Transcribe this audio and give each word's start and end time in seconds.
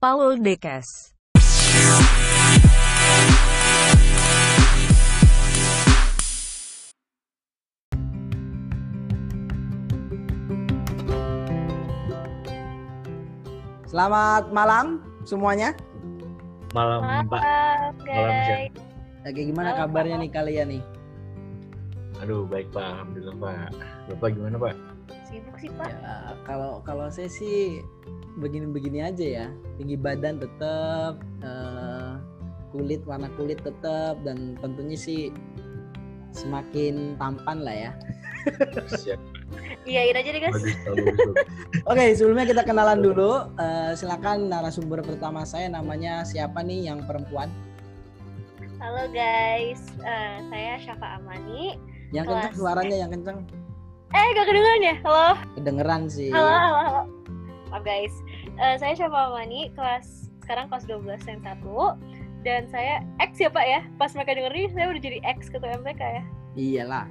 Paul 0.00 0.40
Dekes. 0.40 1.12
Selamat 13.84 14.48
malam 14.54 15.02
semuanya. 15.26 15.74
Malam 16.70 17.26
Mbak. 17.26 17.42
Malam, 17.42 17.92
Malam, 18.06 18.34
Chef. 18.46 18.58
guys. 18.70 18.72
Lagi 19.20 19.40
gimana 19.50 19.68
Malam, 19.74 19.80
kabarnya 19.84 20.16
malam. 20.16 20.24
nih 20.24 20.32
kalian 20.32 20.66
nih? 20.70 20.82
Aduh 22.22 22.46
baik 22.46 22.70
Pak, 22.70 22.84
Alhamdulillah 22.84 23.36
Pak. 23.36 23.70
Bapak 24.14 24.28
gimana 24.32 24.56
Pak? 24.56 24.74
Sibuk 25.26 25.56
sih, 25.58 25.70
Pak. 25.74 25.90
Ya, 25.90 26.14
kalau 26.46 26.78
kalau 26.86 27.06
saya 27.10 27.26
sih 27.26 27.82
begini-begini 28.38 29.02
aja 29.02 29.26
ya. 29.26 29.46
Tinggi 29.80 29.96
badan 29.98 30.38
tetap, 30.38 31.18
eh, 31.42 32.12
kulit 32.70 33.02
warna 33.02 33.26
kulit 33.34 33.58
tetap 33.66 34.22
dan 34.22 34.54
tentunya 34.62 34.94
sih 34.94 35.34
semakin 36.30 37.18
tampan 37.18 37.66
lah 37.66 37.74
ya. 37.74 37.92
Siap. 38.94 39.18
Iyain 39.82 40.14
aja 40.14 40.30
deh, 40.30 40.40
guys. 40.40 40.62
Oke, 41.90 42.14
sebelumnya 42.14 42.46
kita 42.46 42.62
kenalan 42.62 43.02
dulu. 43.02 43.50
Eh, 43.58 43.92
silakan 43.98 44.46
narasumber 44.46 45.02
pertama 45.02 45.42
saya 45.42 45.66
namanya 45.66 46.22
siapa 46.22 46.62
nih 46.62 46.86
yang 46.86 47.02
perempuan? 47.04 47.50
Halo, 48.78 49.10
guys. 49.10 49.82
Eh, 50.00 50.36
saya 50.48 50.78
Syafa 50.80 51.18
Amani. 51.18 51.76
Yang 52.14 52.26
Kelas. 52.30 52.34
kenceng 52.38 52.54
suaranya 52.56 52.96
yang 52.96 53.10
kenceng. 53.10 53.38
Eh, 54.10 54.26
gak 54.34 54.46
kedengeran 54.46 54.80
ya? 54.82 54.94
Halo? 55.02 55.28
Kedengeran 55.58 56.02
sih. 56.06 56.30
Halo, 56.30 56.50
halo, 56.50 56.78
halo. 56.86 57.02
Maaf, 57.70 57.86
guys. 57.86 58.14
Eh, 58.58 58.76
saya 58.82 58.98
Syafa 58.98 59.30
Amani, 59.30 59.70
kelas 59.78 60.26
sekarang 60.42 60.66
kelas 60.66 60.84
12 60.90 61.22
yang 61.30 61.40
1. 61.42 61.94
Dan 62.42 62.66
saya 62.66 63.06
X 63.22 63.38
ya, 63.38 63.46
Pak 63.46 63.62
ya? 63.62 63.80
Pas 63.94 64.10
mereka 64.18 64.34
denger 64.34 64.52
ini, 64.58 64.66
saya 64.74 64.90
udah 64.90 65.02
jadi 65.02 65.18
X 65.22 65.46
ketua 65.54 65.78
MPK 65.78 66.02
ya? 66.02 66.24
Iyalah. 66.58 67.06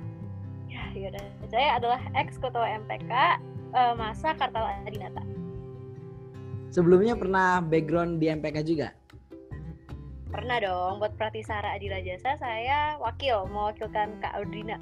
Ya, 0.68 0.84
yaudah. 0.94 1.26
Saya 1.48 1.80
adalah 1.80 2.02
X 2.12 2.36
ketua 2.44 2.76
MPK 2.84 3.12
eh, 3.72 3.94
masa 3.96 4.36
Kartal 4.36 4.68
Adinata. 4.84 5.24
Sebelumnya 6.70 7.16
pernah 7.16 7.64
background 7.64 8.20
di 8.20 8.28
MPK 8.30 8.58
juga? 8.68 8.92
Pernah 10.30 10.62
dong, 10.62 11.02
buat 11.02 11.18
Pratisara 11.18 11.74
Adila 11.74 12.06
Jasa, 12.06 12.38
saya 12.38 13.00
wakil, 13.02 13.50
mewakilkan 13.50 14.14
Kak 14.22 14.38
Audrina. 14.38 14.78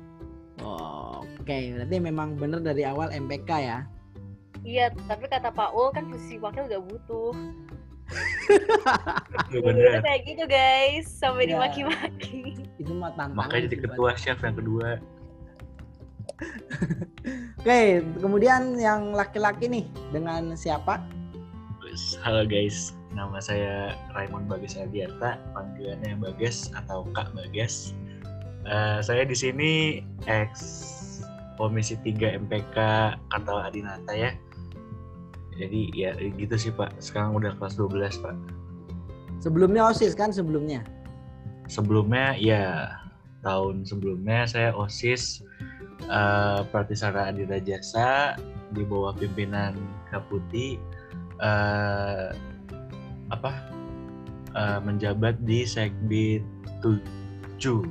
Oh, 0.59 1.23
Oke, 1.47 1.71
berarti 1.71 1.95
memang 2.03 2.35
bener 2.35 2.59
dari 2.59 2.83
awal 2.83 3.07
MPK 3.07 3.51
ya. 3.63 3.87
Iya, 4.61 4.89
tapi 5.05 5.25
kata 5.27 5.49
Pak 5.49 5.69
Ul 5.73 5.89
kan 5.91 6.09
posisi 6.09 6.37
wakil 6.37 6.65
gak 6.65 6.83
butuh. 6.83 7.33
Jadi 9.51 9.59
bener. 9.67 9.99
kayak 9.99 10.21
gitu 10.23 10.43
guys, 10.47 11.05
sampai 11.11 11.45
Ya. 11.45 11.59
dimaki-maki. 11.59 12.55
Itu 12.79 12.91
mah 12.95 13.11
tantangan. 13.13 13.35
Makanya 13.35 13.63
jadi 13.67 13.77
ketua 13.83 14.09
chef 14.15 14.39
yang 14.39 14.55
kedua. 14.55 14.97
Oke, 17.59 17.99
kemudian 18.21 18.77
yang 18.77 19.11
laki-laki 19.11 19.67
nih 19.67 19.85
dengan 20.09 20.55
siapa? 20.55 21.03
Halo 22.21 22.45
guys, 22.45 22.93
nama 23.11 23.41
saya 23.41 23.91
Raymond 24.13 24.45
Bagas 24.45 24.77
Adiata, 24.77 25.41
panggilannya 25.51 26.15
Bagas 26.21 26.69
atau 26.77 27.03
Kak 27.11 27.33
Bagas. 27.33 27.91
Eh, 28.63 28.99
saya 29.01 29.23
di 29.23 29.33
sini 29.33 29.71
ex 30.27 30.53
Komisi 31.57 31.97
3 31.97 32.37
MPK 32.37 32.77
Kartal 33.33 33.57
Adinata 33.65 34.13
ya. 34.13 34.29
Jadi 35.57 35.89
ya 35.93 36.13
gitu 36.17 36.55
sih 36.55 36.71
Pak. 36.73 37.01
Sekarang 37.01 37.33
udah 37.37 37.57
kelas 37.57 37.75
12 37.75 38.21
Pak. 38.21 38.35
Sebelumnya 39.41 39.89
OSIS 39.89 40.13
kan 40.17 40.33
sebelumnya. 40.33 40.81
sebelumnya 41.67 42.31
ya 42.39 42.95
tahun 43.43 43.83
sebelumnya 43.83 44.47
saya 44.47 44.71
osis 44.71 45.43
eh 46.07 46.63
Pratisara 46.71 47.27
Adira 47.27 47.59
Jasa 47.59 48.39
di 48.71 48.87
bawah 48.87 49.11
pimpinan 49.11 49.75
Kaputi 50.07 50.79
eh 51.43 52.31
apa 53.27 53.51
eh, 54.55 54.79
menjabat 54.79 55.43
di 55.43 55.67
Sekbid 55.67 56.47
7 56.79 57.83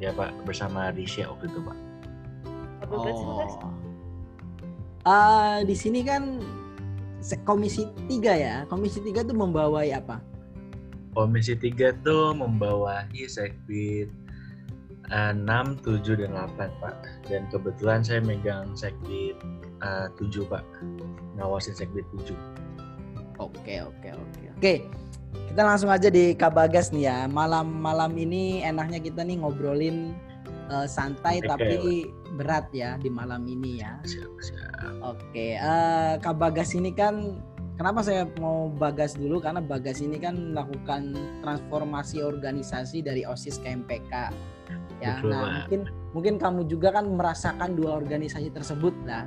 ya 0.00 0.10
Pak 0.16 0.32
bersama 0.48 0.88
Risha 0.96 1.28
waktu 1.28 1.52
itu 1.52 1.60
Pak. 1.60 1.78
Oh. 2.92 3.72
Ah, 5.06 5.64
di 5.64 5.72
sini 5.72 6.04
kan 6.04 6.42
Komisi 7.46 7.86
3 8.10 8.34
ya. 8.34 8.56
Komisi 8.66 8.98
3 8.98 9.22
tuh 9.22 9.36
membawai 9.38 9.86
apa? 9.94 10.18
Komisi 11.14 11.54
3 11.54 12.02
tuh 12.02 12.34
membawahi 12.34 13.28
Sekbid 13.28 14.08
eh, 15.12 15.32
6, 15.34 15.84
7, 15.84 16.20
dan 16.20 16.32
8 16.34 16.82
Pak. 16.82 16.96
Dan 17.30 17.46
kebetulan 17.52 18.02
saya 18.02 18.18
megang 18.24 18.74
Sekbid 18.74 19.38
eh, 19.80 20.08
7 20.18 20.50
Pak. 20.50 20.64
Ngawasin 21.38 21.78
Sekbid 21.78 22.04
7. 22.26 22.34
Oke, 23.38 23.82
oke, 23.82 24.08
oke. 24.12 24.42
Oke. 24.58 24.74
Kita 25.32 25.64
langsung 25.64 25.88
aja 25.88 26.12
di 26.12 26.36
Kabagas 26.36 26.92
nih 26.92 27.08
ya. 27.08 27.18
Malam-malam 27.28 28.12
ini 28.16 28.60
enaknya 28.64 29.00
kita 29.00 29.22
nih 29.22 29.40
ngobrolin 29.40 30.16
eh, 30.72 30.86
santai 30.88 31.44
Oke, 31.44 31.48
tapi 31.48 31.78
berat 32.34 32.72
ya 32.72 32.96
di 32.96 33.12
malam 33.12 33.44
ini 33.44 33.84
ya. 33.84 34.00
Siap, 34.04 34.32
siap. 34.40 34.72
Oke, 35.04 35.60
Kak 36.20 36.36
Bagas 36.40 36.72
ini 36.72 36.90
kan 36.96 37.38
kenapa 37.76 38.00
saya 38.04 38.28
mau 38.40 38.72
Bagas 38.72 39.16
dulu 39.16 39.40
karena 39.42 39.60
Bagas 39.60 40.00
ini 40.00 40.16
kan 40.20 40.52
melakukan 40.52 41.16
transformasi 41.44 42.24
organisasi 42.24 43.04
dari 43.04 43.26
OSIS 43.26 43.60
ke 43.60 43.68
MPK. 43.68 44.12
Ya, 45.02 45.18
Betul, 45.18 45.34
nah 45.34 45.42
Pak. 45.42 45.52
mungkin 45.66 45.80
mungkin 46.14 46.34
kamu 46.38 46.60
juga 46.70 46.94
kan 46.94 47.10
merasakan 47.10 47.74
dua 47.74 47.98
organisasi 47.98 48.54
tersebut 48.54 48.94
lah. 49.02 49.26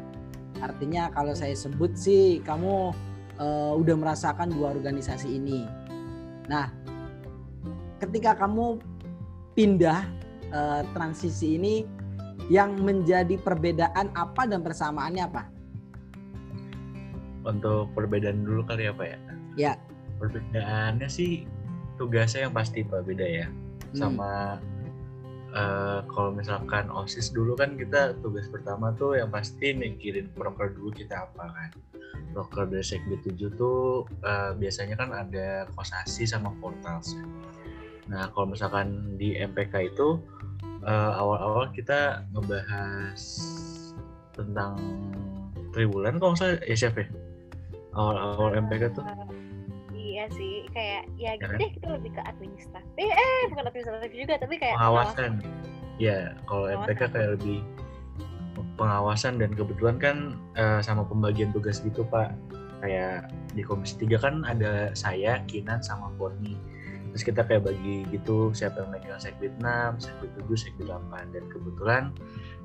Artinya 0.64 1.12
kalau 1.12 1.36
saya 1.36 1.52
sebut 1.52 1.94
sih 2.00 2.40
kamu 2.42 2.96
eh, 3.38 3.74
udah 3.76 3.96
merasakan 4.00 4.56
dua 4.56 4.72
organisasi 4.72 5.36
ini. 5.36 5.68
Nah, 6.48 6.72
ketika 8.00 8.40
kamu 8.40 8.80
pindah 9.52 10.08
eh, 10.50 10.82
transisi 10.96 11.60
ini 11.60 11.76
yang 12.48 12.78
menjadi 12.78 13.42
perbedaan 13.42 14.14
apa 14.14 14.46
dan 14.46 14.62
persamaannya 14.62 15.24
apa? 15.26 15.44
Untuk 17.46 17.94
perbedaan 17.98 18.46
dulu 18.46 18.66
kali 18.66 18.90
apa 18.90 19.04
ya? 19.06 19.18
Ya. 19.58 19.74
Perbedaannya 20.22 21.10
sih 21.10 21.46
tugasnya 21.98 22.50
yang 22.50 22.56
pasti 22.56 22.86
Pak 22.86 23.06
beda 23.06 23.26
ya. 23.26 23.48
Hmm. 23.50 23.98
Sama 23.98 24.32
eh, 25.54 26.00
kalau 26.10 26.32
misalkan 26.34 26.90
OSIS 26.94 27.34
dulu 27.34 27.58
kan 27.58 27.78
kita 27.78 28.18
tugas 28.22 28.46
pertama 28.50 28.94
tuh 28.94 29.18
yang 29.18 29.30
pasti 29.34 29.74
mikirin 29.74 30.30
proker 30.38 30.74
dulu 30.74 30.94
kita 30.94 31.26
apa 31.30 31.50
kan. 31.50 31.72
Proker 32.34 32.68
dari 32.68 32.84
Sekbid 32.84 33.26
7 33.26 33.58
tuh 33.58 34.06
eh, 34.22 34.52
biasanya 34.58 34.96
kan 35.02 35.10
ada 35.14 35.66
kosasi 35.74 36.30
sama 36.30 36.54
portals. 36.62 37.18
Nah 38.06 38.30
kalau 38.38 38.54
misalkan 38.54 39.18
di 39.18 39.34
MPK 39.34 39.94
itu 39.98 40.22
eh, 40.86 41.12
awal-awal 41.20 41.70
kita 41.74 42.24
ngebahas 42.32 43.22
tentang 44.36 44.78
triwulan 45.74 46.22
kalau 46.22 46.36
saya 46.38 46.62
ya 46.64 46.76
chef 46.78 46.96
ya 46.96 47.08
awal-awal 47.96 48.56
MPK 48.56 48.96
tuh 48.96 49.06
Iya 50.16 50.32
sih, 50.32 50.64
kayak 50.72 51.12
ya 51.20 51.36
gitu 51.36 51.52
kan? 51.52 51.60
deh 51.60 51.70
kita 51.76 51.88
lebih 51.92 52.12
ke 52.16 52.22
administratif. 52.24 52.96
Eh, 52.96 53.12
eh 53.12 53.42
bukan 53.52 53.68
administratif 53.68 54.12
juga, 54.16 54.34
tapi 54.40 54.56
kayak 54.56 54.80
pengawasan 54.80 55.44
ya 56.00 56.32
kalau 56.48 56.72
Pengawasan. 56.72 56.88
MPK 56.88 57.02
kayak 57.12 57.30
lebih 57.36 57.60
pengawasan 58.80 59.34
dan 59.40 59.52
kebetulan 59.52 59.98
kan 60.00 60.18
eh, 60.56 60.80
sama 60.80 61.04
pembagian 61.04 61.52
tugas 61.52 61.84
gitu 61.84 62.08
Pak 62.08 62.32
kayak 62.84 63.32
di 63.56 63.64
komisi 63.64 63.96
3 64.04 64.20
kan 64.20 64.36
ada 64.48 64.92
saya 64.96 65.42
Kinan 65.48 65.80
sama 65.84 66.12
Forni 66.20 66.56
terus 67.16 67.32
kita 67.32 67.48
kayak 67.48 67.64
bagi 67.64 68.04
gitu 68.12 68.52
siapa 68.52 68.84
yang 68.84 68.92
megang 68.92 69.16
sekbid 69.24 69.56
6, 69.64 70.04
sekbid 70.04 70.36
7, 70.36 70.52
sekbid 70.60 70.92
8 70.92 71.32
dan 71.32 71.48
kebetulan 71.48 72.04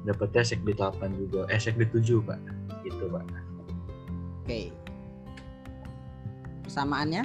dapetnya 0.02 0.42
sekbid 0.42 0.74
8 0.74 0.98
juga 1.14 1.46
eh 1.46 1.60
sekbid 1.62 1.94
7 1.94 2.18
Pak 2.18 2.40
gitu 2.82 3.06
Pak 3.14 3.22
Oke. 4.42 4.74
Persamaannya? 6.66 7.22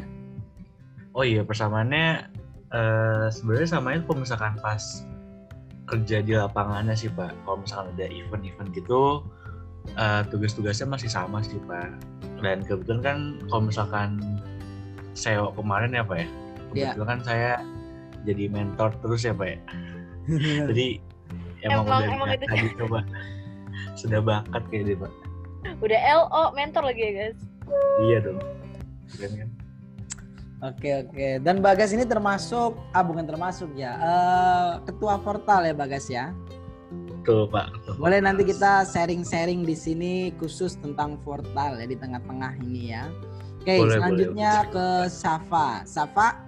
Oh 1.18 1.26
iya 1.26 1.42
persamaannya 1.42 2.30
eh 2.70 3.28
sebenarnya 3.34 3.74
samanya 3.74 4.06
kalau 4.06 4.22
misalkan 4.22 4.54
pas 4.62 5.02
kerja 5.90 6.22
di 6.22 6.38
lapangannya 6.38 6.94
sih 6.94 7.10
pak. 7.10 7.34
Kalau 7.42 7.58
misalkan 7.58 7.98
ada 7.98 8.06
event-event 8.06 8.70
gitu 8.78 9.26
eh, 9.98 10.22
tugas-tugasnya 10.30 10.94
masih 10.94 11.10
sama 11.10 11.42
sih 11.42 11.58
pak. 11.66 11.90
Dan 12.46 12.62
kebetulan 12.62 13.02
kan 13.02 13.18
kalau 13.50 13.66
misalkan 13.66 14.22
SEO 15.18 15.50
kemarin 15.58 15.90
ya 15.90 16.06
pak 16.06 16.22
ya. 16.22 16.30
Iya. 16.76 16.92
Kebetulan 16.92 17.08
kan 17.08 17.20
saya 17.24 17.52
jadi 18.28 18.44
mentor 18.52 18.90
terus 19.00 19.22
ya 19.24 19.34
pak 19.34 19.48
ya. 19.48 19.60
Jadi 20.70 20.88
emang, 21.62 21.86
Emang- 21.86 22.02
udah 22.02 22.14
emang 22.14 22.30
itu. 22.36 22.46
tadi 22.46 22.68
pak. 22.76 23.06
Sudah 23.96 24.20
bakat 24.20 24.64
kayak 24.70 24.84
deh 24.92 24.98
pak. 25.00 25.12
udah 25.82 26.00
LO 26.22 26.44
mentor 26.54 26.84
lagi 26.86 27.02
ya 27.02 27.12
guys. 27.16 27.40
Iya 28.06 28.18
dong. 28.22 28.38
Keren 29.18 29.32
kan? 29.34 29.50
Oke 30.66 30.90
oke. 31.06 31.28
Dan 31.42 31.62
Bagas 31.62 31.94
ini 31.94 32.06
termasuk, 32.06 32.78
ah 32.94 33.04
bukan 33.06 33.26
termasuk 33.26 33.70
ya, 33.74 33.98
eh, 33.98 34.72
ketua 34.86 35.18
portal 35.22 35.66
ya 35.66 35.74
Bagas 35.74 36.06
ya. 36.10 36.34
Betul 37.26 37.50
Pak. 37.50 37.74
Betul. 37.74 37.94
Boleh 37.98 38.20
nanti 38.22 38.46
kita 38.46 38.86
sharing-sharing 38.86 39.66
di 39.66 39.74
sini 39.74 40.14
khusus 40.38 40.78
tentang 40.78 41.18
portal 41.26 41.82
ya 41.82 41.86
di 41.90 41.98
tengah-tengah 41.98 42.62
ini 42.62 42.94
ya. 42.94 43.10
Oke, 43.66 43.82
Boleh, 43.82 43.98
selanjutnya 43.98 44.52
ke 44.70 44.88
Safa. 45.10 45.82
Safa, 45.90 46.45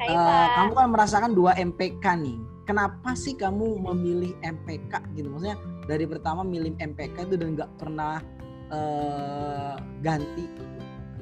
Hai 0.00 0.08
eh, 0.08 0.16
Pak. 0.16 0.48
kamu 0.56 0.72
kan 0.72 0.88
merasakan 0.96 1.30
dua 1.36 1.52
MPK 1.60 2.04
nih. 2.24 2.40
Kenapa 2.64 3.12
sih 3.12 3.36
kamu 3.36 3.84
memilih 3.84 4.32
MPK 4.40 4.96
gitu? 5.12 5.28
Maksudnya 5.28 5.60
dari 5.84 6.08
pertama 6.08 6.40
milih 6.40 6.72
MPK 6.80 7.28
itu 7.28 7.36
dan 7.36 7.52
nggak 7.52 7.68
pernah 7.76 8.24
eh, 8.72 9.76
ganti. 10.00 10.48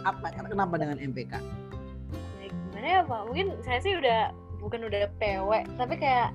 Apa? 0.06 0.30
Kenapa 0.30 0.78
dengan 0.78 0.94
MPK? 1.02 1.42
Ya, 2.38 2.46
gimana 2.54 2.86
ya 2.86 3.00
Pak? 3.02 3.20
Mungkin 3.26 3.46
saya 3.66 3.82
sih 3.82 3.98
udah 3.98 4.30
bukan 4.62 4.86
udah 4.86 5.10
PW, 5.18 5.50
tapi 5.74 5.98
kayak 5.98 6.30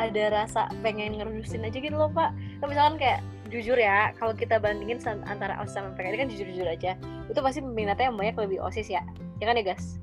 ada 0.00 0.22
rasa 0.32 0.72
pengen 0.80 1.20
ngerusin 1.20 1.68
aja 1.68 1.76
gitu 1.76 2.00
loh 2.00 2.08
Pak. 2.08 2.32
Kalau 2.64 2.68
misalkan 2.72 2.96
kayak 2.96 3.20
jujur 3.52 3.76
ya, 3.76 4.16
kalau 4.16 4.32
kita 4.32 4.56
bandingin 4.56 5.04
antara 5.04 5.60
OSIS 5.60 5.76
sama 5.76 5.92
MPK 5.92 6.06
ini 6.08 6.16
kan 6.16 6.28
jujur-jujur 6.32 6.64
aja. 6.64 6.96
Itu 7.28 7.44
pasti 7.44 7.60
peminatnya 7.60 8.08
yang 8.08 8.16
banyak 8.16 8.40
lebih 8.40 8.64
OSIS 8.64 8.88
ya. 8.88 9.04
Ya 9.36 9.44
kan 9.44 9.60
ya 9.60 9.68
guys? 9.68 10.00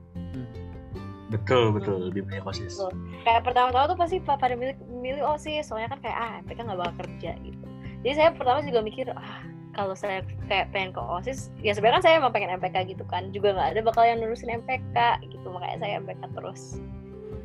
Betul 1.31 1.71
betul 1.71 1.97
lebih 2.05 2.27
banyak 2.27 2.43
osis. 2.43 2.75
Betul. 2.75 2.91
Kayak 3.23 3.41
pertama-tama 3.43 3.85
tuh 3.87 3.97
pasti 3.97 4.17
pa- 4.19 4.35
pada 4.35 4.53
milih, 4.53 4.75
milih 4.91 5.23
OSIS, 5.25 5.65
soalnya 5.65 5.89
kan 5.89 5.99
kayak 5.99 6.17
ah 6.17 6.31
MPK 6.41 6.59
nggak 6.61 6.77
bakal 6.77 6.95
kerja 6.99 7.31
gitu. 7.39 7.65
Jadi 8.01 8.13
saya 8.13 8.29
pertama 8.31 8.59
juga 8.61 8.79
mikir 8.81 9.07
ah 9.09 9.39
kalau 9.71 9.95
saya 9.95 10.19
kayak 10.45 10.67
pengen 10.69 10.91
ke 10.91 10.99
OSIS, 10.99 11.47
ya 11.57 11.71
sebenarnya 11.71 11.95
kan 11.95 12.03
saya 12.03 12.13
emang 12.19 12.31
pengen 12.31 12.51
MPK 12.53 12.75
gitu 12.89 13.03
kan. 13.05 13.31
Juga 13.31 13.55
nggak 13.55 13.69
ada 13.71 13.81
bakal 13.81 14.03
yang 14.03 14.19
nerusin 14.19 14.51
MPK 14.53 14.97
gitu, 15.25 15.47
makanya 15.47 15.77
saya 15.79 15.93
MPK 15.97 16.21
terus. 16.31 16.61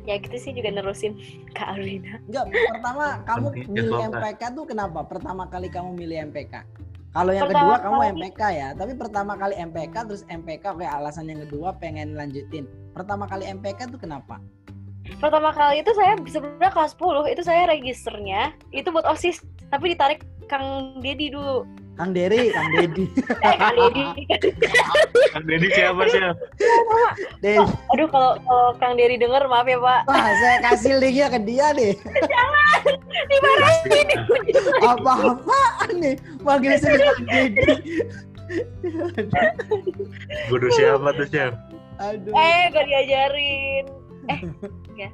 Ya 0.03 0.15
gitu 0.17 0.35
sih 0.35 0.51
juga 0.51 0.69
nerusin 0.69 1.15
Kak 1.55 1.75
Arina. 1.75 2.19
Enggak, 2.27 2.45
pertama 2.51 3.05
kamu 3.23 3.47
milih. 3.65 3.99
MPK 4.09 4.41
tuh 4.51 4.65
kenapa? 4.65 4.99
Pertama 5.03 5.47
kali 5.47 5.67
kamu 5.67 5.95
milih 5.95 6.27
MPK. 6.27 6.63
Kalau 7.07 7.31
yang 7.31 7.43
Pertama 7.43 7.63
kedua 7.65 7.75
kamu 7.81 7.95
kali- 7.97 8.11
MPK 8.13 8.41
ya, 8.51 8.69
tapi 8.75 8.93
pertama 8.93 9.33
kali 9.33 9.55
MPK 9.57 9.95
terus 10.05 10.23
MPK 10.27 10.63
oke 10.69 10.85
alasan 10.85 11.25
yang 11.25 11.41
kedua 11.41 11.73
pengen 11.73 12.13
lanjutin. 12.13 12.67
Pertama 12.97 13.29
kali 13.29 13.45
MPK 13.45 13.93
tuh 13.93 14.01
kenapa? 14.01 14.41
Pertama 15.21 15.53
kali 15.53 15.85
itu 15.85 15.93
saya 15.93 16.17
sebenarnya 16.25 16.73
kelas 16.73 16.97
10 16.97 17.29
itu 17.29 17.41
saya 17.45 17.61
registernya 17.69 18.57
itu 18.73 18.89
buat 18.89 19.05
OSIS, 19.05 19.45
tapi 19.69 19.93
ditarik 19.93 20.25
Kang 20.49 20.97
Dedi 21.05 21.29
dulu. 21.29 21.61
Kang 21.93 22.13
Dery, 22.17 22.49
Kang 22.49 22.73
Dedi. 22.73 23.05
Eh 23.45 23.53
Kang 23.53 23.77
Dedi. 23.77 24.03
Kang 25.33 25.45
Deddy 25.45 25.67
siapa 25.73 26.01
sih? 26.09 26.21
Deh, 27.45 27.57
Aduh 27.93 28.09
kalau 28.09 28.41
kalau 28.41 28.69
Kang 28.81 28.97
Dedi 28.97 29.21
denger 29.21 29.45
maaf 29.45 29.69
ya 29.69 29.77
Pak. 29.77 30.01
wah 30.09 30.33
saya 30.41 30.57
kasih 30.65 30.97
linknya 30.97 31.27
ke 31.29 31.39
dia 31.45 31.67
deh. 31.77 31.93
Dimarahin. 33.29 34.07
Apa-apaan 34.97 35.93
nih? 36.01 36.15
Manggil 36.41 36.73
saya 36.81 36.97
Kang 37.13 37.21
Dedi. 37.29 37.61
Guru 40.49 40.67
siapa 40.73 41.13
tuh 41.13 41.29
Chef? 41.29 41.53
Aduh. 41.97 42.33
eh 42.33 42.69
gak 42.69 42.85
diajarin. 42.85 43.85
Eh 44.29 44.39
ya 45.01 45.09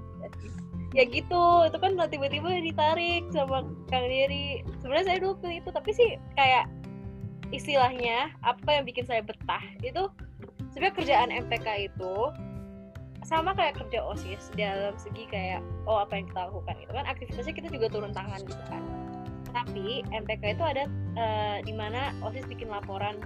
ya 0.94 1.04
gitu. 1.10 1.44
Itu 1.68 1.78
kan 1.82 1.98
tiba-tiba 2.08 2.62
ditarik 2.62 3.26
sama 3.34 3.66
Kang 3.90 4.06
Dery. 4.08 4.62
Sebenarnya 4.80 5.06
saya 5.10 5.18
dulu 5.20 5.34
pilih 5.42 5.58
itu 5.66 5.70
tapi 5.74 5.92
sih 5.92 6.10
kayak 6.38 6.70
istilahnya 7.54 8.34
apa 8.42 8.70
yang 8.82 8.86
bikin 8.86 9.06
saya 9.06 9.22
betah 9.22 9.62
itu 9.86 10.10
sebenarnya 10.74 10.96
kerjaan 10.98 11.30
MPK 11.30 11.94
itu 11.94 12.16
sama 13.24 13.56
kayak 13.56 13.78
kerja 13.80 14.04
OSIS 14.04 14.52
dalam 14.58 14.98
segi 15.00 15.30
kayak 15.30 15.64
oh 15.88 16.02
apa 16.02 16.18
yang 16.20 16.26
kita 16.30 16.40
lakukan 16.50 16.76
itu 16.78 16.92
kan. 16.94 17.06
Aktivitasnya 17.10 17.54
kita 17.58 17.70
juga 17.74 17.88
turun 17.90 18.14
tangan 18.14 18.42
gitu 18.46 18.64
kan. 18.70 18.84
Tapi 19.54 20.02
MPK 20.14 20.58
itu 20.58 20.64
ada 20.66 20.84
eh, 21.18 21.58
di 21.66 21.74
mana 21.74 22.14
OSIS 22.22 22.46
bikin 22.46 22.70
laporan 22.70 23.18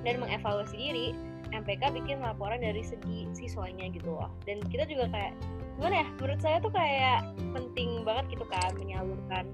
dan 0.00 0.16
mengevaluasi 0.16 0.76
diri 0.76 1.12
MPK 1.50 1.82
bikin 1.96 2.20
laporan 2.20 2.60
dari 2.60 2.84
segi 2.84 3.26
siswanya 3.32 3.88
gitu 3.90 4.12
loh 4.12 4.30
dan 4.44 4.60
kita 4.68 4.86
juga 4.86 5.08
kayak 5.10 5.32
gimana 5.80 6.04
ya 6.04 6.06
menurut 6.20 6.40
saya 6.40 6.56
tuh 6.60 6.72
kayak 6.72 7.20
penting 7.56 8.04
banget 8.04 8.24
gitu 8.36 8.44
kan 8.48 8.70
menyalurkan 8.76 9.44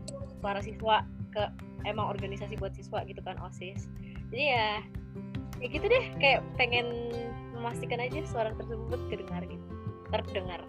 suara 0.42 0.60
siswa 0.60 1.06
ke 1.30 1.42
emang 1.86 2.10
organisasi 2.10 2.58
buat 2.58 2.74
siswa 2.74 3.06
gitu 3.06 3.22
kan 3.22 3.38
OSIS 3.40 3.86
jadi 4.34 4.44
ya 4.44 4.68
ya 5.62 5.66
gitu 5.72 5.86
deh 5.88 6.04
kayak 6.20 6.44
pengen 6.60 7.14
memastikan 7.56 8.02
aja 8.02 8.20
suara 8.28 8.52
tersebut 8.58 9.00
kedengar 9.08 9.42
gitu 9.46 9.64
terdengar 10.12 10.60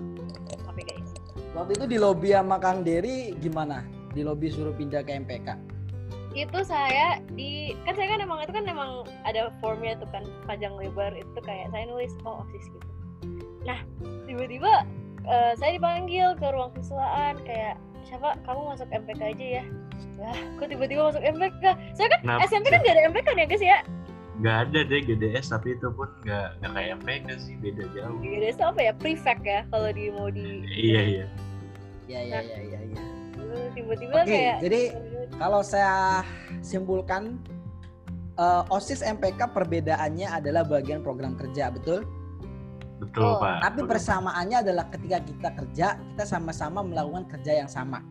oke 0.65 0.81
guys 0.81 1.17
Waktu 1.57 1.73
itu 1.73 1.85
di 1.89 1.97
lobi 1.97 2.37
sama 2.37 2.61
Kang 2.61 2.85
Dery 2.85 3.33
gimana? 3.41 3.81
Di 4.13 4.21
lobi 4.21 4.45
suruh 4.45 4.77
pindah 4.77 5.01
ke 5.01 5.17
MPK. 5.17 5.76
Itu 6.37 6.59
saya 6.61 7.17
di 7.33 7.73
kan 7.81 7.97
saya 7.97 8.13
kan 8.13 8.19
emang 8.21 8.39
itu 8.45 8.53
kan 8.53 8.65
emang 8.69 9.01
ada 9.25 9.49
formnya 9.57 9.97
tuh 9.97 10.05
kan 10.13 10.21
panjang 10.45 10.77
lebar 10.77 11.09
itu 11.17 11.39
kayak 11.41 11.73
saya 11.73 11.89
nulis 11.89 12.13
oh 12.29 12.45
osis 12.45 12.69
gitu. 12.69 12.87
Nah 13.65 13.81
tiba-tiba 14.29 14.85
eh, 15.25 15.53
saya 15.57 15.81
dipanggil 15.81 16.37
ke 16.37 16.47
ruang 16.53 16.69
siswaan 16.77 17.41
kayak 17.41 17.81
siapa? 18.05 18.37
Kamu 18.45 18.77
masuk 18.77 18.85
MPK 18.93 19.21
aja 19.33 19.45
ya. 19.61 19.63
Lah 20.21 20.37
kok 20.61 20.69
tiba-tiba 20.69 21.09
masuk 21.09 21.23
MPK 21.25 21.63
saya 21.97 22.07
kan 22.13 22.19
Kenapa? 22.21 22.45
SMP 22.45 22.65
kan 22.69 22.79
gak 22.85 22.93
ada 22.93 23.03
MPK 23.09 23.27
ya 23.33 23.45
guys 23.49 23.65
ya? 23.65 23.79
Gak 24.45 24.57
ada 24.69 24.79
deh 24.85 25.01
GDS 25.01 25.49
tapi 25.49 25.73
itu 25.73 25.89
pun 25.89 26.05
gak, 26.21 26.61
gak 26.61 26.71
kayak 26.77 27.01
MPK 27.01 27.27
sih 27.41 27.57
beda 27.57 27.83
jauh. 27.97 28.21
Itu 28.21 28.61
apa 28.61 28.79
ya? 28.85 28.93
Prefect 28.93 29.41
ya 29.41 29.65
kalau 29.73 29.89
di 29.89 30.13
mau 30.13 30.29
di 30.29 30.61
Iya 30.69 31.01
iya. 31.01 31.25
Ya 32.07 32.21
ya 32.23 32.39
ya 32.45 32.61
ya 32.61 33.16
tiba-tiba 33.75 34.13
Oke, 34.23 34.29
kayak 34.29 34.57
jadi 34.63 34.81
kalau 35.37 35.61
saya 35.61 36.23
simpulkan 36.61 37.37
eh, 38.37 38.63
OSIS 38.73 39.01
MPK 39.01 39.51
perbedaannya 39.53 40.27
adalah 40.29 40.63
bagian 40.67 41.01
program 41.01 41.33
kerja, 41.39 41.71
betul? 41.73 42.05
Betul 42.97 43.23
Oh, 43.29 43.37
Pak. 43.37 43.61
Tapi 43.61 43.79
Betul. 43.85 43.89
persamaannya 43.93 44.57
adalah 44.65 44.85
ketika 44.89 45.17
kita 45.21 45.49
kerja, 45.53 45.87
kita 46.01 46.23
sama-sama 46.25 46.81
melakukan 46.81 47.29
kerja 47.29 47.61
yang 47.65 47.69
sama. 47.69 48.01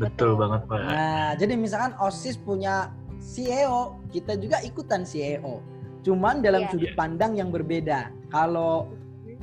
Betul 0.00 0.36
banget 0.36 0.64
Pak. 0.68 0.80
Nah, 0.80 1.30
jadi 1.36 1.54
misalkan 1.56 1.92
OSIS 2.00 2.36
punya 2.40 2.92
CEO, 3.20 3.96
kita 4.12 4.36
juga 4.36 4.60
ikutan 4.64 5.04
CEO. 5.04 5.60
Cuman 6.04 6.44
dalam 6.44 6.64
Iya. 6.64 6.70
sudut 6.72 6.92
pandang 6.96 7.36
yang 7.36 7.48
berbeda. 7.52 8.12
Kalau 8.32 8.88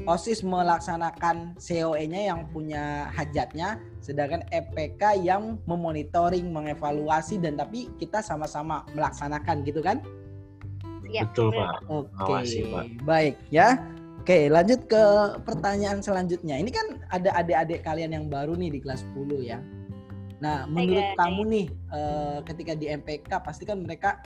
OSIS 0.09 0.41
melaksanakan 0.41 1.53
COE-nya 1.61 2.33
yang 2.33 2.49
punya 2.49 3.13
hajatnya, 3.13 3.77
sedangkan 4.01 4.41
EPK 4.49 5.21
yang 5.21 5.61
memonitoring, 5.69 6.49
mengevaluasi 6.49 7.37
dan 7.37 7.55
tapi 7.55 7.93
kita 8.01 8.19
sama-sama 8.25 8.83
melaksanakan 8.97 9.61
gitu 9.63 9.85
kan? 9.85 10.01
ya, 11.13 11.23
Betul. 11.29 11.53
Pak. 11.53 11.85
Oke, 11.87 12.09
Awasi, 12.25 12.59
Pak. 12.67 12.85
baik 13.05 13.35
ya. 13.53 13.77
Oke, 14.23 14.47
lanjut 14.47 14.87
ke 14.87 15.03
pertanyaan 15.43 15.99
selanjutnya. 15.99 16.55
Ini 16.55 16.71
kan 16.71 16.87
ada 17.11 17.35
adik-adik 17.43 17.83
kalian 17.83 18.15
yang 18.15 18.25
baru 18.31 18.55
nih 18.55 18.71
di 18.71 18.79
kelas 18.79 19.03
10 19.13 19.43
ya. 19.43 19.59
Nah, 20.39 20.63
menurut 20.67 21.11
kamu 21.19 21.41
nih 21.51 21.67
eh, 21.91 22.37
ketika 22.47 22.73
di 22.75 22.87
MPK 22.87 23.31
pasti 23.43 23.67
kan 23.67 23.83
mereka 23.83 24.23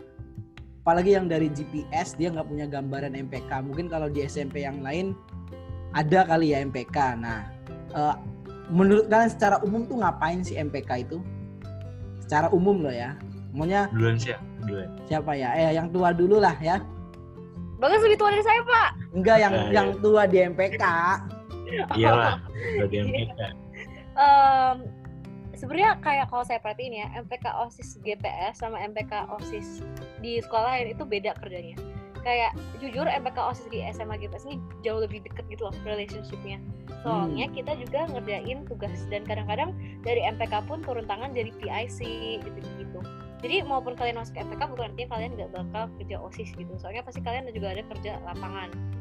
apalagi 0.87 1.19
yang 1.19 1.27
dari 1.27 1.51
GPS 1.51 2.15
dia 2.15 2.31
nggak 2.31 2.47
punya 2.47 2.63
gambaran 2.63 3.11
MPK. 3.11 3.51
Mungkin 3.59 3.91
kalau 3.91 4.07
di 4.07 4.23
SMP 4.23 4.63
yang 4.63 4.79
lain 4.79 5.11
ada 5.91 6.23
kali 6.23 6.55
ya 6.55 6.63
MPK. 6.63 7.19
Nah, 7.19 7.51
eh, 7.91 8.15
menurut 8.71 9.11
kalian 9.11 9.27
secara 9.27 9.59
umum 9.67 9.83
tuh 9.83 9.99
ngapain 9.99 10.47
sih 10.47 10.55
MPK 10.55 11.03
itu? 11.03 11.19
Secara 12.23 12.47
umum 12.55 12.79
loh 12.79 12.95
ya. 12.95 13.19
Maunya 13.51 13.91
Duluan 13.91 14.15
sih 14.15 14.31
ya. 14.31 14.39
Duluan. 14.63 14.87
siapa 15.11 15.35
ya? 15.35 15.51
Eh, 15.59 15.75
yang 15.75 15.91
tua 15.91 16.15
dulu 16.15 16.39
lah 16.39 16.55
ya. 16.63 16.79
Bagas 17.83 17.99
lebih 18.07 18.23
tua 18.23 18.31
dari 18.31 18.45
saya 18.47 18.61
pak 18.63 18.89
Enggak 19.11 19.37
yang 19.43 19.53
Nah, 19.59 19.69
yang 19.75 19.89
tua 19.99 20.23
di 20.23 20.37
MPK. 20.39 20.83
Iyalah. 21.99 22.39
Udah 22.79 22.87
di 22.87 22.97
MPK. 23.03 23.39
Em, 24.15 24.75
sebenarnya 25.57 25.97
kayak 26.05 26.29
kalau 26.29 26.45
saya 26.45 26.61
perhatiin 26.61 27.01
ya 27.01 27.07
MPK 27.17 27.45
OSIS 27.49 27.97
GPS 28.05 28.61
sama 28.61 28.77
MPK 28.85 29.27
OSIS 29.33 29.81
di 30.21 30.39
sekolah 30.39 30.77
lain 30.77 30.93
itu 30.93 31.03
beda 31.03 31.33
kerjanya. 31.41 31.75
Kayak 32.21 32.53
jujur 32.83 33.07
MPK 33.07 33.37
OSIS 33.39 33.67
di 33.71 33.81
SMA 33.89 34.21
GPS 34.21 34.45
ini 34.45 34.61
jauh 34.85 35.01
lebih 35.01 35.25
deket 35.25 35.49
gitu 35.49 35.67
loh 35.67 35.75
relationshipnya. 35.83 36.61
Soalnya 37.01 37.49
kita 37.51 37.73
juga 37.79 38.05
ngerjain 38.09 38.67
tugas 38.69 38.95
dan 39.09 39.25
kadang-kadang 39.25 39.73
dari 40.05 40.21
MPK 40.23 40.69
pun 40.69 40.85
turun 40.85 41.09
tangan 41.09 41.33
jadi 41.33 41.49
PIC 41.57 41.99
gitu 42.45 42.59
gitu 42.77 42.99
jadi 43.37 43.61
maupun 43.61 43.93
kalian 43.93 44.17
masuk 44.17 44.33
MPK 44.33 44.65
bukan 44.65 44.89
artinya 44.89 45.09
kalian 45.13 45.31
nggak 45.37 45.51
bakal 45.53 45.83
kerja 46.01 46.17
OSIS 46.17 46.57
gitu. 46.57 46.73
Soalnya 46.81 47.05
pasti 47.05 47.21
kalian 47.21 47.45
juga 47.53 47.69
ada 47.69 47.85
kerja 47.85 48.17
lapangan 48.25 48.96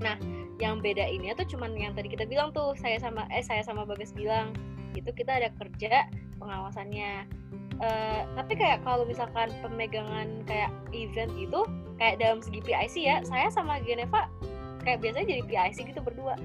nah 0.00 0.16
yang 0.56 0.80
beda 0.80 1.04
ini 1.04 1.32
tuh 1.36 1.44
cuman 1.56 1.76
yang 1.76 1.92
tadi 1.92 2.08
kita 2.08 2.24
bilang 2.24 2.48
tuh 2.52 2.72
saya 2.80 2.96
sama 2.96 3.28
eh 3.28 3.44
saya 3.44 3.60
sama 3.60 3.84
Bagas 3.84 4.12
bilang 4.16 4.56
itu 4.96 5.12
kita 5.12 5.36
ada 5.36 5.48
kerja 5.60 6.08
pengawasannya. 6.40 7.28
Eh, 7.76 8.20
tapi 8.32 8.56
kayak 8.56 8.80
kalau 8.88 9.04
misalkan 9.04 9.52
pemegangan 9.60 10.40
kayak 10.48 10.72
event 10.96 11.28
gitu 11.36 11.68
kayak 12.00 12.16
dalam 12.16 12.40
segi 12.40 12.64
PIC 12.64 12.94
ya 13.04 13.20
saya 13.20 13.52
sama 13.52 13.84
Geneva 13.84 14.32
kayak 14.80 15.04
biasanya 15.04 15.36
jadi 15.36 15.42
PIC 15.44 15.78
gitu 15.92 16.00
berdua. 16.00 16.40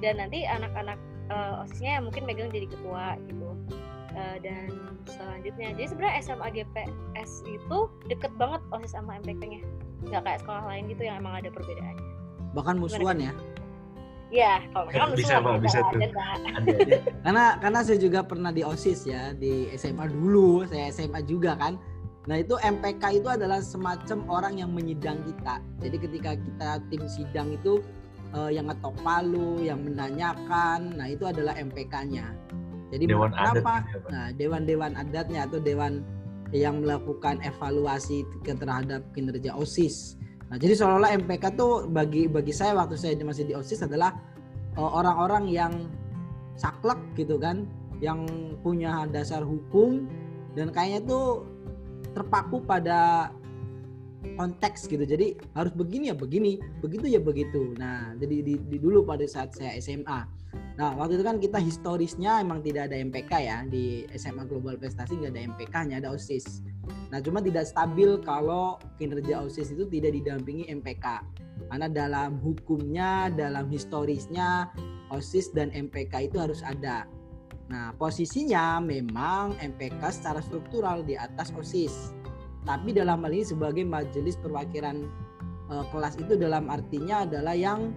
Dan 0.00 0.18
nanti 0.18 0.48
anak-anak 0.48 0.98
uh, 1.30 1.62
osisnya 1.62 2.00
mungkin 2.02 2.24
megang 2.24 2.48
jadi 2.48 2.66
ketua 2.66 3.20
gitu. 3.28 3.52
Uh, 4.12 4.36
dan 4.44 4.72
selanjutnya 5.08 5.72
jadi 5.76 5.88
sebenarnya 5.88 6.16
SMA 6.20 6.48
GPS 6.52 7.30
itu 7.48 7.78
deket 8.08 8.32
banget 8.36 8.60
osis 8.72 8.92
sama 8.92 9.16
MPK-nya 9.24 9.64
nggak 10.04 10.20
kayak 10.20 10.38
sekolah 10.44 10.68
lain 10.68 10.84
gitu 10.92 11.08
yang 11.08 11.24
emang 11.24 11.40
ada 11.40 11.48
perbedaannya 11.48 12.11
bahkan 12.52 12.76
musuhan 12.78 13.18
ya 13.18 13.32
Ya, 14.32 14.64
kalau 14.72 14.88
kan 14.88 15.12
bisa 15.12 15.44
pak, 15.44 15.60
bisa 15.60 15.78
tuh. 15.92 16.00
Ada, 16.00 17.04
karena 17.28 17.44
karena 17.60 17.80
saya 17.84 18.00
juga 18.00 18.24
pernah 18.24 18.48
di 18.48 18.64
osis 18.64 19.04
ya 19.04 19.36
di 19.36 19.68
SMA 19.76 20.08
dulu, 20.08 20.64
saya 20.64 20.88
SMA 20.88 21.20
juga 21.28 21.52
kan. 21.60 21.76
Nah 22.24 22.40
itu 22.40 22.56
MPK 22.56 23.20
itu 23.20 23.28
adalah 23.28 23.60
semacam 23.60 24.24
orang 24.32 24.56
yang 24.56 24.72
menyidang 24.72 25.20
kita. 25.28 25.60
Jadi 25.84 25.96
ketika 26.00 26.30
kita 26.40 26.70
tim 26.88 27.04
sidang 27.12 27.52
itu 27.52 27.84
uh, 28.32 28.48
yang 28.48 28.72
ngetok 28.72 28.96
palu, 29.04 29.60
yang 29.60 29.84
menanyakan, 29.84 30.96
nah 30.96 31.12
itu 31.12 31.28
adalah 31.28 31.52
MPK-nya. 31.52 32.32
Jadi 32.88 33.04
dewan 33.12 33.36
kenapa? 33.36 33.84
Adat 33.84 34.04
nah 34.08 34.26
dewan-dewan 34.32 34.96
adatnya 34.96 35.44
atau 35.44 35.60
dewan 35.60 36.00
yang 36.56 36.80
melakukan 36.80 37.36
evaluasi 37.44 38.24
terhadap 38.44 39.04
kinerja 39.12 39.52
osis 39.56 40.20
Nah, 40.52 40.60
jadi 40.60 40.76
seolah-olah 40.76 41.16
MPK 41.24 41.56
tuh 41.56 41.88
bagi 41.88 42.28
bagi 42.28 42.52
saya 42.52 42.76
waktu 42.76 43.00
saya 43.00 43.16
masih 43.24 43.48
di 43.48 43.56
OSIS 43.56 43.88
adalah 43.88 44.12
eh, 44.76 44.84
orang-orang 44.84 45.48
yang 45.48 45.88
saklek 46.60 47.00
gitu 47.16 47.40
kan, 47.40 47.64
yang 48.04 48.28
punya 48.60 49.08
dasar 49.08 49.40
hukum 49.40 50.04
dan 50.52 50.68
kayaknya 50.68 51.08
tuh 51.08 51.48
terpaku 52.12 52.60
pada 52.60 53.32
konteks 54.36 54.92
gitu. 54.92 55.08
Jadi 55.08 55.40
harus 55.56 55.72
begini 55.72 56.12
ya 56.12 56.16
begini, 56.20 56.60
begitu 56.84 57.08
ya 57.08 57.20
begitu. 57.24 57.72
Nah, 57.80 58.12
jadi 58.20 58.44
di, 58.44 58.54
di 58.60 58.76
dulu 58.76 59.08
pada 59.08 59.24
saat 59.24 59.56
saya 59.56 59.72
SMA. 59.80 60.41
Nah, 60.76 60.96
waktu 60.96 61.20
itu 61.20 61.24
kan 61.24 61.36
kita 61.36 61.58
historisnya 61.60 62.40
emang 62.40 62.64
tidak 62.64 62.88
ada 62.88 62.96
MPK 62.96 63.32
ya 63.44 63.58
di 63.68 64.08
SMA 64.16 64.48
Global 64.48 64.80
Prestasi 64.80 65.20
nggak 65.20 65.32
ada 65.36 65.42
MPK, 65.52 65.74
hanya 65.76 65.96
ada 66.00 66.08
OSIS. 66.16 66.64
Nah, 67.12 67.20
cuma 67.20 67.44
tidak 67.44 67.68
stabil 67.68 68.16
kalau 68.24 68.80
kinerja 68.96 69.44
OSIS 69.44 69.76
itu 69.76 69.84
tidak 69.88 70.16
didampingi 70.16 70.68
MPK. 70.72 71.06
Karena 71.68 71.88
dalam 71.92 72.40
hukumnya, 72.40 73.28
dalam 73.32 73.68
historisnya, 73.68 74.72
OSIS 75.12 75.52
dan 75.52 75.68
MPK 75.72 76.32
itu 76.32 76.40
harus 76.40 76.64
ada. 76.64 77.04
Nah, 77.68 77.92
posisinya 77.96 78.80
memang 78.80 79.56
MPK 79.60 80.02
secara 80.12 80.40
struktural 80.40 81.04
di 81.04 81.16
atas 81.16 81.52
OSIS. 81.52 82.16
Tapi 82.64 82.96
dalam 82.96 83.24
hal 83.24 83.32
ini 83.32 83.44
sebagai 83.44 83.84
majelis 83.84 84.36
perwakilan 84.40 85.04
uh, 85.68 85.84
kelas 85.90 86.16
itu 86.20 86.36
dalam 86.36 86.68
artinya 86.68 87.24
adalah 87.26 87.56
yang 87.56 87.90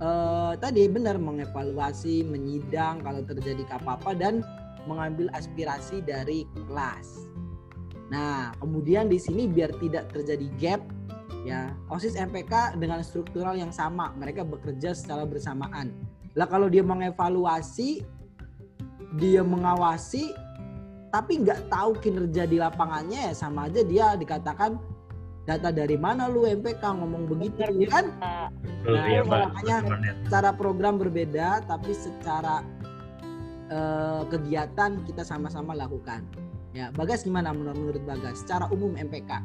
uh, 0.00 0.52
tadi 0.58 0.88
benar 0.88 1.20
mengevaluasi, 1.20 2.26
menyidang 2.26 3.04
kalau 3.04 3.22
terjadi 3.24 3.62
apa-apa 3.70 4.16
dan 4.16 4.42
mengambil 4.88 5.28
aspirasi 5.36 6.00
dari 6.02 6.48
kelas. 6.66 7.28
Nah, 8.10 8.50
kemudian 8.58 9.06
di 9.06 9.20
sini 9.20 9.46
biar 9.46 9.70
tidak 9.78 10.10
terjadi 10.10 10.46
gap 10.58 10.82
ya, 11.46 11.70
OSIS 11.92 12.18
MPK 12.18 12.80
dengan 12.80 13.04
struktural 13.06 13.54
yang 13.54 13.70
sama, 13.70 14.10
mereka 14.18 14.42
bekerja 14.42 14.96
secara 14.96 15.22
bersamaan. 15.22 15.94
Lah 16.34 16.50
kalau 16.50 16.66
dia 16.66 16.82
mengevaluasi, 16.82 18.02
dia 19.14 19.42
mengawasi 19.46 20.34
tapi 21.10 21.42
nggak 21.42 21.66
tahu 21.66 21.98
kinerja 21.98 22.46
di 22.46 22.62
lapangannya 22.62 23.30
ya 23.30 23.34
sama 23.34 23.66
aja 23.66 23.82
dia 23.82 24.14
dikatakan 24.14 24.78
data 25.50 25.74
dari 25.74 25.98
mana 25.98 26.30
lu 26.30 26.46
MPK 26.46 26.78
ngomong 26.78 27.26
begitu 27.26 27.58
ya 27.74 27.88
kan? 27.90 28.06
Nah, 28.86 29.04
iya, 29.10 29.26
makanya 29.26 29.76
cara 30.30 30.54
program 30.54 31.02
berbeda 31.02 31.66
tapi 31.66 31.90
secara 31.90 32.62
uh, 33.74 34.22
kegiatan 34.30 35.02
kita 35.02 35.26
sama-sama 35.26 35.74
lakukan. 35.74 36.22
Ya, 36.70 36.94
Bagas 36.94 37.26
gimana 37.26 37.50
menurut, 37.50 37.74
menurut 37.74 38.02
Bagas? 38.06 38.46
Secara 38.46 38.70
umum 38.70 38.94
MPK? 38.94 39.42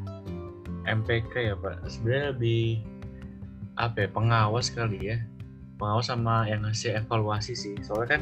MPK 0.85 1.33
ya 1.33 1.55
Pak, 1.57 1.89
sebenarnya 1.89 2.37
lebih 2.37 2.85
apa 3.81 4.05
ya 4.05 4.09
pengawas 4.13 4.69
kali 4.69 4.99
ya, 5.09 5.17
pengawas 5.81 6.13
sama 6.13 6.45
yang 6.45 6.61
ngasih 6.61 7.01
evaluasi 7.01 7.57
sih. 7.57 7.73
Soalnya 7.81 8.21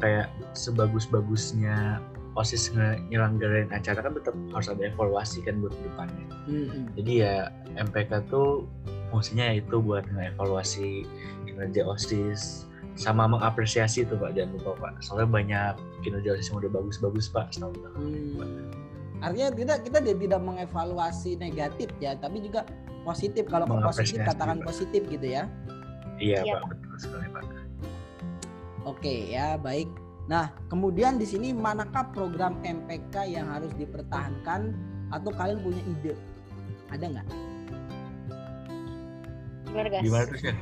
kayak 0.00 0.26
sebagus-bagusnya 0.56 2.00
osis 2.38 2.70
nyelenggarain 3.10 3.66
acara 3.74 3.98
kan 3.98 4.14
tetap 4.14 4.34
harus 4.54 4.70
ada 4.70 4.82
evaluasi 4.86 5.42
kan 5.42 5.58
buat 5.58 5.74
depannya. 5.82 6.26
Mm-hmm. 6.46 6.82
Jadi 6.94 7.12
ya 7.26 7.50
MPK 7.74 8.30
tuh 8.30 8.70
fungsinya 9.10 9.58
itu 9.58 9.82
buat 9.82 10.06
ngevaluasi 10.06 11.02
kinerja 11.50 11.82
osis, 11.82 12.68
sama 12.94 13.26
mengapresiasi 13.30 14.06
itu 14.06 14.14
pak. 14.18 14.38
Jangan 14.38 14.54
lupa 14.58 14.72
pak. 14.78 14.92
Soalnya 15.02 15.28
banyak 15.30 15.72
kinerja 16.06 16.38
yang 16.38 16.56
udah 16.58 16.70
bagus-bagus 16.70 17.26
pak 17.30 17.50
setahu 17.50 17.74
hmm. 17.74 18.70
artinya 19.18 19.50
kita 19.50 19.74
kita 19.82 19.98
tidak 19.98 20.38
mengevaluasi 20.46 21.34
negatif 21.42 21.90
ya 21.98 22.14
tapi 22.14 22.38
juga 22.38 22.62
positif. 23.02 23.50
Kalau 23.50 23.66
positif 23.66 24.22
katakan 24.22 24.62
pak. 24.62 24.70
positif 24.70 25.02
gitu 25.10 25.26
ya. 25.26 25.50
Iya, 26.22 26.46
iya 26.46 26.54
pak. 26.62 26.70
Betul 26.74 26.96
sekali 26.98 27.26
pak. 27.34 27.42
Oke 28.86 29.30
ya 29.30 29.58
baik 29.58 29.90
nah 30.28 30.52
kemudian 30.68 31.16
di 31.16 31.24
sini 31.24 31.56
manakah 31.56 32.12
program 32.12 32.60
MPK 32.60 33.32
yang 33.32 33.48
harus 33.48 33.72
dipertahankan 33.80 34.76
atau 35.08 35.32
kalian 35.32 35.58
punya 35.64 35.82
ide? 35.88 36.14
Ada 36.92 37.04
nggak? 37.08 37.26
Gimana 39.68 39.88
guys 39.88 40.04
gimana 40.04 40.24
tuh 40.28 40.38
sih 40.40 40.54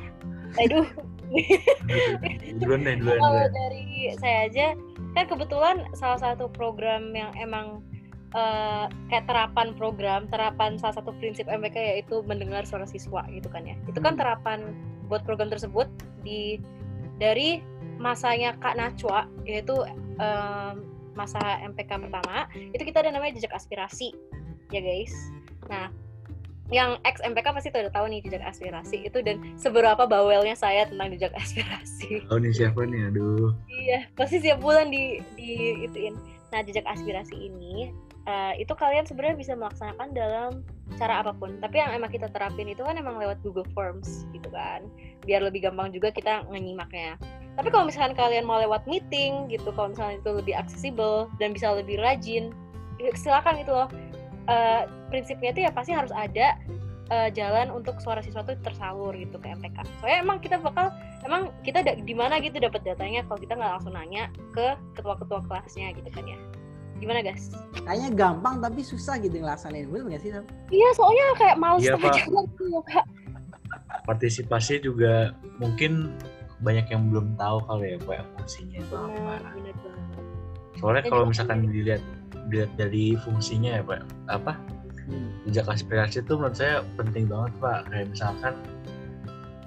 aduh. 0.63 0.87
Duluan 2.63 2.87
deh 2.87 2.95
duluan 3.03 3.19
kalau 3.19 3.45
dari 3.51 4.15
saya 4.15 4.47
aja 4.47 4.67
kan 5.11 5.25
kebetulan 5.27 5.77
salah 5.91 6.19
satu 6.23 6.47
program 6.47 7.11
yang 7.11 7.35
emang 7.35 7.83
uh, 8.31 8.87
kayak 9.11 9.27
terapan 9.27 9.75
program 9.75 10.25
terapan 10.31 10.79
salah 10.79 10.95
satu 10.95 11.11
prinsip 11.19 11.49
MPK 11.51 11.75
yaitu 11.75 12.23
mendengar 12.25 12.63
suara 12.63 12.87
siswa 12.87 13.27
gitu 13.31 13.47
kan 13.51 13.67
ya. 13.67 13.75
Itu 13.91 13.99
kan 13.99 14.15
hmm. 14.15 14.21
terapan 14.23 14.59
buat 15.11 15.23
program 15.23 15.51
tersebut 15.51 15.87
di 16.23 16.59
dari 17.17 17.59
masanya 17.97 18.53
Kak 18.57 18.77
Nachwa 18.77 19.25
yaitu 19.43 19.75
um, 20.21 20.75
masa 21.17 21.41
MPK 21.65 21.97
pertama 21.97 22.45
itu 22.53 22.83
kita 22.85 23.01
ada 23.01 23.09
namanya 23.09 23.41
jejak 23.41 23.53
aspirasi 23.57 24.13
ya 24.69 24.81
guys 24.81 25.13
nah 25.65 25.89
yang 26.67 26.99
ex 27.07 27.23
MPK 27.23 27.47
pasti 27.55 27.71
udah 27.71 27.93
tahu 27.95 28.11
nih 28.11 28.19
jejak 28.27 28.43
aspirasi 28.43 29.07
itu 29.07 29.23
dan 29.23 29.39
seberapa 29.55 30.03
bawelnya 30.03 30.51
saya 30.51 30.83
tentang 30.83 31.15
jejak 31.15 31.31
aspirasi. 31.31 32.27
Oh 32.27 32.35
nih 32.35 32.51
siapa 32.51 32.83
nih, 32.83 33.07
aduh. 33.07 33.55
Iya, 33.71 34.11
pasti 34.19 34.43
siap 34.43 34.59
bulan 34.59 34.91
di 34.91 35.23
di 35.39 35.79
ituin. 35.87 36.19
Nah 36.51 36.59
jejak 36.67 36.83
aspirasi 36.83 37.39
ini 37.39 37.95
uh, 38.27 38.53
itu 38.59 38.75
kalian 38.75 39.07
sebenarnya 39.07 39.39
bisa 39.39 39.55
melaksanakan 39.55 40.11
dalam 40.11 40.51
cara 40.99 41.23
apa 41.23 41.31
pun. 41.31 41.55
Tapi 41.63 41.79
yang 41.79 41.95
emang 41.95 42.11
kita 42.11 42.27
terapin 42.35 42.67
itu 42.67 42.83
kan 42.83 42.99
emang 42.99 43.15
lewat 43.15 43.39
Google 43.47 43.67
Forms 43.71 44.27
gitu 44.35 44.51
kan, 44.51 44.83
biar 45.23 45.39
lebih 45.47 45.63
gampang 45.71 45.95
juga 45.95 46.11
kita 46.11 46.43
ngenyimaknya. 46.51 47.15
Tapi 47.57 47.73
kalau 47.73 47.89
misalkan 47.89 48.13
kalian 48.13 48.45
mau 48.45 48.61
lewat 48.61 48.85
meeting 48.85 49.49
gitu, 49.49 49.73
kalau 49.73 49.89
misalnya 49.89 50.21
itu 50.21 50.29
lebih 50.29 50.53
aksesibel 50.53 51.25
dan 51.41 51.57
bisa 51.57 51.73
lebih 51.73 51.97
rajin, 51.97 52.53
ya 53.01 53.09
silakan 53.17 53.57
gitu 53.57 53.73
loh 53.73 53.89
uh, 54.47 54.81
prinsipnya 55.11 55.49
itu 55.53 55.61
ya 55.67 55.71
pasti 55.71 55.91
harus 55.93 56.11
ada 56.15 56.57
uh, 57.11 57.29
jalan 57.31 57.71
untuk 57.71 57.99
suara 58.01 58.23
siswa 58.23 58.43
itu 58.43 58.55
tersalur 58.63 59.13
gitu 59.15 59.37
ke 59.37 59.47
MPK. 59.53 59.77
Soalnya 60.01 60.19
emang 60.23 60.37
kita 60.41 60.57
bakal 60.59 60.91
emang 61.23 61.51
kita 61.63 61.83
di 61.83 62.15
mana 62.15 62.39
gitu 62.39 62.57
dapat 62.57 62.81
datanya 62.83 63.23
kalau 63.27 63.39
kita 63.39 63.53
nggak 63.55 63.71
langsung 63.79 63.93
nanya 63.93 64.31
ke 64.55 64.75
ketua-ketua 64.97 65.43
kelasnya 65.45 65.93
gitu 65.95 66.09
kan 66.11 66.25
ya. 66.25 66.39
Gimana 66.97 67.21
guys? 67.21 67.53
Kayaknya 67.85 68.09
gampang 68.17 68.55
tapi 68.57 68.81
susah 68.81 69.21
gitu 69.21 69.37
ngelaksanain. 69.37 69.85
Bener 69.85 70.09
nggak 70.09 70.21
sih 70.25 70.31
Sam? 70.33 70.43
Iya 70.73 70.89
soalnya 70.97 71.25
kayak 71.37 71.57
mau 71.61 71.77
iya, 71.77 71.93
setengah 71.93 72.15
jalan 72.25 72.45
gitu 72.57 72.79
kak. 72.89 73.05
Partisipasi 74.09 74.81
juga 74.81 75.35
mungkin 75.61 76.15
banyak 76.61 76.89
yang 76.89 77.13
belum 77.13 77.37
tahu 77.37 77.61
kali 77.69 77.95
ya 77.95 77.97
Pak 78.01 78.25
fungsinya 78.37 78.77
itu 78.81 78.95
apa. 78.97 79.33
Soalnya 80.77 81.03
kalau 81.09 81.25
misalkan 81.25 81.65
dilihat 81.69 82.01
dilihat 82.47 82.71
dari 82.79 83.17
fungsinya 83.27 83.81
ya 83.81 83.83
pak 83.83 84.01
apa 84.31 84.55
hmm. 85.09 85.51
jejak 85.51 85.67
aspirasi 85.67 86.23
itu 86.23 86.33
menurut 86.37 86.55
saya 86.55 86.85
penting 86.95 87.27
banget 87.27 87.53
pak. 87.59 87.79
Kayak 87.91 88.07
misalkan 88.13 88.53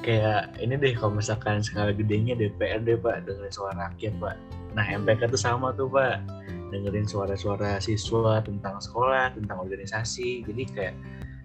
kayak 0.01 0.43
ini 0.63 0.75
deh 0.81 0.95
kalau 0.97 1.13
misalkan 1.19 1.61
skala 1.61 1.93
gedenya 1.93 2.39
DPRD 2.39 2.99
pak 3.03 3.27
dengerin 3.29 3.53
suara 3.53 3.91
rakyat 3.91 4.15
pak. 4.23 4.37
Nah 4.73 4.85
MPK 4.87 5.29
tuh 5.31 5.41
sama 5.41 5.75
tuh 5.75 5.91
pak. 5.91 6.23
Dengerin 6.71 7.07
suara-suara 7.07 7.83
siswa 7.83 8.39
tentang 8.47 8.79
sekolah 8.79 9.35
tentang 9.35 9.59
organisasi. 9.59 10.47
Jadi 10.47 10.63
kayak 10.71 10.95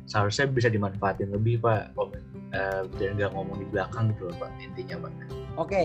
seharusnya 0.06 0.46
bisa 0.50 0.70
dimanfaatin 0.70 1.34
lebih 1.34 1.62
pak 1.62 1.94
uh, 1.98 2.86
dan 2.98 3.10
nggak 3.18 3.32
ngomong 3.34 3.58
di 3.62 3.68
belakang 3.70 4.14
gitu 4.14 4.30
loh 4.30 4.38
pak 4.38 4.50
intinya 4.62 5.10
pak 5.10 5.12
oke 5.58 5.84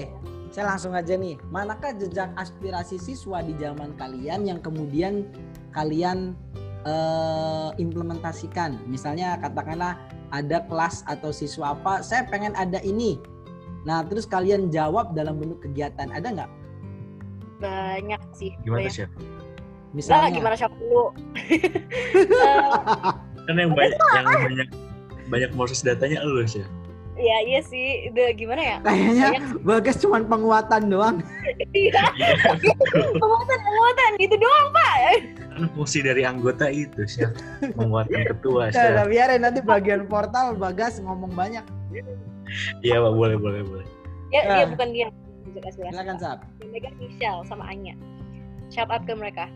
saya 0.50 0.74
langsung 0.74 0.98
aja 0.98 1.14
nih, 1.14 1.38
manakah 1.54 1.94
jejak 1.94 2.34
aspirasi 2.34 2.98
siswa 2.98 3.38
di 3.38 3.54
zaman 3.54 3.94
kalian 3.94 4.50
yang 4.50 4.58
kemudian 4.58 5.30
kalian 5.70 6.34
uh, 6.82 7.70
implementasikan? 7.78 8.82
Misalnya 8.90 9.38
katakanlah 9.38 9.94
ada 10.34 10.66
kelas 10.66 11.06
atau 11.06 11.30
siswa 11.30 11.78
apa, 11.78 12.02
saya 12.02 12.26
pengen 12.26 12.50
ada 12.58 12.82
ini. 12.82 13.22
Nah, 13.86 14.02
terus 14.02 14.26
kalian 14.26 14.74
jawab 14.74 15.14
dalam 15.14 15.38
bentuk 15.38 15.62
kegiatan, 15.70 16.10
ada 16.10 16.26
nggak? 16.26 16.50
Banyak 17.62 18.22
sih. 18.34 18.50
Gimana 18.66 18.90
banyak. 18.90 18.92
sih? 18.92 19.06
Nah, 19.06 19.38
Misalnya, 19.94 20.30
gimana 20.34 20.54
siapa 20.58 20.74
dulu? 20.82 21.04
Eh, 22.30 22.70
Kan 23.50 23.59
yang 23.59 23.75
banyak 23.75 23.99
yang 23.99 24.26
banyak 24.30 24.69
banyak 25.26 25.50
proses 25.59 25.83
datanya 25.83 26.23
lu 26.23 26.47
sih. 26.47 26.62
Iya 27.19 27.37
iya 27.45 27.61
sih, 27.66 28.09
udah 28.14 28.33
gimana 28.33 28.62
ya? 28.62 28.76
kayaknya 28.80 29.26
Banyak 29.28 29.45
Bagas 29.66 29.97
cuma 29.99 30.23
penguatan 30.23 30.88
doang. 30.88 31.16
Iya, 31.75 32.00
penguatan 33.21 33.59
penguatan 33.61 34.11
gitu 34.23 34.37
doang 34.38 34.66
pak. 34.71 34.95
Kan 35.50 35.62
fungsi 35.75 36.00
dari 36.00 36.23
anggota 36.23 36.71
itu 36.71 37.02
sih 37.11 37.26
menguatkan 37.75 38.23
ketua 38.25 38.71
sih. 38.71 38.78
Udah, 38.78 39.02
udah, 39.02 39.07
biarin 39.11 39.42
nanti 39.42 39.61
bagian 39.61 40.07
portal 40.07 40.54
Bagas 40.54 41.02
ngomong 41.02 41.35
banyak. 41.35 41.66
Iya 42.87 43.02
pak 43.02 43.12
boleh 43.12 43.37
boleh 43.37 43.66
boleh. 43.66 43.87
Ya 44.30 44.47
Ah. 44.47 44.71
bukan 44.71 44.95
dia. 44.95 45.11
Silakan. 45.50 46.14
Yang 46.62 46.71
megang 46.71 46.95
Michelle 47.02 47.42
sama 47.45 47.66
Anya. 47.66 47.99
Shout 48.71 48.87
out 48.87 49.02
ke 49.02 49.12
mereka. 49.12 49.50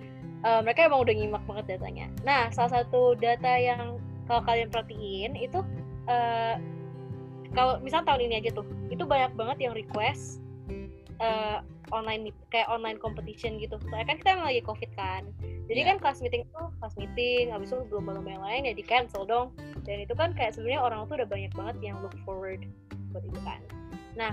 Eh, 0.44 0.60
mereka 0.60 0.84
emang 0.84 1.00
udah 1.00 1.14
nyimak 1.16 1.44
banget 1.48 1.80
datanya. 1.80 2.06
Nah, 2.20 2.52
salah 2.52 2.84
satu 2.84 3.16
data 3.16 3.56
yang 3.56 3.96
kalau 4.28 4.44
kalian 4.44 4.68
perhatiin 4.68 5.32
itu 5.40 5.64
eh 6.04 6.60
kalau 7.56 7.78
misal 7.80 8.04
tahun 8.04 8.28
ini 8.28 8.44
aja 8.44 8.50
tuh, 8.52 8.66
itu 8.92 9.06
banyak 9.08 9.32
banget 9.38 9.56
yang 9.70 9.72
request 9.72 10.44
eh, 11.22 11.58
online 11.94 12.28
kayak 12.52 12.68
online 12.68 13.00
competition 13.00 13.56
gitu. 13.56 13.80
Soalnya 13.88 14.04
kan 14.12 14.16
kita 14.20 14.28
emang 14.36 14.46
lagi 14.52 14.60
covid 14.60 14.90
kan. 14.98 15.22
Jadi 15.64 15.80
Iya. 15.80 15.88
kan 15.94 15.96
kelas 16.02 16.20
meeting 16.20 16.44
tuh 16.52 16.68
kelas 16.76 16.94
meeting, 17.00 17.44
habis 17.48 17.72
itu 17.72 17.80
belum 17.88 18.12
lomba 18.12 18.30
yang 18.36 18.44
lain 18.44 18.62
ya 18.68 18.74
di 18.76 18.84
cancel 18.84 19.24
dong. 19.24 19.48
Dan 19.88 20.04
itu 20.04 20.12
kan 20.12 20.36
kayak 20.36 20.52
sebenarnya 20.52 20.84
orang 20.84 21.08
tuh 21.08 21.16
udah 21.24 21.28
banyak 21.30 21.52
banget 21.56 21.76
yang 21.80 21.96
look 22.04 22.12
forward 22.28 22.68
buat 23.16 23.24
itu 23.24 23.40
kan. 23.46 23.62
Nah, 24.18 24.32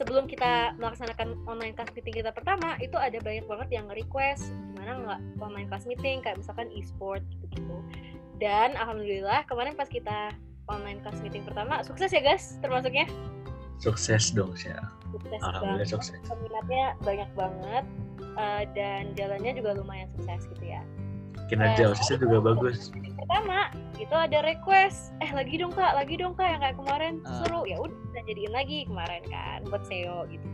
sebelum 0.00 0.24
kita 0.24 0.72
melaksanakan 0.80 1.36
online 1.44 1.76
class 1.76 1.92
meeting 1.92 2.16
kita 2.24 2.32
pertama 2.32 2.80
itu 2.80 2.96
ada 2.96 3.20
banyak 3.20 3.44
banget 3.44 3.68
yang 3.68 3.84
nge-request 3.92 4.48
gimana 4.72 4.96
nggak 4.96 5.20
online 5.44 5.68
class 5.68 5.84
meeting 5.84 6.24
kayak 6.24 6.40
misalkan 6.40 6.72
e-sport 6.72 7.20
gitu-gitu 7.28 7.76
dan 8.40 8.72
alhamdulillah 8.80 9.44
kemarin 9.44 9.76
pas 9.76 9.92
kita 9.92 10.32
online 10.72 11.04
class 11.04 11.20
meeting 11.20 11.44
pertama 11.44 11.84
sukses 11.84 12.08
ya 12.08 12.24
guys 12.24 12.56
termasuknya 12.64 13.04
Sukses 13.80 14.36
dong 14.36 14.52
sih. 14.60 14.68
sukses 15.08 15.40
Alhamdulillah 15.40 15.80
banget 15.80 15.88
sukses. 15.88 16.20
peminatnya 16.28 16.84
banyak 17.00 17.30
banget 17.32 17.84
eh, 18.36 18.64
dan 18.76 19.02
jalannya 19.16 19.52
juga 19.56 19.70
lumayan 19.76 20.08
sukses 20.16 20.44
gitu 20.52 20.64
ya 20.64 20.80
Kinerja 21.50 21.82
Eh, 21.82 21.92
osisnya 21.92 22.18
juga 22.20 22.38
bagus. 22.44 22.94
pertama 23.16 23.68
itu 23.96 24.14
ada 24.16 24.38
request 24.40 25.10
eh 25.18 25.28
lagi 25.28 25.54
dong 25.56 25.70
kak 25.70 25.92
lagi 25.92 26.14
dong 26.14 26.32
kak 26.32 26.46
yang 26.48 26.60
kayak 26.60 26.76
kemarin 26.76 27.14
Ah. 27.22 27.42
seru 27.42 27.62
ya 27.64 27.76
udah 27.76 27.92
kita 28.06 28.20
jadiin 28.24 28.52
lagi 28.52 28.78
kemarin 28.84 29.22
kan 29.26 29.60
buat 29.66 29.82
SEO 29.84 30.24
gitu 30.26 30.46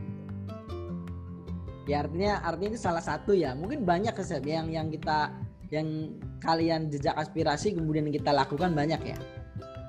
Ya 1.87 2.03
artinya 2.03 2.43
artinya 2.43 2.75
itu 2.75 2.81
salah 2.81 2.99
satu 3.01 3.31
ya. 3.31 3.55
Mungkin 3.55 3.87
banyak 3.87 4.11
kesep 4.11 4.43
yang 4.43 4.67
yang 4.69 4.91
kita 4.91 5.31
yang 5.69 6.11
kalian 6.41 6.89
jejak 6.89 7.15
aspirasi 7.15 7.75
kemudian 7.75 8.07
kita 8.09 8.31
lakukan 8.33 8.73
banyak 8.73 8.99
ya. 9.05 9.19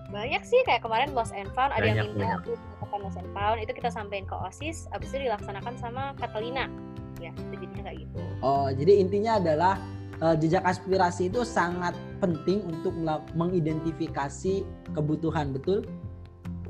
banyak 0.08 0.40
sih 0.42 0.56
kayak 0.64 0.80
kemarin 0.80 1.12
lost 1.12 1.36
and 1.36 1.52
found 1.52 1.68
ada 1.70 1.84
yang 1.84 2.08
Banyak, 2.08 2.16
minta 2.16 2.40
aku 2.40 2.52
melakukan 2.56 3.00
lost 3.02 3.18
and 3.18 3.32
found 3.34 3.58
itu 3.60 3.72
kita 3.72 3.90
sampein 3.90 4.24
ke 4.24 4.32
osis 4.40 4.88
abis 4.90 5.12
itu 5.12 5.28
dilaksanakan 5.28 5.76
sama 5.76 6.16
Catalina 6.16 6.72
ya 7.18 7.36
itu 7.36 7.60
jadinya 7.60 7.84
kayak 7.84 7.98
gitu 8.00 8.16
Oh, 8.40 8.72
jadi 8.72 8.94
intinya 8.98 9.36
adalah 9.36 9.76
eh, 10.22 10.36
jejak 10.42 10.64
aspirasi 10.66 11.30
itu 11.30 11.42
sangat 11.46 11.94
penting 12.22 12.66
untuk 12.66 12.94
mengidentifikasi 13.38 14.66
kebutuhan, 14.94 15.54
betul? 15.54 15.86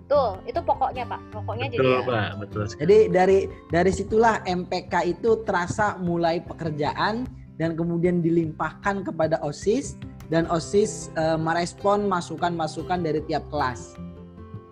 betul 0.07 0.39
itu 0.47 0.59
pokoknya 0.63 1.03
pak 1.03 1.19
pokoknya 1.35 1.67
jadi 1.67 1.83
Betul 1.83 1.91
ya, 1.91 2.01
pak, 2.07 2.31
betul 2.39 2.63
sekali. 2.63 2.79
Jadi 2.79 2.97
dari 3.11 3.39
dari 3.75 3.91
situlah 3.91 4.35
MPK 4.47 4.93
itu 5.03 5.43
terasa 5.43 5.99
mulai 5.99 6.39
pekerjaan 6.39 7.27
dan 7.59 7.75
kemudian 7.75 8.23
dilimpahkan 8.23 9.03
kepada 9.03 9.35
OSIS 9.43 9.99
dan 10.31 10.47
OSIS 10.47 11.11
eh, 11.19 11.35
merespon 11.35 12.07
masukan-masukan 12.07 13.03
dari 13.03 13.19
tiap 13.27 13.43
kelas. 13.51 13.99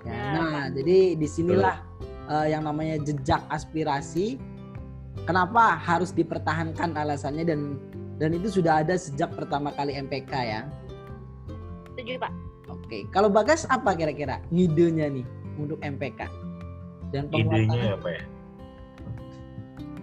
Ya, 0.07 0.15
Nah. 0.15 0.31
nah, 0.31 0.65
jadi 0.71 1.19
di 1.19 1.27
sinilah 1.27 1.83
eh, 2.31 2.55
yang 2.55 2.63
namanya 2.63 3.03
jejak 3.03 3.43
aspirasi. 3.51 4.39
Kenapa 5.25 5.79
harus 5.79 6.11
dipertahankan 6.11 6.93
alasannya 6.93 7.47
dan 7.47 7.59
dan 8.17 8.29
itu 8.35 8.61
sudah 8.61 8.83
ada 8.85 8.95
sejak 8.95 9.31
pertama 9.35 9.71
kali 9.75 9.95
MPK 9.95 10.33
ya. 10.33 10.61
setuju 11.95 12.19
pak 12.19 12.33
Oke, 12.65 13.05
kalau 13.13 13.29
Bagas 13.29 13.69
apa 13.69 13.93
kira-kira 13.93 14.41
ngidenya 14.49 15.09
nih 15.09 15.25
untuk 15.61 15.77
MPK 15.85 16.25
dan 17.13 17.29
penguatan? 17.29 17.69
Idenya 17.69 17.93
apa 17.97 18.09
ya? 18.09 18.23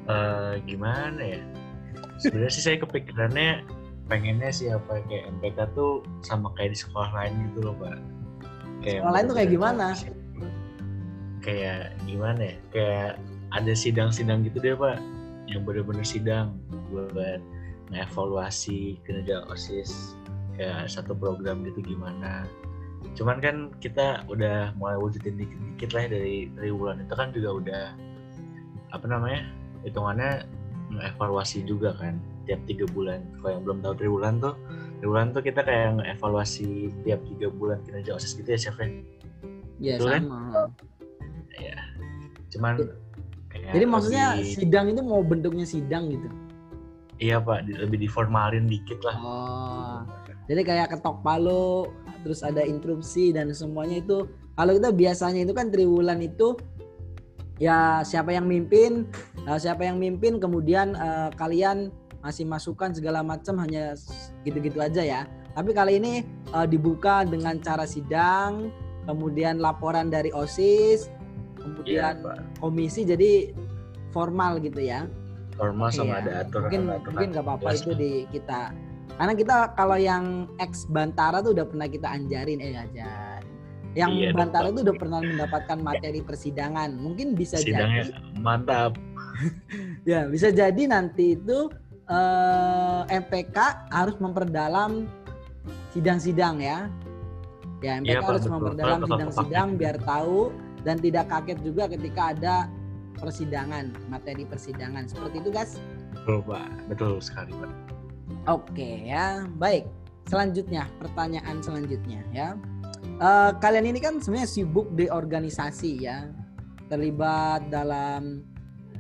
Eh 0.03 0.55
gimana 0.66 1.20
ya? 1.22 1.40
Sebenarnya 2.22 2.53
sih 2.55 2.62
saya 2.62 2.77
kepikirannya 2.83 3.66
pengennya 4.07 4.51
sih 4.55 4.70
apa 4.70 5.03
kayak 5.11 5.31
MPK 5.38 5.59
tuh 5.75 6.07
sama 6.22 6.55
kayak 6.55 6.75
di 6.75 6.79
sekolah 6.79 7.11
lain 7.14 7.35
gitu 7.51 7.70
loh 7.70 7.75
pak. 7.79 7.98
Kayak 8.83 9.01
Sekolah 9.03 9.14
lain 9.14 9.25
tuh 9.27 9.37
kayak 9.38 9.51
gimana? 9.51 9.87
Kayak 11.42 11.83
gimana 12.07 12.40
ya? 12.42 12.57
Kayak 12.70 13.11
ada 13.53 13.72
sidang-sidang 13.75 14.46
gitu 14.46 14.59
deh 14.62 14.75
pak, 14.79 14.98
yang 15.51 15.62
bener-bener 15.66 16.07
sidang 16.07 16.59
buat 16.90 17.42
ngevaluasi 17.92 18.98
kinerja 19.05 19.44
osis 19.52 20.16
kayak 20.57 20.88
satu 20.88 21.12
program 21.12 21.64
gitu 21.64 21.85
gimana. 21.94 22.48
Cuman 23.12 23.38
kan 23.44 23.57
kita 23.78 24.24
udah 24.28 24.72
mulai 24.81 24.96
wujudin 24.96 25.37
dikit-dikit 25.37 25.90
lah 25.92 26.05
dari 26.09 26.48
triwulan 26.57 27.05
itu 27.05 27.14
kan 27.14 27.28
juga 27.31 27.50
udah 27.61 27.85
apa 28.92 29.07
namanya 29.09 29.44
hitungannya 29.85 30.44
ngevaluasi 30.92 31.64
juga 31.64 31.96
kan 31.96 32.20
tiap 32.48 32.61
tiga 32.68 32.85
bulan. 32.90 33.20
Kalau 33.40 33.50
yang 33.52 33.62
belum 33.64 33.78
tahu 33.81 33.94
triwulan 33.96 34.35
tuh, 34.40 34.55
triwulan 35.00 35.33
tuh 35.33 35.42
kita 35.44 35.61
kayak 35.64 36.00
ngevaluasi 36.00 36.90
tiap 37.05 37.20
tiga 37.28 37.48
bulan 37.52 37.78
kinerja 37.85 38.16
osis 38.16 38.33
gitu 38.37 38.48
ya 38.48 38.59
chef 38.59 38.76
ya. 38.81 38.88
Ya 39.83 39.94
Betul 39.98 40.09
kan? 40.11 40.22
sama. 40.22 40.40
Ya. 41.59 41.76
Cuman 42.52 42.72
kayak 43.50 43.72
Jadi 43.72 43.85
maksudnya 43.88 44.26
lebih- 44.37 44.57
sidang 44.57 44.87
itu 44.92 45.00
mau 45.05 45.20
bentuknya 45.24 45.66
sidang 45.66 46.12
gitu. 46.12 46.28
Iya 47.22 47.38
pak 47.38 47.70
lebih 47.70 48.02
diformalin 48.02 48.66
dikit 48.66 48.98
lah. 49.06 49.16
Oh. 49.22 49.98
Jadi 50.50 50.66
kayak 50.66 50.90
ketok 50.98 51.22
palu, 51.22 51.87
terus 52.26 52.42
ada 52.42 52.66
interupsi 52.66 53.30
dan 53.30 53.54
semuanya 53.54 54.02
itu 54.02 54.26
kalau 54.58 54.74
kita 54.74 54.90
biasanya 54.90 55.46
itu 55.46 55.54
kan 55.54 55.70
triwulan 55.70 56.18
itu 56.18 56.58
ya 57.62 58.02
siapa 58.02 58.35
yang 58.35 58.50
mimpin, 58.50 59.06
eh, 59.46 59.58
siapa 59.62 59.87
yang 59.87 60.02
mimpin 60.02 60.42
kemudian 60.42 60.98
eh, 60.98 61.30
kalian 61.38 61.94
masih 62.22 62.46
masukan 62.46 62.94
segala 62.94 63.22
macam 63.22 63.58
hanya 63.62 63.94
gitu-gitu 64.42 64.82
aja 64.82 65.02
ya. 65.02 65.22
Tapi 65.54 65.70
kali 65.70 66.02
ini 66.02 66.26
eh, 66.52 66.66
dibuka 66.66 67.22
dengan 67.22 67.62
cara 67.62 67.87
sidang, 67.87 68.74
kemudian 69.06 69.62
laporan 69.62 70.11
dari 70.11 70.35
OSIS, 70.35 71.06
Iya 71.06 71.62
kemudian 71.62 72.14
pak. 72.26 72.37
komisi 72.58 73.06
jadi 73.06 73.54
formal 74.11 74.58
gitu 74.58 74.82
ya. 74.82 75.06
Formal 75.53 75.88
sama 75.88 76.15
Iya. 76.15 76.19
ada 76.19 76.33
aturan. 76.43 76.62
mungkin 76.65 76.83
aturan. 76.88 77.12
mungkin 77.12 77.29
nggak 77.31 77.45
apa-apa 77.45 77.69
itu 77.71 77.85
Pak. 77.87 77.99
di 77.99 78.12
kita 78.31 78.61
karena 79.12 79.35
kita 79.35 79.57
kalau 79.73 79.97
yang 79.97 80.25
ex 80.57 80.73
Bantara 80.87 81.38
tuh 81.38 81.53
udah 81.53 81.65
pernah 81.65 81.87
kita 81.87 82.09
anjarin 82.09 82.59
eh 82.59 82.75
ajar 82.75 83.41
yang 83.93 84.11
Iya 84.11 84.33
Bantara 84.33 84.69
tuh 84.69 84.83
udah 84.83 84.97
pernah 84.97 85.21
mendapatkan 85.21 85.79
materi 85.79 86.21
persidangan 86.21 86.91
mungkin 86.95 87.35
bisa 87.35 87.61
Sidangnya 87.61 88.09
jadi 88.09 88.41
mantap. 88.41 88.97
ya 90.09 90.25
bisa 90.27 90.49
jadi 90.49 90.83
nanti 90.87 91.37
itu 91.37 91.69
eh, 92.07 93.01
MPK 93.11 93.57
harus 93.91 94.17
memperdalam 94.17 95.05
sidang-sidang 95.91 96.57
ya 96.59 96.88
ya 97.81 98.01
MPK 98.01 98.17
Pak, 98.17 98.25
harus 98.27 98.43
betul. 98.43 98.55
memperdalam 98.55 99.01
sidang-sidang 99.05 99.69
pakai- 99.69 99.79
biar 99.79 99.97
tahu 100.01 100.38
dan 100.83 100.97
tidak 100.97 101.25
kaget 101.29 101.59
juga 101.61 101.85
ketika 101.87 102.23
ada 102.33 102.55
persidangan 103.22 103.94
materi 104.11 104.42
persidangan 104.42 105.06
seperti 105.06 105.38
itu 105.38 105.50
guys 105.54 105.78
Betul 106.22 106.38
pak, 106.46 106.70
betul 106.87 107.12
sekali 107.18 107.50
pak. 107.56 107.72
Oke 108.46 109.11
ya, 109.11 109.42
baik. 109.58 109.90
Selanjutnya, 110.30 110.87
pertanyaan 111.02 111.58
selanjutnya 111.58 112.22
ya. 112.30 112.54
Eh, 113.02 113.50
kalian 113.58 113.90
ini 113.90 113.98
kan 113.98 114.22
sebenarnya 114.22 114.46
sibuk 114.46 114.87
di 114.94 115.11
organisasi 115.11 116.06
ya, 116.06 116.30
terlibat 116.87 117.66
dalam 117.74 118.46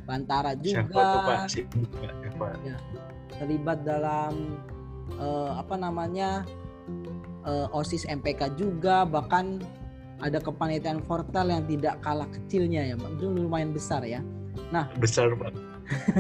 Bantara 0.02 0.58
Siapa 0.58 0.90
tuh 0.90 1.18
pak? 1.22 1.46
juga, 1.46 2.10
nggak, 2.10 2.14
Siapa? 2.26 2.46
terlibat 3.38 3.78
dalam 3.86 4.58
eh, 5.14 5.50
apa 5.54 5.74
namanya 5.78 6.42
eh, 7.46 7.66
osis 7.70 8.02
MPK 8.10 8.58
juga, 8.58 9.06
bahkan 9.06 9.62
ada 10.22 10.38
kepanitiaan 10.38 11.02
portal 11.02 11.50
yang 11.50 11.66
tidak 11.66 11.98
kalah 12.00 12.30
kecilnya 12.30 12.94
ya, 12.94 12.94
itu 12.94 13.26
lumayan 13.26 13.74
besar 13.74 14.06
ya. 14.06 14.22
Besar 15.02 15.34
pak. 15.34 15.52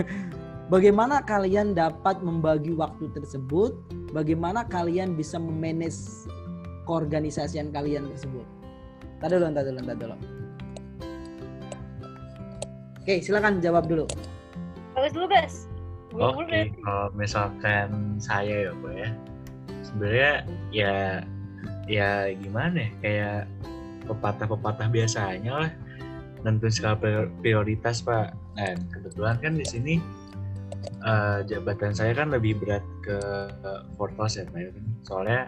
Bagaimana 0.72 1.20
kalian 1.22 1.76
dapat 1.76 2.24
membagi 2.24 2.72
waktu 2.72 3.12
tersebut? 3.12 3.76
Bagaimana 4.10 4.64
kalian 4.66 5.14
bisa 5.14 5.36
memanage 5.36 6.26
keorganisasian 6.88 7.70
kalian 7.70 8.08
tersebut? 8.12 8.44
Tadi 9.20 9.36
dulu, 9.36 9.52
tadi 9.52 9.68
dulu, 9.70 9.80
tadi 9.84 10.00
dulu. 10.00 10.16
Oke, 13.02 13.14
silakan 13.20 13.58
jawab 13.58 13.84
dulu. 13.90 14.06
Bagus 14.94 15.12
dulu. 15.12 15.26
Buru-buru 16.12 16.44
Oke, 16.44 16.62
kalau 16.84 17.08
misalkan 17.16 18.16
saya 18.20 18.68
ya, 18.68 18.72
Pak 18.72 18.92
ya. 18.96 19.10
Sebenarnya 19.82 20.32
ya 20.72 20.94
ya 21.90 22.10
gimana 22.36 22.76
ya? 22.76 22.90
Kayak 23.00 23.40
pepatah-pepatah 24.12 24.88
biasanya 24.92 25.52
lah. 25.52 25.70
Nentuin 26.42 26.74
skala 26.74 26.98
prior- 26.98 27.30
prioritas, 27.40 28.04
Pak. 28.04 28.34
Dan 28.58 28.76
kebetulan 28.92 29.36
kan 29.40 29.52
di 29.56 29.64
sini 29.64 29.94
eh, 31.02 31.38
jabatan 31.46 31.94
saya 31.94 32.12
kan 32.12 32.30
lebih 32.30 32.58
berat 32.60 32.84
ke 33.02 33.18
Fortos 33.96 34.38
ya, 34.38 34.44
Pak. 34.46 34.60
ya. 34.60 34.70
Soalnya 35.06 35.40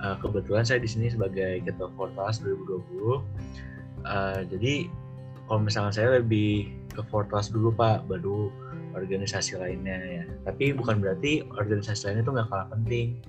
eh, 0.00 0.16
kebetulan 0.22 0.64
saya 0.64 0.78
di 0.80 0.88
sini 0.88 1.10
sebagai 1.10 1.62
ketua 1.66 1.90
Fortos 1.98 2.40
2020. 2.40 3.20
Eh, 4.06 4.40
jadi 4.50 4.74
kalau 5.48 5.60
misalnya 5.64 5.92
saya 5.92 6.08
lebih 6.20 6.70
ke 6.92 7.02
Fortos 7.08 7.50
dulu, 7.50 7.72
Pak, 7.74 8.06
baru 8.06 8.52
organisasi 8.94 9.58
lainnya 9.58 9.98
ya. 9.98 10.24
Tapi 10.46 10.74
bukan 10.74 10.98
berarti 10.98 11.46
organisasi 11.56 12.10
lainnya 12.10 12.22
itu 12.26 12.32
nggak 12.34 12.48
kalah 12.50 12.68
penting. 12.72 13.22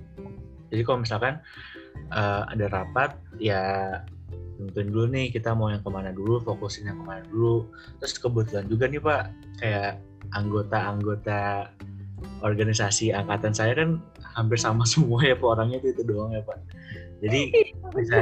Jadi 0.70 0.82
kalau 0.86 1.02
misalkan 1.02 1.42
eh, 2.14 2.42
ada 2.46 2.66
rapat, 2.70 3.18
ya 3.42 3.62
tentuin 4.68 4.88
dulu 4.92 5.06
nih 5.08 5.32
kita 5.32 5.56
mau 5.56 5.72
yang 5.72 5.80
ke 5.80 5.90
mana 5.92 6.12
dulu, 6.12 6.42
fokusin 6.44 6.90
yang 6.90 6.98
ke 7.00 7.04
mana 7.06 7.22
dulu. 7.28 7.68
Terus 8.02 8.14
kebetulan 8.20 8.66
juga 8.68 8.84
nih 8.90 9.00
Pak, 9.00 9.22
kayak 9.62 9.92
anggota-anggota 10.36 11.72
organisasi 12.44 13.16
angkatan 13.16 13.56
saya 13.56 13.72
kan 13.72 14.04
hampir 14.36 14.60
sama 14.60 14.84
semua 14.92 15.24
ya 15.24 15.36
Pak 15.36 15.48
orangnya 15.48 15.80
itu, 15.80 15.96
itu 15.96 16.02
doang 16.04 16.36
ya 16.36 16.42
Pak. 16.44 16.58
Jadi 17.20 17.40
bisa 17.96 18.16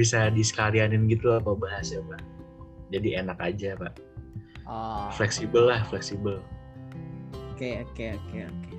bisa 0.00 0.20
disekalianin 0.32 1.04
gitu 1.08 1.32
lah 1.32 1.40
Pak 1.44 1.56
bahas 1.60 1.92
ya 1.92 2.00
Pak. 2.00 2.20
Jadi 2.92 3.16
enak 3.16 3.40
aja 3.40 3.72
Pak 3.76 4.12
Oh, 4.62 5.10
fleksibel 5.10 5.66
lah 5.66 5.82
fleksibel 5.90 6.38
Oke, 7.52 7.82
oke, 7.82 8.06
oke, 8.18 8.38
oke. 8.48 8.74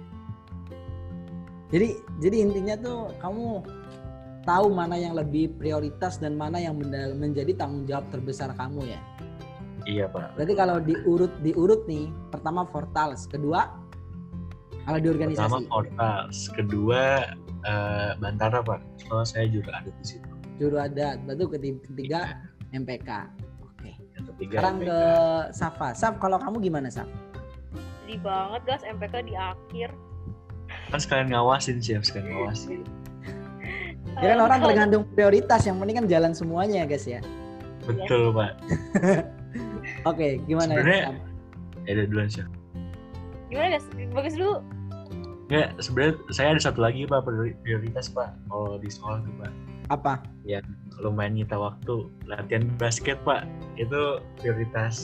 Jadi, 1.72 1.90
jadi 2.20 2.38
intinya 2.44 2.76
tuh 2.76 3.00
kamu 3.18 3.64
tahu 4.44 4.72
mana 4.72 4.96
yang 5.00 5.16
lebih 5.16 5.56
prioritas 5.58 6.20
dan 6.20 6.36
mana 6.38 6.60
yang 6.60 6.76
menjadi 7.18 7.56
tanggung 7.56 7.88
jawab 7.88 8.06
terbesar 8.12 8.52
kamu 8.56 8.94
ya. 8.94 9.00
iya 9.84 10.06
pak 10.08 10.36
Berarti 10.40 10.54
kalau 10.56 10.78
diurut 10.80 11.34
diurut 11.44 11.84
nih, 11.88 12.08
pertama 12.32 12.64
Fortals, 12.68 13.28
kedua 13.28 13.68
kalau 14.84 15.00
di 15.00 15.08
pertama 15.12 15.60
organisasi 15.60 15.68
Portals 15.72 16.38
kedua 16.52 17.02
eh, 17.64 18.12
Bantara 18.20 18.60
pak 18.64 18.80
soalnya 19.08 19.28
saya 19.28 19.46
juga 19.48 19.80
ada 19.80 19.92
di 19.92 20.06
situ 20.06 20.34
juru 20.62 20.78
adat, 20.78 21.18
baru 21.26 21.50
ketiga, 21.58 21.82
ketiga 21.90 22.22
MPK. 22.74 23.10
Oke. 23.62 23.92
yang 24.14 24.26
ketiga 24.34 24.54
Sekarang 24.58 24.76
MPK. 24.80 24.88
ke 24.90 25.00
Safa. 25.54 25.90
Saf, 25.98 26.14
kalau 26.22 26.38
kamu 26.42 26.58
gimana 26.62 26.88
Saf? 26.90 27.10
Sedih 28.04 28.20
banget, 28.22 28.62
Gas. 28.70 28.82
MPK 28.86 29.16
di 29.26 29.34
akhir. 29.38 29.90
kan 30.90 30.98
sekalian 31.02 31.30
ngawasin 31.34 31.78
sih 31.82 31.94
sekalian 32.02 32.34
ngawasin 32.34 32.82
Ya 34.16 34.28
kan 34.30 34.38
Eh, 34.38 34.44
orang 34.44 34.60
tergantung 34.62 35.04
prioritas, 35.10 35.62
yang 35.64 35.78
penting 35.78 35.96
kan 35.96 36.08
jalan 36.08 36.32
semuanya 36.32 36.76
ya 36.80 36.86
guys 36.86 37.06
ya. 37.06 37.20
betul 37.84 38.32
pak 38.32 38.56
Oke, 40.10 40.40
gimana 40.44 40.72
Sebenarnya- 40.74 41.20
ya 41.84 41.92
ada 41.92 42.02
duluan 42.06 42.28
sih 42.28 42.48
Gimana, 43.48 43.76
Gas? 43.76 43.86
Bagus 44.10 44.34
dulu. 44.34 44.56
Nggak, 45.46 45.68
sebenarnya 45.78 46.14
saya 46.32 46.48
ada 46.50 46.62
satu 46.64 46.80
lagi 46.80 47.04
pak 47.04 47.22
priori- 47.22 47.60
prioritas 47.60 48.08
pak 48.08 48.32
kalau 48.48 48.80
di 48.80 48.88
sekolah 48.88 49.20
tuh 49.20 49.34
pak 49.38 49.52
Apa? 49.90 50.14
lumayan 50.96 51.36
nyita 51.36 51.54
waktu 51.54 52.08
latihan 52.24 52.72
basket 52.78 53.20
pak 53.22 53.44
itu 53.76 54.00
prioritas 54.40 54.96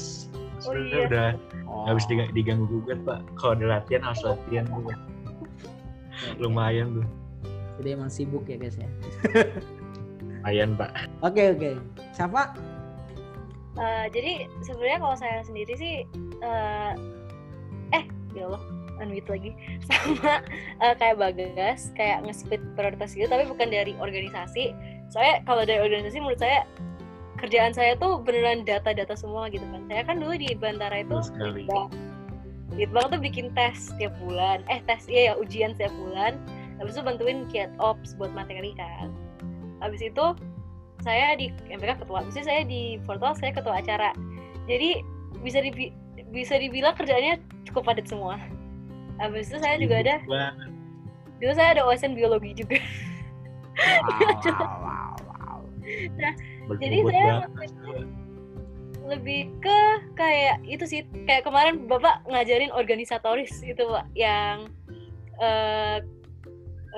Oh, 0.60 0.72
sebenarnya 0.72 0.95
iya. 0.95 1.08
udah 1.08 1.28
Oh. 1.65 1.84
nggak 1.84 1.95
bisa 1.95 2.08
diga- 2.10 2.32
diganggu 2.34 2.65
gugat 2.69 3.00
pak 3.04 3.19
kalau 3.36 3.52
ada 3.54 3.65
latihan 3.76 4.02
harus 4.02 4.22
latihan 4.24 4.65
lumayan 6.41 6.88
tuh 6.95 7.08
Jadi 7.80 7.89
emang 7.96 8.12
sibuk 8.12 8.44
ya 8.46 8.60
guys 8.60 8.76
ya. 8.76 8.89
lumayan 10.50 10.74
pak. 10.74 10.92
Oke 11.22 11.54
oke. 11.54 11.78
Siapa? 12.18 12.58
Eh, 13.78 14.06
jadi 14.10 14.50
sebenarnya 14.65 15.00
kalau 15.04 15.15
saya 15.20 15.38
sendiri 15.46 15.74
sih 15.78 15.94
eh 16.42 16.94
eh 17.94 18.04
ya 18.34 18.50
Allah 18.50 18.63
unmute 18.98 19.30
lagi. 19.30 19.52
Sama 19.88 20.42
eh, 20.82 20.94
kayak 20.98 21.22
bagas 21.22 21.94
kayak 21.94 22.26
nge-split 22.26 22.63
prioritas 22.74 23.13
gitu 23.13 23.30
tapi 23.30 23.46
bukan 23.46 23.70
dari 23.70 23.94
organisasi. 24.02 24.74
Soalnya 25.13 25.46
kalau 25.46 25.63
dari 25.70 25.86
organisasi 25.86 26.18
menurut 26.18 26.42
saya 26.42 26.65
kerjaan 27.39 27.72
saya 27.72 27.96
tuh 27.96 28.20
beneran 28.20 28.65
data-data 28.65 29.13
semua 29.13 29.54
gitu 29.54 29.63
kan. 29.70 29.86
Saya 29.86 30.02
kan 30.02 30.18
dulu 30.18 30.34
di 30.34 30.50
Bantara 30.58 31.06
itu 31.06 31.20
lead 31.39 31.70
lead 32.74 32.89
banget 32.89 33.10
tuh 33.15 33.22
bikin 33.22 33.48
tes 33.54 33.94
setiap 33.94 34.18
bulan. 34.24 34.65
Eh 34.65 34.82
tes 34.89 35.06
iya 35.06 35.32
ya 35.32 35.34
ujian 35.38 35.78
setiap 35.78 35.94
bulan 35.94 36.42
habis 36.80 36.96
itu 36.96 37.04
bantuin 37.04 37.46
kiat 37.52 37.72
ops 37.78 38.15
buat 38.15 38.32
materi 38.32 38.72
kan 38.80 39.12
habis 39.84 40.00
itu 40.00 40.26
saya 41.04 41.36
di 41.39 41.52
MPK 41.72 42.04
ketua 42.04 42.24
maksudnya 42.24 42.48
saya 42.48 42.62
di 42.68 43.00
Portal 43.08 43.36
saya 43.36 43.52
ketua 43.56 43.80
acara 43.80 44.12
jadi 44.68 45.04
bisa 45.44 45.63
dibi 45.63 45.96
bisa 46.32 46.60
dibilang 46.60 46.96
kerjaannya 46.96 47.39
cukup 47.72 47.94
padat 47.94 48.08
semua 48.08 48.39
habis 49.20 49.52
itu 49.52 49.60
saya 49.60 49.76
juga 49.80 50.00
ada 50.04 50.15
banget. 50.28 50.70
dulu 51.39 51.54
saya 51.56 51.70
ada 51.76 51.84
OSN 51.88 52.15
biologi 52.15 52.52
juga 52.56 52.80
Wow, 53.80 54.76
wow, 54.84 55.15
wow. 55.24 55.60
Jadi 56.78 56.98
Berbobot 57.00 57.15
saya 57.15 57.48
Mas. 57.56 57.72
lebih 59.08 59.50
ke 59.63 59.80
kayak 60.13 60.62
itu 60.68 60.84
sih 60.86 61.02
kayak 61.26 61.48
kemarin 61.48 61.88
bapak 61.88 62.22
ngajarin 62.30 62.70
organisatoris 62.76 63.63
itu 63.63 63.82
pak 63.88 64.06
yang 64.13 64.70
eh 65.39 66.04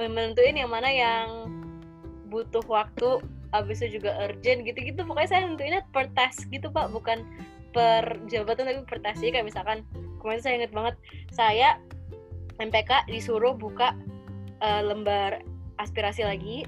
menentuin 0.08 0.58
yang 0.58 0.72
mana 0.72 0.90
yang 0.90 1.52
butuh 2.32 2.64
waktu 2.66 3.20
habis 3.52 3.84
itu 3.84 4.00
juga 4.00 4.16
urgent 4.24 4.64
gitu-gitu. 4.64 5.04
Pokoknya 5.04 5.30
saya 5.30 5.42
nentuinnya 5.46 5.84
per 5.92 6.08
task 6.16 6.48
gitu 6.50 6.72
pak. 6.72 6.90
Bukan 6.90 7.28
per 7.76 8.18
jabatan 8.32 8.68
tapi 8.68 8.82
per 8.88 9.00
task. 9.04 9.20
Jadi 9.20 9.40
kayak 9.40 9.48
misalkan 9.52 9.84
kemarin 10.24 10.42
saya 10.42 10.54
inget 10.64 10.72
banget 10.72 10.96
saya 11.36 11.70
MPK 12.58 13.12
disuruh 13.12 13.54
buka 13.54 13.94
eh, 14.64 14.82
lembar 14.82 15.44
aspirasi 15.82 16.24
lagi 16.24 16.64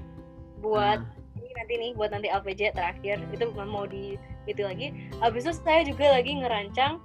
buat 0.60 1.00
ini 1.38 1.50
nanti 1.54 1.72
nih 1.76 1.90
buat 1.96 2.12
nanti 2.12 2.28
LPJ 2.28 2.76
terakhir. 2.76 3.16
Itu 3.32 3.50
mau 3.56 3.88
di 3.88 4.20
itu 4.44 4.60
lagi. 4.60 4.92
Habis 5.24 5.48
itu 5.48 5.52
saya 5.64 5.80
juga 5.88 6.12
lagi 6.12 6.36
ngerancang 6.36 7.00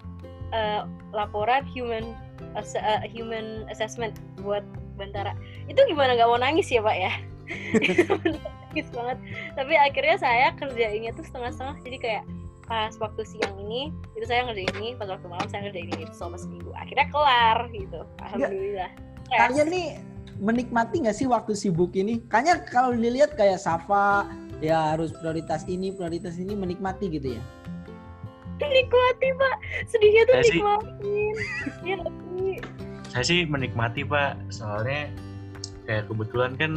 eh, 0.52 0.84
laporan 1.16 1.64
human 1.72 2.16
eh, 2.56 3.02
human 3.08 3.64
assessment 3.72 4.20
buat 4.44 4.64
Bantara 5.00 5.34
itu 5.72 5.80
gimana? 5.88 6.20
Nggak 6.20 6.30
mau 6.30 6.40
nangis 6.40 6.68
ya 6.68 6.84
pak 6.84 6.96
ya? 7.00 7.12
Nangis 8.70 8.88
banget. 8.94 9.18
Tapi 9.58 9.74
akhirnya 9.80 10.16
saya 10.20 10.48
kerjainnya 10.60 11.16
tuh 11.16 11.26
setengah-setengah. 11.26 11.78
Jadi 11.82 11.98
kayak 11.98 12.24
pas 12.70 12.94
waktu 13.02 13.26
siang 13.26 13.58
ini 13.66 13.90
itu 14.14 14.30
saya 14.30 14.46
ngerjain 14.46 14.70
ini 14.78 14.94
pas 14.94 15.10
waktu 15.10 15.26
malam 15.26 15.50
saya 15.50 15.66
ngerjain 15.66 15.90
ini 15.90 16.06
selama 16.14 16.38
seminggu. 16.38 16.70
Akhirnya 16.78 17.10
kelar 17.10 17.58
gitu. 17.74 18.06
Alhamdulillah. 18.22 18.92
Stres. 19.26 19.40
Kalian 19.42 19.68
nih 19.74 19.88
menikmati 20.38 20.96
nggak 21.02 21.18
sih 21.18 21.26
waktu 21.26 21.58
sibuk 21.58 21.98
ini? 21.98 22.22
Kayaknya 22.30 22.56
kalau 22.70 22.94
dilihat 22.94 23.34
kayak 23.34 23.58
Safa 23.58 24.30
ya 24.62 24.94
harus 24.94 25.10
prioritas 25.18 25.66
ini, 25.66 25.90
prioritas 25.90 26.38
ini 26.38 26.54
menikmati 26.54 27.10
gitu 27.10 27.40
ya. 27.40 27.44
nikmati 28.60 29.28
pak. 29.40 29.56
Sedihnya 29.88 30.22
tuh 30.28 30.36
nikmatin. 30.46 31.34
Sih? 31.80 32.60
Saya 33.10 33.26
sih 33.26 33.46
menikmati 33.46 34.06
pak 34.06 34.38
soalnya 34.54 35.10
kayak 35.90 36.06
kebetulan 36.06 36.54
kan 36.56 36.72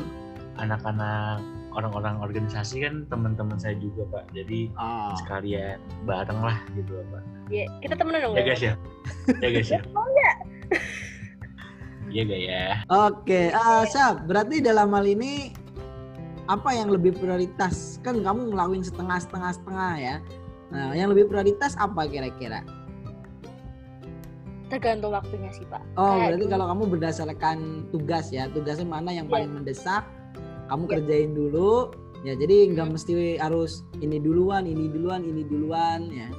anak-anak 0.57 1.41
orang-orang 1.73 2.21
organisasi 2.21 2.85
kan 2.85 3.09
teman-teman 3.09 3.57
saya 3.57 3.77
juga 3.77 4.05
pak 4.09 4.25
jadi 4.33 4.69
Oh. 4.77 5.13
sekalian 5.25 5.81
bareng 6.05 6.41
lah 6.41 6.59
gitu 6.77 7.01
pak 7.13 7.23
Iya, 7.53 7.69
kita 7.85 7.95
temenan 8.01 8.21
dong 8.25 8.35
ya 8.37 8.45
guys 8.45 8.63
ya 8.65 8.75
ya 9.45 9.49
guys 9.53 9.69
ya 9.69 9.81
iya 12.13 12.23
gak 12.29 12.43
ya 12.45 12.65
Oke, 12.89 13.49
ah 13.53 13.85
Saf, 13.89 14.25
berarti 14.29 14.61
dalam 14.61 14.93
hal 14.93 15.05
ini 15.09 15.53
apa 16.45 16.77
yang 16.77 16.93
lebih 16.93 17.17
prioritas? 17.17 17.97
Kan 18.05 18.21
kamu 18.21 18.53
ngelakuin 18.53 18.85
setengah-setengah 18.85 19.57
setengah 19.57 19.93
ya. 19.97 20.15
Nah, 20.69 20.93
yang 20.93 21.09
lebih 21.15 21.33
prioritas 21.33 21.73
apa 21.81 22.05
kira-kira? 22.05 22.61
Tergantung 24.73 25.13
waktunya 25.13 25.53
sih 25.53 25.69
pak 25.69 25.85
Oh, 25.95 26.17
Kayak 26.17 26.25
berarti 26.25 26.41
dulu- 26.41 26.53
kalau 26.57 26.67
kamu 26.73 26.83
berdasarkan 26.89 27.59
tugas 27.93 28.27
ya, 28.33 28.49
tugasnya 28.49 28.89
mana 28.89 29.13
yang 29.13 29.29
Iya. 29.29 29.33
paling 29.37 29.51
mendesak, 29.53 30.03
kamu 30.67 30.83
Iya. 30.83 30.93
kerjain 30.97 31.31
dulu. 31.33 31.73
Ya, 32.23 32.33
jadi 32.33 32.57
nggak 32.71 32.87
Hmm. 32.87 32.95
mesti 32.95 33.13
harus 33.37 33.73
ini 33.99 34.17
duluan, 34.17 34.65
ini 34.65 34.87
duluan, 34.89 35.21
ini 35.21 35.43
duluan 35.43 36.07
ya. 36.09 36.31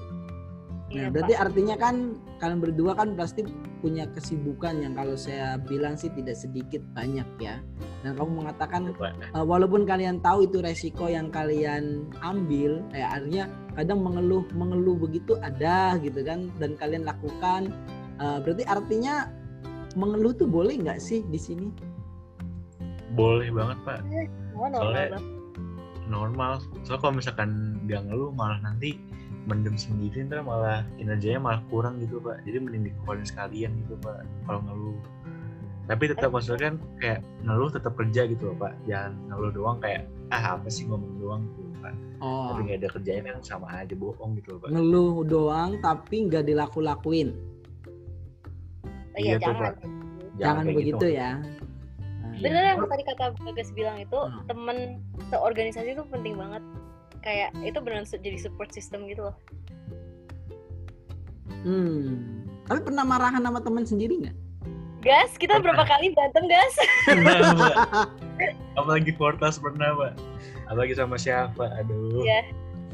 Iya, 0.87 1.03
Nah, 1.03 1.09
berarti 1.09 1.33
Pak. 1.33 1.43
artinya 1.43 1.75
kan 1.75 1.95
kalian 2.37 2.59
berdua 2.61 2.91
kan 2.93 3.17
pasti 3.17 3.41
punya 3.81 4.05
kesibukan 4.07 4.77
yang 4.77 4.93
kalau 4.93 5.17
saya 5.17 5.57
bilang 5.57 5.97
sih 5.97 6.07
tidak 6.07 6.37
sedikit 6.37 6.85
banyak 6.93 7.25
ya. 7.37 7.59
Dan 7.99 8.13
kamu 8.13 8.45
mengatakan 8.45 8.93
uh, 9.33 9.41
walaupun 9.41 9.83
kalian 9.83 10.21
tahu 10.21 10.45
itu 10.45 10.61
resiko 10.61 11.07
yang 11.07 11.27
kalian 11.27 12.05
ambil, 12.21 12.79
ya 12.91 13.09
artinya 13.11 13.43
kadang 13.73 13.99
mengeluh 13.99 14.45
mengeluh 14.53 14.93
begitu 14.95 15.33
ada 15.41 15.97
gitu 15.97 16.21
kan 16.21 16.47
dan 16.57 16.77
kalian 16.77 17.03
lakukan. 17.03 17.73
Uh, 18.23 18.39
berarti 18.39 18.63
artinya 18.63 19.27
mengeluh 19.99 20.31
tuh 20.31 20.47
boleh 20.47 20.79
nggak 20.79 21.03
sih 21.03 21.27
di 21.27 21.35
sini? 21.35 21.67
Boleh 23.13 23.51
banget 23.51 23.77
pak. 23.83 23.99
Oh, 24.55 24.71
normal 24.71 24.79
Soalnya- 24.79 25.11
banget. 25.11 25.25
Normal. 26.07 26.51
Soalnya 26.87 27.01
kalau 27.03 27.13
misalkan 27.19 27.49
nggak 27.83 28.01
ngeluh 28.07 28.31
malah 28.31 28.59
nanti 28.63 28.95
mendem 29.43 29.75
sendiri 29.75 30.23
ntar 30.23 30.39
malah 30.39 30.87
kinerjanya 30.95 31.39
malah 31.43 31.61
kurang 31.67 31.99
gitu 31.99 32.23
pak. 32.23 32.39
Jadi 32.47 32.57
mending 32.63 32.83
dikeluarin 32.89 33.27
sekalian 33.27 33.71
gitu 33.83 33.99
pak. 33.99 34.23
Kalau 34.47 34.63
ngeluh. 34.63 34.97
Tapi 35.83 36.03
tetap 36.07 36.31
maksudnya 36.31 36.71
kan 36.71 36.75
kayak 36.95 37.19
ngeluh 37.43 37.67
tetap 37.67 37.91
kerja 37.99 38.23
gitu 38.23 38.51
loh 38.51 38.57
pak. 38.57 38.73
Jangan 38.87 39.19
ngeluh 39.27 39.51
doang 39.51 39.77
kayak 39.83 40.07
ah 40.31 40.55
apa 40.55 40.71
sih 40.71 40.87
ngomong 40.87 41.19
doang 41.19 41.43
gitu 41.51 41.61
pak. 41.83 41.93
Oh, 42.23 42.55
Tapi 42.55 42.59
nggak 42.71 42.79
ada 42.79 42.89
kerjaan 42.95 43.23
yang 43.27 43.43
sama 43.43 43.67
aja 43.67 43.91
bohong 43.99 44.39
gitu 44.39 44.55
loh 44.55 44.59
pak. 44.63 44.69
ngeluh 44.71 45.27
doang 45.27 45.69
tapi 45.83 46.15
nggak 46.31 46.47
dilaku-lakuin. 46.47 47.35
Oh, 49.13 49.19
iya, 49.19 49.25
Iya 49.25 49.35
tuh, 49.35 49.43
jangan. 49.45 49.61
Pak. 49.63 49.75
Jangan 50.33 50.63
kayak 50.63 50.75
begitu 50.75 50.97
gitu. 50.97 51.07
ya. 51.13 51.29
Nah, 51.37 52.39
Bener 52.41 52.63
yang 52.65 52.77
tadi 52.89 53.03
kata 53.05 53.23
Bagas 53.37 53.69
bilang 53.71 53.97
itu 53.97 54.17
Hmm. 54.17 54.41
temen 54.49 54.77
seorganisasi 55.29 55.89
itu 55.93 56.03
penting 56.09 56.33
banget. 56.33 56.63
Kayak 57.21 57.53
itu 57.61 57.77
se- 58.03 58.19
jadi 58.19 58.37
support 58.37 58.73
system 58.73 59.05
gitu 59.05 59.29
loh. 59.29 59.35
Hmm. 61.63 62.43
Tapi 62.65 62.79
pernah 62.81 63.05
marahan 63.05 63.39
sama 63.39 63.59
teman 63.61 63.85
sendiri 63.85 64.19
nggak? 64.19 64.37
Gas, 65.03 65.35
kita 65.35 65.59
berapa 65.59 65.83
kali 65.83 66.15
berantem 66.15 66.47
gas? 66.47 66.73
Apalagi 68.79 69.11
Fortas 69.13 69.59
pernah 69.59 69.91
pak. 69.93 70.13
Apalagi 70.65 70.95
sama 70.95 71.19
siapa? 71.19 71.69
Aduh. 71.77 72.23
Iya. 72.23 72.39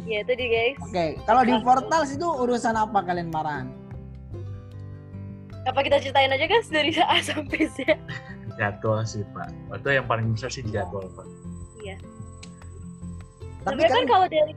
Ya 0.10 0.26
itu 0.26 0.34
dia 0.34 0.50
guys. 0.50 0.78
Oke, 0.82 1.06
kalau 1.24 1.42
di 1.46 1.54
Portals 1.62 2.10
itu 2.10 2.26
urusan 2.26 2.74
apa 2.74 3.06
kalian 3.06 3.30
marahan? 3.30 3.70
Apa 5.68 5.80
kita 5.84 6.00
ceritain 6.00 6.32
aja 6.32 6.46
guys 6.48 6.68
dari 6.72 6.96
A 7.04 7.20
sampai 7.20 7.68
Z? 7.68 7.84
Jadwal 8.56 9.04
sih 9.04 9.24
pak. 9.36 9.52
Itu 9.76 9.90
yang 9.92 10.08
paling 10.08 10.36
besar 10.36 10.52
sih 10.52 10.64
jadwal 10.68 11.08
pak. 11.16 11.28
Iya. 11.84 11.96
Tapi 13.68 13.76
Sebenarnya 13.76 13.92
kan 13.92 14.04
kan 14.04 14.06
kalau 14.08 14.28
dari 14.28 14.54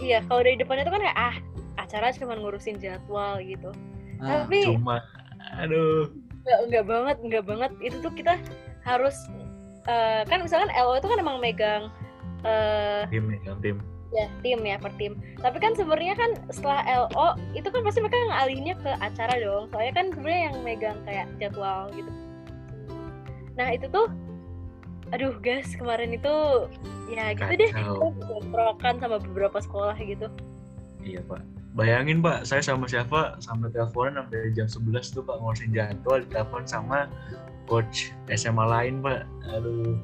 Iya, 0.00 0.24
kalau 0.24 0.40
dari 0.40 0.56
depannya 0.56 0.88
itu 0.88 0.92
kan 0.96 1.02
kayak 1.04 1.18
ah 1.20 1.36
acara 1.76 2.08
cuma 2.16 2.32
ngurusin 2.36 2.80
jadwal 2.80 3.36
gitu. 3.44 3.68
ah, 4.24 4.48
Tapi 4.48 4.64
Cuma, 4.64 5.04
aduh. 5.60 6.08
enggak 6.40 6.58
enggak 6.64 6.84
banget, 6.88 7.16
enggak 7.20 7.44
banget. 7.44 7.70
Itu 7.84 7.96
tuh 8.00 8.12
kita 8.16 8.40
harus 8.88 9.16
eh, 9.84 10.24
kan 10.24 10.40
misalkan 10.40 10.72
LO 10.72 10.96
itu 10.96 11.04
kan 11.08 11.18
emang 11.20 11.36
megang 11.40 11.92
eh 12.48 13.04
Tim 13.12 13.28
yang 13.44 13.60
tim. 13.60 13.76
Ya 14.10 14.26
tim 14.42 14.58
ya 14.66 14.76
per 14.76 14.90
tim 14.98 15.14
tapi 15.38 15.62
kan 15.62 15.72
sebenarnya 15.78 16.18
kan 16.18 16.30
setelah 16.50 16.82
LO 17.06 17.28
itu 17.54 17.68
kan 17.70 17.80
pasti 17.86 18.02
mereka 18.02 18.18
ngalihinnya 18.26 18.74
ke 18.82 18.90
acara 18.98 19.34
dong 19.38 19.70
soalnya 19.70 19.94
kan 19.94 20.06
sebenarnya 20.10 20.42
yang 20.50 20.56
megang 20.66 20.98
kayak 21.06 21.26
jadwal 21.38 21.86
gitu 21.94 22.10
nah 23.54 23.70
itu 23.70 23.86
tuh 23.86 24.10
aduh 25.10 25.34
guys 25.42 25.70
kemarin 25.74 26.14
itu 26.14 26.34
ya 27.10 27.34
gitu 27.34 27.54
deh 27.54 27.70
Kacau. 27.70 28.14
kita 28.14 28.34
bentrokan 28.38 28.94
sama 28.98 29.16
beberapa 29.22 29.58
sekolah 29.62 29.96
gitu 29.98 30.26
Iya 31.00 31.24
pak. 31.24 31.40
Bayangin 31.72 32.18
pak, 32.20 32.44
saya 32.44 32.60
sama 32.60 32.90
siapa 32.90 33.38
sampai 33.38 33.70
teleponan 33.70 34.26
sampai 34.26 34.52
jam 34.52 34.66
11 34.66 35.14
tuh 35.14 35.22
pak 35.22 35.38
ngurusin 35.38 35.70
jadwal 35.70 36.18
ditelepon 36.20 36.66
sama 36.66 37.06
coach 37.70 38.10
SMA 38.28 38.64
lain 38.66 39.00
pak. 39.00 39.24
Aduh, 39.54 39.96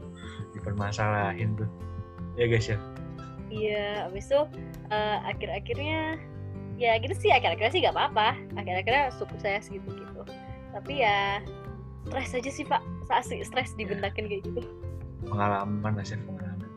dipermasalahin 0.55 1.59
tuh. 1.59 1.69
Ya 2.39 2.47
guys 2.47 2.71
ya. 2.71 2.79
Iya 3.51 4.07
abis 4.11 4.27
itu 4.29 4.41
eh, 4.91 5.17
akhir-akhirnya 5.27 6.19
ya 6.77 6.99
gitu 7.01 7.15
sih 7.17 7.31
akhir-akhirnya 7.33 7.73
sih 7.73 7.81
gak 7.85 7.97
apa-apa 7.97 8.37
akhir-akhirnya 8.59 9.13
sukses 9.17 9.73
gitu 9.73 9.89
gitu 9.89 10.23
tapi 10.77 11.01
ya 11.01 11.41
stres 12.07 12.37
aja 12.37 12.51
sih 12.53 12.65
pak 12.69 12.83
asli 13.11 13.41
stres 13.43 13.73
dibentakin 13.79 14.29
kayak 14.29 14.45
gitu 14.45 14.63
Pengalaman 15.27 15.99
lah 15.99 16.07
sih 16.07 16.15
pengalaman. 16.23 16.71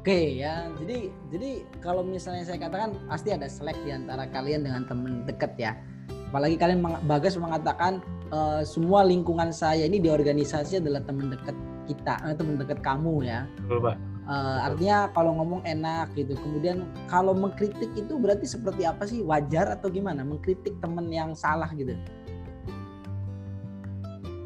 Oke 0.00 0.36
ya, 0.36 0.68
jadi 0.80 1.12
jadi 1.28 1.50
kalau 1.80 2.00
misalnya 2.04 2.44
saya 2.44 2.56
katakan 2.56 2.96
pasti 3.08 3.32
ada 3.32 3.48
selek 3.48 3.76
di 3.84 3.92
antara 3.92 4.24
kalian 4.28 4.64
dengan 4.64 4.84
teman 4.88 5.24
dekat 5.28 5.52
ya. 5.56 5.76
Apalagi 6.32 6.56
kalian 6.56 6.80
meng- 6.80 7.04
Bagas 7.04 7.36
mengatakan 7.36 8.00
eh, 8.32 8.62
semua 8.64 9.04
lingkungan 9.04 9.52
saya 9.52 9.84
ini 9.84 10.00
di 10.00 10.08
organisasi 10.08 10.80
adalah 10.80 11.04
teman 11.04 11.32
dekat 11.32 11.56
kita, 11.84 12.20
eh, 12.28 12.36
teman 12.36 12.56
dekat 12.56 12.80
kamu 12.80 13.24
ya. 13.28 13.44
Betul 13.64 13.92
pak. 13.92 13.96
Eh, 14.24 14.58
artinya 14.64 15.12
kalau 15.12 15.36
ngomong 15.36 15.60
enak 15.68 16.16
gitu. 16.16 16.32
Kemudian 16.40 16.88
kalau 17.12 17.36
mengkritik 17.36 17.92
itu 17.92 18.16
berarti 18.16 18.48
seperti 18.48 18.88
apa 18.88 19.04
sih? 19.04 19.20
Wajar 19.20 19.68
atau 19.76 19.92
gimana? 19.92 20.24
Mengkritik 20.24 20.80
teman 20.80 21.12
yang 21.12 21.36
salah 21.36 21.68
gitu. 21.76 21.92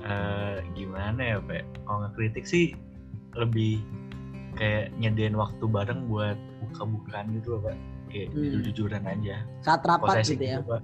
Eh, 0.03 0.57
gimana 0.75 1.21
ya 1.21 1.39
pak? 1.39 1.63
Kalau 1.87 1.99
ngekritik 2.11 2.43
sih 2.43 2.75
lebih 3.39 3.79
kayak 4.59 4.91
nyediain 4.99 5.39
waktu 5.39 5.63
bareng 5.63 6.11
buat 6.11 6.35
buka-bukaan 6.67 7.39
gitu 7.39 7.55
loh 7.55 7.71
pak. 7.71 7.77
Kayak 8.11 8.35
Hmm. 8.35 8.41
jujur-jujuran 8.43 9.05
aja. 9.07 9.37
Saat 9.63 9.87
rapat 9.87 10.27
posesif 10.27 10.43
gitu 10.43 10.59
ya. 10.59 10.59
pak 10.67 10.83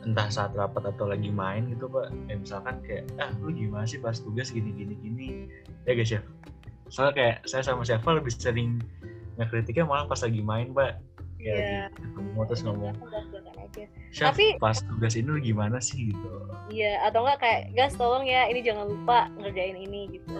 entah 0.00 0.32
saat 0.32 0.56
rapat 0.56 0.96
atau 0.96 1.04
lagi 1.04 1.28
main 1.28 1.68
gitu 1.68 1.84
pak 1.84 2.08
kayak 2.24 2.40
misalkan 2.40 2.76
kayak 2.88 3.04
ah 3.20 3.28
lu 3.44 3.52
gimana 3.52 3.84
sih 3.84 4.00
pas 4.00 4.16
tugas 4.16 4.48
gini 4.48 4.72
gini 4.72 4.96
gini 4.96 5.28
ya 5.84 5.92
guys 5.92 6.08
ya 6.08 6.24
soalnya 6.90 7.14
kayak 7.14 7.36
saya 7.46 7.62
sama 7.62 7.82
Syafa 7.82 8.18
lebih 8.18 8.34
sering 8.34 8.82
ngekritiknya 9.38 9.86
malah 9.86 10.04
pas 10.04 10.20
lagi 10.20 10.42
main 10.42 10.70
pak 10.70 10.98
Iya. 11.40 11.56
kayak 11.56 11.88
ketemu 11.96 12.40
terus 12.44 12.62
ngomong. 12.68 12.94
Syaf 14.12 14.36
Tapi- 14.36 14.60
pas 14.60 14.76
tugas 14.76 15.16
ini 15.16 15.24
lu 15.24 15.40
gimana 15.40 15.80
sih 15.80 16.12
gitu 16.12 16.28
Iya, 16.68 17.00
atau 17.08 17.24
enggak 17.24 17.40
kayak 17.40 17.60
gas 17.72 17.96
tolong 17.96 18.28
ya 18.28 18.44
ini 18.44 18.60
jangan 18.60 18.92
lupa 18.92 19.32
ngerjain 19.40 19.78
ini 19.78 20.20
gitu. 20.20 20.36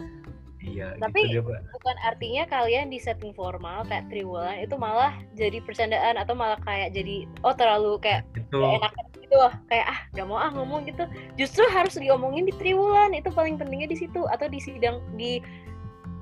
iya 0.61 0.93
Tapi- 1.01 1.25
gitu 1.25 1.41
dia 1.41 1.43
pak 1.57 1.61
Bukan 1.73 1.97
artinya 2.05 2.45
kalian 2.45 2.93
di 2.93 3.01
setting 3.01 3.33
formal 3.33 3.81
kayak 3.89 4.13
triwulan 4.13 4.61
itu 4.61 4.77
malah 4.77 5.17
jadi 5.33 5.65
percandaan 5.65 6.21
atau 6.21 6.37
malah 6.37 6.61
kayak 6.61 6.93
jadi 6.93 7.25
oh 7.41 7.57
terlalu 7.57 7.97
kayak 7.97 8.29
itu 8.37 8.61
enak 8.61 8.93
gitu 9.17 9.35
loh. 9.41 9.53
Kayak 9.73 9.87
ah 9.89 10.01
gak 10.13 10.27
mau 10.29 10.37
ah 10.37 10.53
ngomong 10.53 10.85
gitu. 10.85 11.09
Justru 11.41 11.65
harus 11.73 11.97
diomongin 11.97 12.45
di 12.45 12.53
triwulan 12.53 13.17
itu 13.17 13.33
paling 13.33 13.57
pentingnya 13.57 13.89
di 13.89 13.97
situ 13.97 14.21
atau 14.29 14.53
di 14.53 14.61
sidang 14.61 15.01
di 15.17 15.41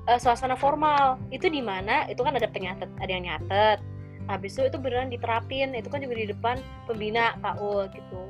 eh, 0.09 0.19
suasana 0.19 0.57
formal. 0.57 1.21
Itu 1.29 1.47
di 1.47 1.61
mana 1.61 2.09
itu 2.09 2.19
kan 2.19 2.33
ada 2.33 2.49
penyatet, 2.49 2.89
ada 2.97 3.11
yang 3.11 3.29
nyatet. 3.29 3.77
Habis 4.25 4.57
itu 4.57 4.69
itu 4.69 4.77
beneran 4.77 5.09
diterapin. 5.09 5.73
Itu 5.73 5.89
kan 5.89 6.01
juga 6.01 6.17
di 6.17 6.27
depan 6.29 6.57
pembina 6.89 7.37
KUL 7.39 7.89
gitu. 7.93 8.21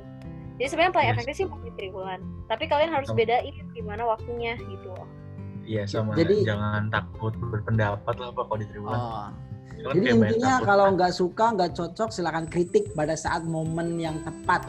Jadi 0.60 0.68
sebenarnya 0.68 0.92
paling 0.92 1.08
Yes. 1.08 1.16
efektif 1.16 1.34
sih 1.34 1.46
di 1.48 1.72
triwulan. 1.72 2.20
Tapi 2.46 2.68
kalian 2.68 2.92
harus 2.92 3.08
Sama. 3.08 3.18
bedain 3.24 3.56
gimana 3.72 4.04
waktunya 4.04 4.60
gitu 4.60 4.92
iya 5.64 5.86
sama 5.86 6.18
Jadi- 6.18 6.42
jangan 6.42 6.90
takut 6.90 7.30
berpendapat 7.38 8.14
lah 8.18 8.34
pak 8.34 8.44
kalau 8.50 8.58
di 8.58 8.66
tribulan 8.66 8.98
Oh. 8.98 9.28
Jadi 9.80 10.12
intinya 10.12 10.60
kalau 10.60 10.92
nggak 10.92 11.08
suka 11.08 11.56
nggak 11.56 11.72
cocok 11.72 12.12
silakan 12.12 12.44
kritik 12.44 12.92
pada 12.92 13.16
saat 13.16 13.48
momen 13.48 13.96
yang 13.96 14.20
tepat. 14.20 14.68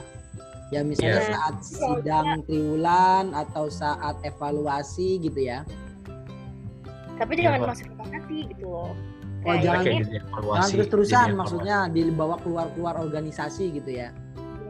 Ya 0.71 0.87
misalnya 0.87 1.19
Iya. 1.19 1.31
saat 1.35 1.55
sidang 1.67 2.27
triwulan 2.47 3.35
atau 3.35 3.67
saat 3.67 4.15
evaluasi 4.23 5.19
gitu 5.19 5.51
ya. 5.51 5.67
Tapi 7.21 7.31
Iya, 7.31 7.43
jangan 7.45 7.59
Pak. 7.59 7.69
masuk 7.69 7.85
ke 7.87 8.03
hati 8.09 8.39
gitu 8.49 8.65
loh. 8.65 8.81
Oh, 8.81 8.93
Kayak 9.43 9.61
jangan- 9.63 9.81
ini, 9.81 9.85
kayak 9.87 10.01
jadi 10.01 10.17
evaluasi, 10.19 10.57
Jangan 10.57 10.69
terus-terusan 10.71 11.09
jadi 11.11 11.21
evaluasi. 11.21 11.39
maksudnya 11.39 11.77
dibawa 11.87 12.35
keluar-keluar 12.41 12.95
organisasi 12.99 13.63
gitu 13.71 13.91
ya. 13.91 14.09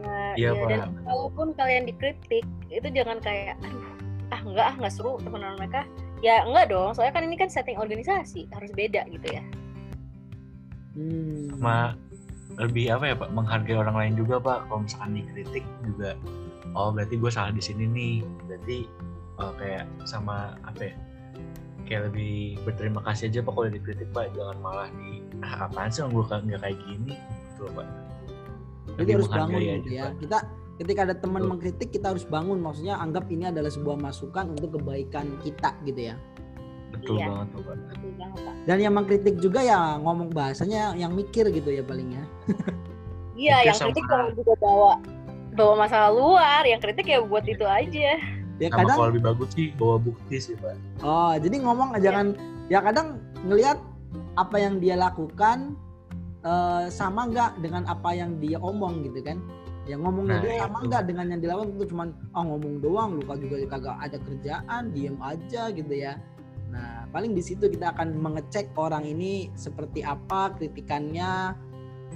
ya, 0.01 0.17
Iya, 0.33 0.49
ya, 0.53 0.63
dan 0.65 0.79
Pak. 0.81 1.03
kalaupun 1.05 1.47
kalian 1.53 1.83
dikritik 1.85 2.43
itu 2.69 2.87
jangan 2.89 3.17
kayak 3.19 3.55
aduh 3.59 3.83
ah 4.29 4.41
enggak 4.41 4.65
ah 4.65 4.75
nggak 4.77 4.93
seru 4.93 5.19
temenan 5.19 5.53
mereka 5.55 5.83
ya 6.21 6.41
enggak 6.41 6.65
dong 6.67 6.91
soalnya 6.91 7.11
kan 7.11 7.23
ini 7.23 7.35
kan 7.35 7.47
setting 7.47 7.75
organisasi 7.75 8.47
harus 8.49 8.71
beda 8.71 9.03
gitu 9.07 9.27
ya 9.29 9.43
Hmm. 10.91 11.51
sama 11.51 11.95
lebih 12.57 12.91
apa 12.91 13.05
ya 13.05 13.15
pak 13.17 13.29
menghargai 13.29 13.75
orang 13.75 13.95
lain 13.95 14.13
juga 14.15 14.35
pak 14.37 14.67
kalau 14.67 14.83
misalkan 14.83 15.15
dikritik 15.15 15.63
juga 15.81 16.15
oh 16.73 16.91
berarti 16.91 17.15
gue 17.15 17.27
salah 17.29 17.51
di 17.51 17.59
sini 17.59 17.83
nih 17.85 18.15
berarti 18.45 18.77
oh, 19.37 19.51
kayak 19.53 19.83
sama 20.03 20.55
apa 20.61 20.81
ya 20.85 20.95
kayak 21.83 22.01
lebih 22.09 22.33
berterima 22.61 23.01
kasih 23.03 23.27
aja 23.27 23.39
pak 23.41 23.53
kalau 23.53 23.69
dikritik 23.69 24.09
pak 24.11 24.29
jangan 24.31 24.57
malah 24.59 24.89
di 24.93 25.21
ah, 25.39 25.65
apaan 25.65 25.89
sih 25.89 26.01
gue 26.01 26.23
nggak 26.23 26.59
kayak 26.59 26.77
gini 26.83 27.13
gitu 27.47 27.61
loh 27.65 27.73
pak 27.77 27.87
Jadi 28.91 28.97
Lebih 28.97 29.13
harus 29.15 29.29
bangun 29.29 29.59
aja, 29.61 29.73
ya. 29.87 30.03
Pak. 30.03 30.13
Kita 30.19 30.37
ketika 30.75 30.99
ada 31.05 31.15
teman 31.15 31.39
Betul. 31.39 31.49
mengkritik 31.53 31.89
kita 31.91 32.07
harus 32.11 32.25
bangun 32.25 32.57
maksudnya 32.57 32.97
anggap 32.97 33.25
ini 33.27 33.47
adalah 33.47 33.69
sebuah 33.69 33.95
masukan 33.95 34.45
untuk 34.49 34.75
kebaikan 34.75 35.37
kita 35.39 35.71
gitu 35.83 36.11
ya. 36.11 36.15
betul 36.91 37.15
Iya. 37.15 37.27
banget 37.29 37.47
tuh 37.47 37.61
pak 37.63 37.75
betul 37.87 38.11
banget 38.13 38.39
pak 38.41 38.53
Dan 38.61 38.77
yang 38.77 38.93
mengkritik 38.93 39.35
juga 39.37 39.59
ya 39.61 39.77
ngomong 39.97 40.29
bahasanya 40.29 40.91
yang 40.93 41.11
mikir 41.11 41.47
gitu 41.47 41.71
ya 41.71 41.81
palingnya. 41.81 42.25
Iya, 43.31 43.63
yang 43.63 43.77
kritik 43.79 44.03
sama- 44.03 44.27
jangan 44.27 44.35
juga 44.35 44.53
bawa 44.59 44.91
bawa 45.51 45.73
masalah 45.79 46.09
luar, 46.11 46.61
yang 46.63 46.79
kritik 46.79 47.05
ya 47.05 47.19
buat 47.21 47.43
itu 47.43 47.63
aja. 47.63 48.19
Ya 48.61 48.69
sama 48.69 48.85
kadang 48.85 48.97
kalau 49.01 49.09
lebih 49.09 49.23
bagus 49.25 49.49
sih 49.57 49.67
bawa 49.73 49.97
bukti 49.97 50.37
sih 50.37 50.53
pak 50.53 50.77
Oh, 51.01 51.33
jadi 51.33 51.55
ngomong 51.65 51.97
jangan 51.97 52.37
ya 52.69 52.79
kadang 52.85 53.17
ngelihat 53.49 53.81
apa 54.37 54.57
yang 54.61 54.77
dia 54.77 54.93
lakukan 54.93 55.73
eh, 56.45 56.85
sama 56.93 57.25
nggak 57.25 57.57
dengan 57.65 57.89
apa 57.89 58.13
yang 58.13 58.37
dia 58.37 58.61
omong 58.61 59.01
gitu 59.09 59.25
kan? 59.25 59.41
Ya 59.89 59.97
ngomongnya 59.97 60.37
Nah, 60.37 60.43
dia 60.45 60.53
sama 60.61 60.77
nggak 60.85 61.03
dengan 61.09 61.25
yang 61.33 61.41
dilakukan 61.41 61.69
itu 61.73 61.85
cuman 61.89 62.07
ah 62.37 62.43
ngomong 62.45 62.73
doang, 62.85 63.09
luka 63.17 63.33
juga 63.41 63.55
kagak 63.65 63.97
ada 63.97 64.17
kerjaan, 64.21 64.93
diem 64.93 65.17
aja 65.17 65.73
gitu 65.73 65.93
ya. 65.97 66.21
Nah, 66.69 67.09
paling 67.09 67.33
di 67.33 67.41
situ 67.43 67.65
kita 67.65 67.91
akan 67.97 68.13
mengecek 68.15 68.71
orang 68.77 69.03
ini 69.09 69.49
seperti 69.57 70.05
apa 70.05 70.53
kritikannya. 70.53 71.57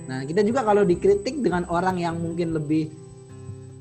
Nah, 0.06 0.22
kita 0.30 0.46
juga 0.46 0.62
kalau 0.62 0.86
dikritik 0.86 1.42
dengan 1.42 1.66
orang 1.74 1.98
yang 1.98 2.22
mungkin 2.22 2.54
lebih 2.54 2.94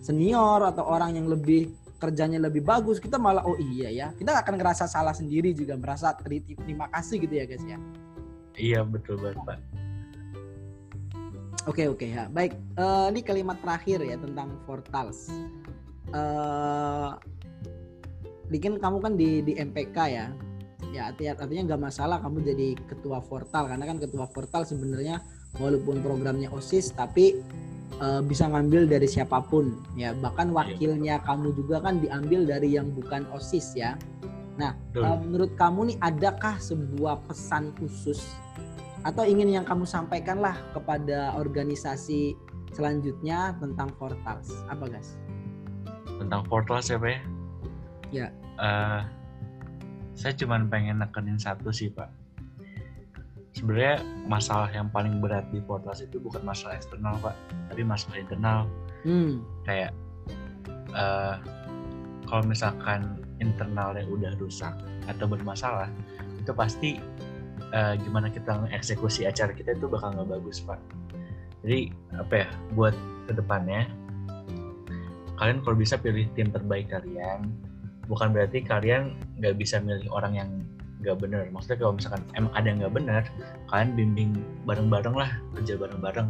senior 0.00 0.64
atau 0.64 0.88
orang 0.88 1.20
yang 1.20 1.28
lebih 1.28 1.83
kerjanya 2.04 2.36
lebih 2.36 2.60
bagus, 2.60 3.00
kita 3.00 3.16
malah 3.16 3.40
oh 3.48 3.56
iya 3.56 3.88
ya. 3.88 4.06
Kita 4.12 4.36
akan 4.44 4.60
ngerasa 4.60 4.84
salah 4.84 5.16
sendiri 5.16 5.56
juga, 5.56 5.80
merasa 5.80 6.12
teri- 6.12 6.44
terima 6.44 6.92
kasih 6.92 7.24
gitu 7.24 7.34
ya 7.40 7.44
guys 7.48 7.64
ya. 7.64 7.78
iya 8.54 8.80
betul 8.86 9.18
banget 9.18 9.42
pak 9.42 9.58
Oke 11.64 11.88
oke 11.88 12.04
ya 12.04 12.28
baik. 12.28 12.52
Eh, 12.76 13.06
ini 13.08 13.20
kalimat 13.24 13.56
terakhir 13.64 14.04
ya 14.04 14.20
tentang 14.20 14.60
portals. 14.68 15.32
Eh, 16.12 17.10
bikin 18.52 18.76
kamu 18.76 19.00
kan 19.00 19.12
di 19.16 19.40
di 19.40 19.56
MPK 19.56 19.96
ya. 20.12 20.28
Ya 20.92 21.08
artinya 21.08 21.40
artinya 21.40 21.72
nggak 21.72 21.82
masalah 21.88 22.20
kamu 22.20 22.44
jadi 22.44 22.68
ketua 22.84 23.24
portal 23.24 23.66
karena 23.66 23.84
kan 23.88 23.96
ketua 23.96 24.28
portal 24.28 24.68
sebenarnya 24.68 25.24
walaupun 25.56 26.04
programnya 26.04 26.52
osis 26.52 26.92
tapi 26.92 27.40
eh, 28.00 28.22
bisa 28.24 28.48
ngambil 28.50 28.88
dari 28.88 29.06
siapa 29.06 29.42
pun 29.44 29.74
ya 29.94 30.14
bahkan 30.18 30.50
wakilnya 30.50 31.20
kamu 31.22 31.54
juga 31.54 31.82
kan 31.84 32.00
diambil 32.00 32.46
dari 32.46 32.74
yang 32.74 32.90
bukan 32.94 33.26
osis 33.34 33.74
ya. 33.76 33.98
Nah. 34.54 34.74
Eh, 34.94 35.18
menurut 35.26 35.58
kamu 35.58 35.94
nih 35.94 35.98
adakah 35.98 36.56
sebuah 36.62 37.26
pesan 37.26 37.74
khusus 37.78 38.22
atau 39.04 39.26
ingin 39.26 39.50
yang 39.50 39.66
kamu 39.66 39.84
sampaikan 39.84 40.40
lah 40.40 40.56
kepada 40.72 41.36
organisasi 41.36 42.38
selanjutnya 42.72 43.52
tentang 43.58 43.92
Portals 43.98 44.50
apa 44.70 44.88
guys? 44.88 45.18
tentang 46.18 46.42
portal 46.46 46.80
siapa 46.80 47.08
ya 47.10 47.20
Ya. 48.14 48.28
Eh, 48.62 49.00
saya 50.14 50.32
cuman 50.38 50.70
pengen 50.70 51.02
nekenin 51.02 51.34
satu 51.34 51.74
sih 51.74 51.90
pak 51.90 52.06
sebenarnya 53.54 54.02
masalah 54.26 54.68
yang 54.74 54.90
paling 54.90 55.22
berat 55.22 55.46
di 55.54 55.62
portal 55.62 55.94
itu 55.94 56.18
bukan 56.18 56.42
masalah 56.42 56.74
eksternal 56.76 57.14
pak 57.22 57.34
tapi 57.70 57.82
masalah 57.86 58.16
internal. 58.18 58.60
Hmm, 59.06 59.40
kayak 59.64 59.94
eh 60.94 61.34
kalau 62.26 62.42
misalkan 62.44 63.20
internalnya 63.38 64.02
udah 64.10 64.32
rusak 64.42 64.74
atau 65.06 65.26
bermasalah 65.30 65.88
itu 66.40 66.50
pasti 66.50 66.98
eh, 67.70 67.94
gimana 68.02 68.28
kita 68.28 68.58
mengeksekusi 68.58 69.24
acara 69.28 69.54
kita 69.54 69.78
itu 69.78 69.86
bakal 69.86 70.12
nggak 70.12 70.28
bagus 70.34 70.58
pak. 70.66 70.80
Jadi 71.62 71.94
apa 72.18 72.44
ya 72.44 72.48
buat 72.76 72.92
ke 73.24 73.32
depannya 73.32 73.88
kalian 75.38 75.64
kalau 75.66 75.76
bisa 75.78 75.98
pilih 75.98 76.28
tim 76.38 76.50
terbaik 76.50 76.90
kalian 76.90 77.50
bukan 78.06 78.30
berarti 78.30 78.62
kalian 78.62 79.16
nggak 79.40 79.56
bisa 79.58 79.80
milih 79.80 80.06
orang 80.12 80.32
yang 80.36 80.50
nggak 81.04 81.18
bener. 81.20 81.44
Maksudnya 81.52 81.78
kalau 81.84 81.94
misalkan 82.00 82.22
emang 82.34 82.52
ada 82.56 82.66
yang 82.66 82.78
nggak 82.80 82.94
bener 82.96 83.22
kalian 83.68 83.90
bimbing 83.92 84.30
bareng-bareng 84.64 85.14
lah 85.14 85.30
kerja 85.60 85.76
bareng-bareng 85.76 86.28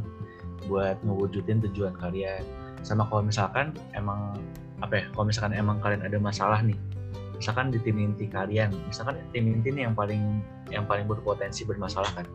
buat 0.66 0.98
ngewujudin 1.06 1.62
tujuan 1.70 1.94
kalian. 1.96 2.42
Sama 2.82 3.06
kalau 3.06 3.22
misalkan 3.24 3.72
emang 3.94 4.34
apa 4.82 5.00
ya 5.00 5.04
kalau 5.14 5.30
misalkan 5.30 5.54
emang 5.54 5.78
kalian 5.80 6.02
ada 6.02 6.18
masalah 6.18 6.60
nih 6.60 6.76
misalkan 7.38 7.72
di 7.72 7.78
tim 7.80 7.96
inti 7.96 8.28
kalian 8.28 8.74
misalkan 8.84 9.16
tim 9.32 9.48
inti 9.48 9.72
nih 9.72 9.88
yang 9.88 9.94
paling 9.96 10.42
yang 10.68 10.84
paling 10.84 11.06
berpotensi 11.06 11.62
bermasalah 11.64 12.10
kan. 12.18 12.26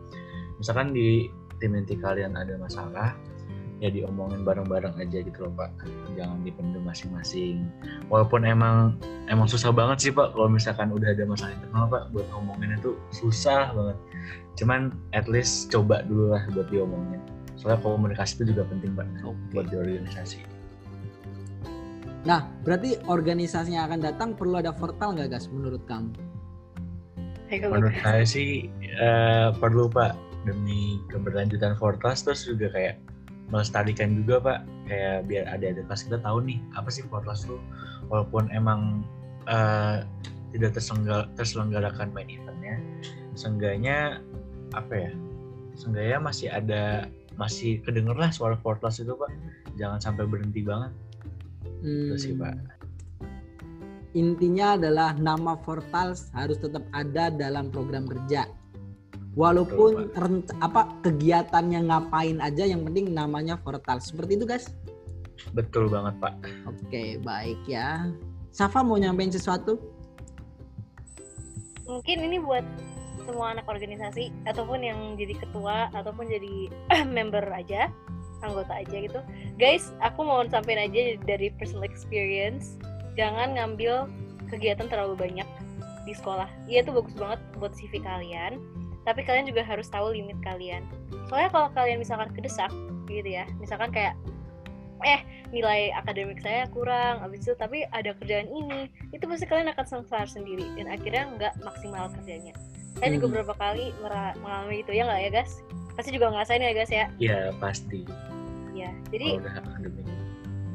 Misalkan 0.60 0.92
di 0.92 1.28
tim 1.60 1.76
inti 1.76 1.96
kalian 1.96 2.36
ada 2.36 2.56
masalah 2.56 3.16
ya 3.80 3.88
diomongin 3.88 4.44
bareng-bareng 4.44 4.92
aja 5.00 5.24
gitu 5.24 5.48
loh 5.48 5.52
pak. 5.56 5.72
Jangan 6.14 6.44
dipendam 6.44 6.84
masing-masing. 6.84 7.64
Walaupun 8.12 8.44
emang 8.44 9.00
emang 9.32 9.48
susah 9.48 9.72
banget 9.72 10.08
sih 10.08 10.12
pak 10.12 10.36
kalau 10.36 10.52
misalkan 10.52 10.92
udah 10.92 11.16
ada 11.16 11.24
masalah 11.24 11.56
internal 11.56 11.88
pak 11.88 12.02
buat 12.12 12.26
ngomongin 12.36 12.76
itu 12.76 12.94
susah 13.10 13.72
banget. 13.72 13.96
Cuman 14.60 14.92
at 15.16 15.26
least 15.26 15.72
coba 15.72 16.04
dulu 16.04 16.36
lah 16.36 16.44
buat 16.52 16.68
diomongin. 16.68 17.20
Soalnya 17.56 17.80
komunikasi 17.80 18.40
itu 18.40 18.54
juga 18.56 18.68
penting 18.68 18.92
pak 18.92 19.08
Oke. 19.24 19.36
buat 19.56 19.66
di 19.72 19.76
organisasi. 19.80 20.38
Nah, 22.20 22.44
berarti 22.68 23.00
organisasi 23.08 23.80
yang 23.80 23.88
akan 23.88 24.00
datang 24.04 24.28
perlu 24.36 24.60
ada 24.60 24.76
portal 24.76 25.16
nggak 25.16 25.32
guys 25.32 25.48
menurut 25.48 25.80
kamu? 25.88 26.12
menurut 27.50 27.96
saya 28.06 28.22
sih 28.22 28.70
eh, 28.78 29.48
perlu 29.58 29.90
pak 29.90 30.14
demi 30.46 31.02
keberlanjutan 31.10 31.74
Fortas 31.74 32.22
terus 32.22 32.46
juga 32.46 32.70
kayak 32.70 33.02
melestarikan 33.50 34.22
juga 34.22 34.40
pak. 34.40 34.58
Kayak 34.86 35.18
biar 35.30 35.44
ada-ada 35.50 35.82
kelas 35.86 36.02
kita 36.06 36.18
tahu 36.22 36.38
nih 36.46 36.58
apa 36.74 36.88
sih 36.90 37.02
Fortas 37.06 37.46
tuh 37.46 37.60
walaupun 38.10 38.50
emang 38.50 39.06
eh, 39.46 40.06
tidak 40.50 40.74
terselenggar- 40.74 41.30
terselenggarakan 41.38 42.10
main 42.10 42.26
eventnya 42.26 42.82
seenggaknya 43.38 44.18
apa 44.74 44.94
ya 44.94 45.12
seenggaknya 45.78 46.18
masih 46.18 46.48
ada 46.50 47.06
masih 47.38 47.80
kedenger 47.80 48.16
lah 48.18 48.28
suara 48.28 48.58
Fortas 48.60 49.00
itu 49.00 49.16
pak. 49.16 49.32
Jangan 49.80 49.96
sampai 50.02 50.28
berhenti 50.28 50.60
banget. 50.60 50.92
Hmm, 51.80 52.12
itu 52.12 52.16
sih 52.20 52.32
pak. 52.36 52.52
Intinya 54.12 54.74
adalah 54.74 55.14
nama 55.14 55.54
Portals 55.54 56.34
harus 56.34 56.58
tetap 56.58 56.82
ada 56.90 57.30
dalam 57.30 57.70
program 57.70 58.04
kerja. 58.10 58.44
Walaupun 59.38 60.10
renc- 60.12 60.54
apa 60.58 60.90
kegiatannya 61.06 61.86
ngapain 61.86 62.42
aja 62.42 62.66
yang 62.66 62.82
penting 62.82 63.14
namanya 63.14 63.54
Portals. 63.56 64.10
Seperti 64.10 64.36
itu 64.40 64.46
guys. 64.46 64.66
betul 65.56 65.88
banget 65.88 66.12
pak 66.20 66.36
Oke, 66.68 67.16
baik 67.24 67.56
ya. 67.64 68.12
Safa 68.52 68.84
mau 68.84 69.00
nyampein 69.00 69.32
sesuatu? 69.32 69.80
mungkin 71.90 72.22
ini 72.22 72.38
buat 72.38 72.62
semua 73.26 73.50
anak 73.52 73.66
organisasi 73.66 74.30
ataupun 74.46 74.78
yang 74.80 75.18
jadi 75.18 75.34
ketua 75.34 75.90
ataupun 75.90 76.30
jadi 76.30 76.70
member 77.18 77.42
aja 77.50 77.90
anggota 78.46 78.78
aja 78.78 78.94
gitu 78.94 79.20
guys 79.58 79.90
aku 79.98 80.22
mau 80.22 80.46
sampein 80.46 80.78
aja 80.78 81.18
dari 81.26 81.50
personal 81.58 81.84
experience 81.84 82.78
jangan 83.18 83.58
ngambil 83.58 84.06
kegiatan 84.48 84.86
terlalu 84.86 85.18
banyak 85.18 85.48
di 86.06 86.14
sekolah 86.14 86.46
iya 86.70 86.80
itu 86.80 86.94
bagus 86.94 87.12
banget 87.18 87.40
buat 87.58 87.74
CV 87.74 88.00
kalian 88.00 88.62
tapi 89.08 89.24
kalian 89.24 89.48
juga 89.48 89.64
harus 89.64 89.88
tahu 89.88 90.12
limit 90.12 90.36
kalian. 90.44 90.84
Soalnya 91.28 91.50
kalau 91.50 91.68
kalian 91.72 91.98
misalkan 92.02 92.30
kedesak 92.34 92.70
gitu 93.10 93.26
ya 93.26 93.42
misalkan 93.58 93.90
kayak 93.90 94.14
eh 95.02 95.20
nilai 95.50 95.90
akademik 95.96 96.38
saya 96.44 96.68
kurang 96.70 97.24
abis 97.26 97.48
itu 97.48 97.56
tapi 97.58 97.88
ada 97.90 98.12
kerjaan 98.20 98.46
ini 98.46 98.86
itu 99.10 99.24
pasti 99.26 99.48
kalian 99.48 99.72
akan 99.72 99.82
sengsara 99.82 100.28
sendiri 100.28 100.62
dan 100.78 100.86
akhirnya 100.92 101.26
nggak 101.34 101.52
maksimal 101.64 102.06
kerjanya. 102.20 102.54
Saya 103.00 103.16
juga 103.16 103.26
Hmm. 103.26 103.34
beberapa 103.34 103.54
kali 103.58 103.96
mengalami 104.44 104.84
itu 104.84 104.92
ya 104.92 105.08
nggak 105.08 105.20
ya 105.26 105.30
guys 105.42 105.52
pasti 105.96 106.10
juga 106.14 106.30
ngerasain 106.30 106.62
ya 106.62 106.72
guys 106.76 106.92
ya? 106.92 107.06
Ya 107.18 107.38
pasti. 107.58 108.04
Ya 108.76 108.92
jadi 109.10 109.40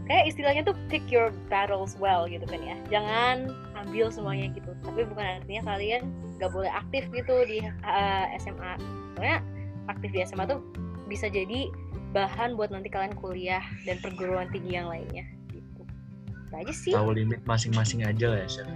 kayak 0.05 0.25
istilahnya 0.29 0.61
tuh 0.65 0.75
pick 0.89 1.05
your 1.09 1.29
battles 1.49 1.93
well 2.01 2.25
gitu 2.25 2.43
kan 2.49 2.61
ya. 2.61 2.75
Jangan 2.89 3.53
ambil 3.85 4.09
semuanya 4.09 4.49
gitu. 4.53 4.73
Tapi 4.83 5.05
bukan 5.05 5.25
artinya 5.41 5.61
kalian 5.69 6.01
nggak 6.39 6.51
boleh 6.51 6.71
aktif 6.71 7.07
gitu 7.15 7.35
di 7.47 7.63
uh, 7.63 8.25
SMA 8.39 8.75
soalnya 9.15 9.39
aktif 9.87 10.09
di 10.11 10.19
SMA 10.27 10.45
tuh 10.49 10.59
bisa 11.07 11.31
jadi 11.31 11.71
bahan 12.11 12.55
buat 12.55 12.71
nanti 12.71 12.87
kalian 12.91 13.15
kuliah 13.19 13.63
dan 13.83 13.99
perguruan 13.99 14.47
tinggi 14.51 14.75
yang 14.75 14.87
lainnya 14.87 15.23
gitu 15.51 15.81
itu 16.27 16.53
aja 16.55 16.73
sih 16.73 16.93
tahu 16.95 17.15
limit 17.15 17.43
masing-masing 17.43 18.03
aja 18.07 18.31
lah 18.31 18.39
ya 18.43 18.47
Chef. 18.47 18.67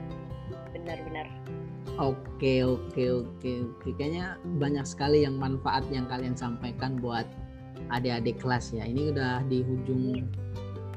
benar-benar 0.75 1.27
Oke, 1.99 2.63
oke, 2.63 3.03
oke, 3.11 3.51
oke. 3.75 3.87
Kayaknya 3.99 4.39
banyak 4.55 4.87
sekali 4.87 5.27
yang 5.27 5.35
manfaat 5.35 5.83
yang 5.91 6.07
kalian 6.07 6.31
sampaikan 6.31 6.95
buat 6.95 7.27
adik-adik 7.91 8.39
kelas 8.39 8.71
ya. 8.71 8.87
Ini 8.87 9.11
udah 9.11 9.43
di 9.51 9.67
ujung 9.67 10.23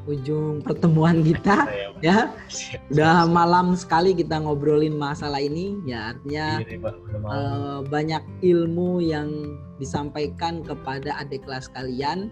ujung 0.07 0.63
pertemuan 0.63 1.23
kita 1.23 1.69
ya. 2.07 2.31
Siap, 2.51 2.91
Udah 2.91 3.27
malam 3.31 3.79
sekali 3.79 4.13
kita 4.13 4.43
ngobrolin 4.43 4.99
masalah 4.99 5.39
ini 5.39 5.79
ya 5.87 6.15
artinya. 6.15 6.47
Iya 6.63 6.79
eh, 7.15 7.79
banyak 7.87 8.23
ilmu 8.43 9.03
yang 9.03 9.59
disampaikan 9.79 10.67
kepada 10.67 11.15
adik 11.23 11.47
kelas 11.47 11.71
kalian. 11.71 12.31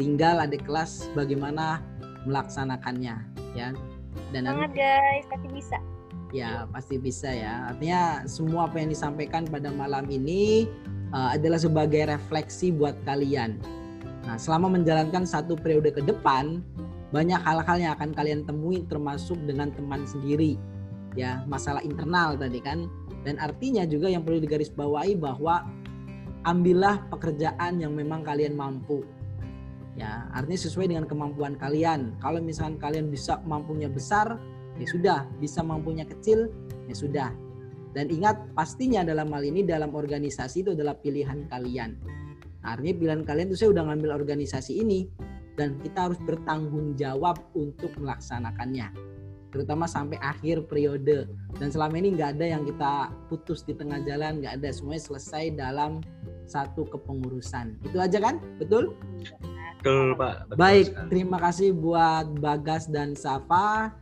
Tinggal 0.00 0.42
adik 0.42 0.64
kelas 0.66 1.10
bagaimana 1.14 1.84
melaksanakannya 2.26 3.16
ya. 3.54 3.68
Dan 4.34 4.48
nanti 4.48 4.68
semangat 4.68 4.72
guys 4.76 5.24
pasti 5.28 5.48
bisa 5.52 5.78
Ya 6.32 6.64
pasti 6.72 6.96
bisa 6.96 7.28
ya. 7.28 7.68
Artinya 7.68 8.24
semua 8.24 8.64
apa 8.64 8.80
yang 8.80 8.88
disampaikan 8.88 9.44
pada 9.44 9.68
malam 9.68 10.08
ini 10.08 10.64
uh, 11.12 11.36
adalah 11.36 11.60
sebagai 11.60 12.08
refleksi 12.08 12.72
buat 12.72 12.96
kalian. 13.04 13.60
Nah, 14.24 14.40
selama 14.40 14.72
menjalankan 14.80 15.28
satu 15.28 15.58
periode 15.60 15.92
ke 15.92 16.00
depan, 16.00 16.64
banyak 17.12 17.38
hal-hal 17.44 17.76
yang 17.76 17.92
akan 17.94 18.10
kalian 18.16 18.40
temui 18.48 18.88
termasuk 18.88 19.36
dengan 19.44 19.68
teman 19.70 20.08
sendiri. 20.08 20.56
Ya, 21.12 21.44
masalah 21.44 21.84
internal 21.84 22.40
tadi 22.40 22.58
kan. 22.64 22.88
Dan 23.22 23.36
artinya 23.36 23.84
juga 23.84 24.08
yang 24.08 24.24
perlu 24.24 24.40
digarisbawahi 24.40 25.20
bahwa 25.20 25.68
ambillah 26.48 27.04
pekerjaan 27.12 27.78
yang 27.84 27.92
memang 27.92 28.24
kalian 28.24 28.56
mampu. 28.56 29.04
Ya, 29.92 30.24
artinya 30.32 30.56
sesuai 30.56 30.88
dengan 30.88 31.04
kemampuan 31.04 31.60
kalian. 31.60 32.16
Kalau 32.24 32.40
misalkan 32.40 32.80
kalian 32.80 33.12
bisa 33.12 33.44
mampunya 33.44 33.92
besar, 33.92 34.40
ya 34.80 34.86
sudah. 34.88 35.20
Bisa 35.36 35.60
mampunya 35.60 36.08
kecil, 36.08 36.48
ya 36.88 36.96
sudah. 36.96 37.30
Dan 37.92 38.08
ingat, 38.08 38.40
pastinya 38.56 39.04
dalam 39.04 39.28
hal 39.36 39.44
ini 39.44 39.68
dalam 39.68 39.92
organisasi 39.92 40.64
itu 40.64 40.70
adalah 40.72 40.96
pilihan 40.96 41.44
kalian. 41.52 41.92
Artinya 42.64 42.94
pilihan 42.96 43.22
kalian 43.28 43.52
itu 43.52 43.58
saya 43.60 43.76
udah 43.76 43.84
ngambil 43.92 44.16
organisasi 44.16 44.80
ini 44.80 45.12
dan 45.56 45.76
kita 45.80 46.10
harus 46.10 46.20
bertanggung 46.24 46.96
jawab 46.96 47.40
untuk 47.52 47.92
melaksanakannya. 48.00 48.92
Terutama 49.52 49.84
sampai 49.84 50.16
akhir 50.24 50.64
periode. 50.64 51.28
Dan 51.60 51.68
selama 51.68 52.00
ini 52.00 52.16
nggak 52.16 52.40
ada 52.40 52.46
yang 52.56 52.64
kita 52.64 53.12
putus 53.28 53.60
di 53.68 53.76
tengah 53.76 54.00
jalan 54.08 54.40
nggak 54.40 54.56
ada. 54.58 54.68
Semuanya 54.72 55.04
selesai 55.04 55.52
dalam 55.52 56.00
satu 56.48 56.88
kepengurusan. 56.88 57.76
Itu 57.84 58.00
aja 58.00 58.16
kan? 58.16 58.40
Betul? 58.56 58.96
Betul 59.82 60.16
pak. 60.16 60.48
Betul 60.48 60.56
baik 60.56 60.86
sekali. 60.88 61.08
terima 61.12 61.36
kasih 61.42 61.68
buat 61.76 62.26
Bagas 62.40 62.88
dan 62.88 63.12
Safa. 63.12 63.92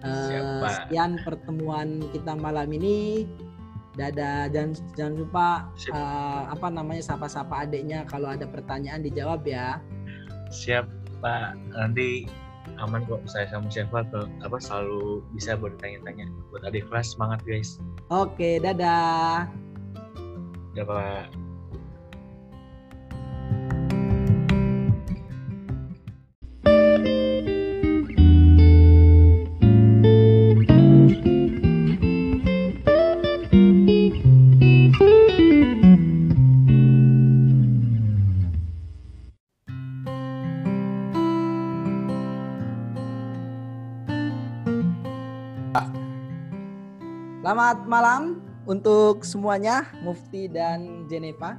Eh, 0.00 0.08
Siap, 0.08 0.44
Pak. 0.64 0.72
sekian 0.84 1.20
pertemuan 1.24 2.04
kita 2.12 2.36
malam 2.36 2.68
ini. 2.68 3.24
Dadah. 3.96 4.52
Jangan 4.52 4.72
jangan 4.96 5.14
lupa 5.16 5.48
eh, 5.76 6.42
apa 6.52 6.66
namanya 6.68 7.02
sapa-sapa 7.04 7.64
adiknya 7.64 8.04
kalau 8.04 8.28
ada 8.28 8.44
pertanyaan 8.44 9.00
dijawab 9.00 9.48
ya 9.48 9.80
siap 10.50 10.86
pak. 11.24 11.56
Nanti 11.72 12.26
aman 12.78 13.02
kok 13.08 13.24
saya 13.26 13.48
sama 13.50 13.70
Syafa 13.72 14.04
ke 14.10 14.20
apa 14.44 14.58
selalu 14.60 15.24
bisa 15.34 15.56
bertanya-tanya. 15.56 16.28
Buat 16.52 16.68
adik 16.68 16.86
kelas 16.90 17.16
semangat 17.16 17.40
guys. 17.46 17.80
Oke 18.12 18.60
dadah. 18.60 19.48
Ya 20.74 20.86
pak 20.86 21.49
untuk 49.10 49.26
semuanya, 49.26 49.90
Mufti 50.06 50.46
dan 50.46 51.10
Jeneva. 51.10 51.58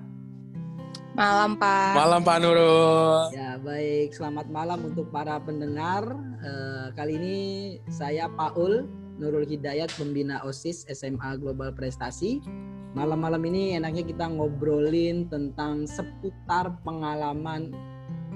Malam, 1.12 1.60
Pak. 1.60 2.00
Malam 2.00 2.24
Pak 2.24 2.38
Nurul. 2.40 3.36
Ya, 3.36 3.60
baik. 3.60 4.16
Selamat 4.16 4.48
malam 4.48 4.88
untuk 4.88 5.12
para 5.12 5.36
pendengar. 5.44 6.08
Eh, 6.40 6.96
kali 6.96 7.20
ini 7.20 7.38
saya 7.92 8.32
Paul 8.32 8.88
Nurul 9.20 9.44
Hidayat, 9.44 9.92
pembina 10.00 10.40
OSIS 10.48 10.88
SMA 10.88 11.36
Global 11.44 11.76
Prestasi. 11.76 12.40
Malam-malam 12.96 13.44
ini 13.52 13.76
enaknya 13.76 14.08
kita 14.08 14.32
ngobrolin 14.32 15.28
tentang 15.28 15.84
seputar 15.84 16.80
pengalaman 16.88 17.76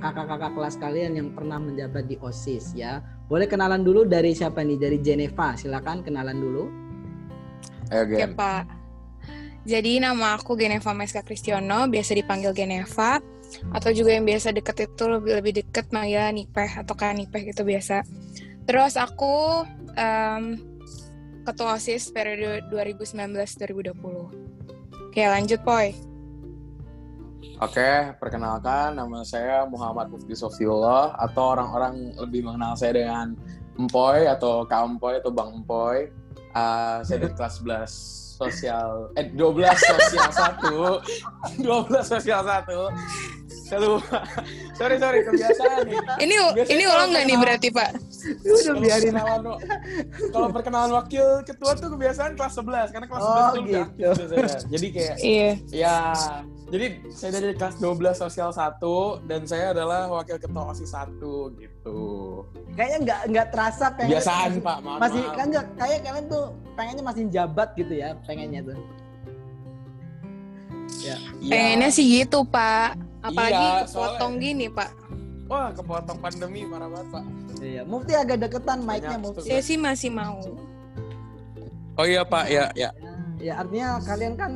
kakak-kakak 0.03 0.59
kelas 0.59 0.75
kalian 0.75 1.15
yang 1.15 1.29
pernah 1.31 1.55
menjabat 1.55 2.11
di 2.11 2.19
OSIS 2.19 2.75
ya. 2.75 2.99
Boleh 3.31 3.47
kenalan 3.47 3.79
dulu 3.79 4.03
dari 4.03 4.35
siapa 4.35 4.59
nih? 4.59 4.75
Dari 4.75 4.99
Jeneva. 4.99 5.55
Silakan 5.55 6.03
kenalan 6.03 6.35
dulu. 6.35 6.67
Oke, 7.95 8.19
Gen. 8.19 8.35
Pak. 8.35 8.74
Jadi 9.65 9.97
nama 9.97 10.37
aku 10.37 10.53
Geneva 10.53 10.93
Meska 10.93 11.25
Kristiono, 11.25 11.89
biasa 11.89 12.13
dipanggil 12.13 12.53
Geneva. 12.53 13.17
Atau 13.73 13.89
juga 13.97 14.13
yang 14.13 14.25
biasa 14.25 14.53
deket 14.53 14.89
itu 14.89 15.03
lebih 15.09 15.41
lebih 15.41 15.53
deket 15.65 15.89
Maya 15.89 16.29
Nipeh 16.29 16.85
atau 16.85 16.93
kan 16.93 17.17
Nipeh 17.17 17.49
gitu 17.49 17.65
biasa. 17.65 18.05
Terus 18.69 18.93
aku 18.93 19.65
em, 19.97 20.61
ketua 21.45 21.77
OSIS 21.77 22.13
periode 22.13 22.65
2019-2020. 22.69 25.09
Oke, 25.09 25.21
lanjut, 25.25 25.61
Poy. 25.65 25.93
Oke, 27.61 28.13
perkenalkan 28.19 28.99
nama 28.99 29.23
saya 29.23 29.63
Muhammad 29.65 30.11
Mufti 30.11 30.35
Sofiullah 30.35 31.15
atau 31.15 31.55
orang-orang 31.55 32.11
lebih 32.19 32.43
mengenal 32.43 32.75
saya 32.75 32.99
dengan 32.99 33.31
Empoy 33.79 34.27
atau 34.27 34.67
Kak 34.67 34.83
Empoy 34.83 35.23
atau 35.23 35.31
Bang 35.31 35.63
Empoy. 35.63 36.11
Ah, 36.51 36.99
saya 37.01 37.23
dari 37.23 37.33
kelas 37.33 37.63
11 37.63 38.24
sosial 38.35 39.11
eh 39.15 39.31
12 39.31 39.79
sosial 39.79 40.29
1. 41.57 41.63
12 41.63 42.03
sosial 42.11 42.43
1. 42.43 43.44
Saya 43.65 43.79
lupa. 43.81 44.21
Sorry, 44.77 44.95
sorry, 44.95 45.23
kebiasaan 45.23 45.87
nih. 45.87 45.97
Ini 46.19 46.35
Biasanya 46.53 46.69
ini 46.69 46.83
kalau 46.83 46.93
ulang 46.93 47.09
nggak 47.09 47.25
nih 47.25 47.37
berarti, 47.39 47.67
Pak? 47.71 47.89
Udah 48.43 48.61
Kalau 48.61 48.77
perkenalan, 48.77 49.41
kalau 50.35 50.47
perkenalan 50.51 50.91
wakil 50.93 51.25
ketua 51.41 51.71
tuh 51.73 51.89
kebiasaan 51.89 52.31
kelas 52.35 52.53
11 52.53 52.93
karena 52.93 53.07
kelas 53.07 53.21
Oh, 53.21 53.29
11 53.31 53.33
tuh 53.33 53.39
udah 53.39 53.63
gitu. 53.63 53.79
aktif 53.79 53.95
biasanya. 53.95 54.59
Jadi 54.67 54.87
kayak 54.91 55.15
Iya. 55.17 55.49
Ya, 55.71 55.97
jadi 56.67 56.85
saya 57.09 57.31
dari 57.33 57.53
kelas 57.55 57.75
12 57.77 57.89
sosial 58.19 58.49
1 58.51 58.77
dan 59.23 59.41
saya 59.45 59.65
adalah 59.71 60.01
wakil 60.11 60.35
ketua 60.35 60.61
OSIS 60.67 60.91
1 60.91 61.17
gitu. 61.55 61.99
Kayaknya 62.75 62.97
nggak 63.01 63.19
nggak 63.31 63.47
terasa 63.49 63.85
pengen 63.91 64.09
Kebiasaan, 64.11 64.49
Pak. 64.59 64.77
Mohon 64.79 64.99
masih 64.99 65.21
maaf. 65.23 65.33
kan 65.33 65.45
nggak 65.47 65.65
kayak 65.75 65.99
kalian 66.03 66.25
tuh 66.27 66.43
pengennya 66.75 67.03
masih 67.03 67.23
jabat 67.29 67.69
gitu 67.73 67.93
ya 67.95 68.09
pengennya 68.21 68.61
tuh 68.61 68.77
Iya. 70.97 71.17
Pengennya 71.39 71.89
sih 71.89 72.05
gitu, 72.15 72.41
Pak. 72.43 72.97
Apalagi 73.25 73.57
Iya, 73.57 73.83
kepotong 73.83 74.33
soalnya- 74.33 74.43
gini, 74.43 74.65
Pak. 74.69 74.89
Wah, 75.45 75.69
kepotong 75.73 76.17
pandemi 76.17 76.61
parah 76.65 76.89
banget, 76.89 77.07
Pak. 77.11 77.23
iya 77.61 77.81
Mufti 77.81 78.13
agak 78.13 78.37
deketan 78.41 78.81
mic-nya 78.81 79.17
Mufti 79.17 79.47
Saya 79.47 79.61
sih 79.61 79.77
masih 79.77 80.09
mau. 80.11 80.41
Oh 81.95 82.05
iya, 82.05 82.21
Pak. 82.21 82.45
Ya, 82.49 82.69
ya. 82.75 82.89
ya 83.37 83.53
artinya 83.57 84.01
kalian 84.01 84.33
kan 84.35 84.51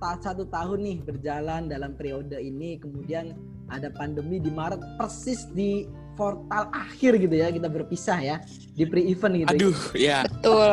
satu 0.00 0.46
tahun 0.46 0.78
nih 0.80 0.96
berjalan 1.02 1.68
dalam 1.68 1.92
periode 1.92 2.36
ini 2.36 2.76
kemudian 2.76 3.36
ada 3.68 3.88
pandemi 3.90 4.38
di 4.38 4.48
Maret 4.48 4.80
persis 4.96 5.44
di 5.50 5.84
portal 6.14 6.70
akhir 6.70 7.18
gitu 7.18 7.34
ya 7.34 7.50
kita 7.50 7.66
berpisah 7.66 8.18
ya 8.18 8.36
di 8.72 8.86
pre-event 8.86 9.34
gitu 9.44 9.50
Aduh, 9.50 9.78
ya, 9.92 10.22
Betul. 10.24 10.72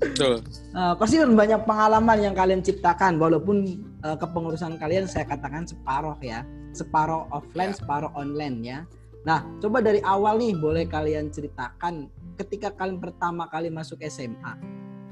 betul. 0.00 0.34
Eh, 0.72 0.94
pasti 0.96 1.14
kan 1.18 1.30
banyak 1.34 1.60
pengalaman 1.66 2.18
yang 2.18 2.34
kalian 2.34 2.62
ciptakan 2.62 3.18
walaupun 3.18 3.56
eh, 4.00 4.16
kepengurusan 4.16 4.78
kalian 4.78 5.04
saya 5.04 5.26
katakan 5.26 5.66
separoh 5.66 6.16
ya 6.18 6.42
separoh 6.70 7.26
offline 7.28 7.70
Ya. 7.70 7.76
separoh 7.76 8.12
online 8.12 8.56
ya 8.60 8.78
nah 9.22 9.42
coba 9.58 9.80
dari 9.80 10.00
awal 10.00 10.36
nih 10.36 10.54
boleh 10.54 10.84
kalian 10.84 11.28
ceritakan 11.28 12.06
ketika 12.34 12.70
kalian 12.70 12.96
pertama 12.96 13.46
kali 13.46 13.68
masuk 13.68 13.98
SMA 14.02 14.54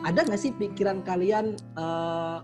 ada 0.01 0.21
nggak 0.21 0.39
sih 0.39 0.53
pikiran 0.53 1.03
kalian 1.03 1.53
eh, 1.75 2.39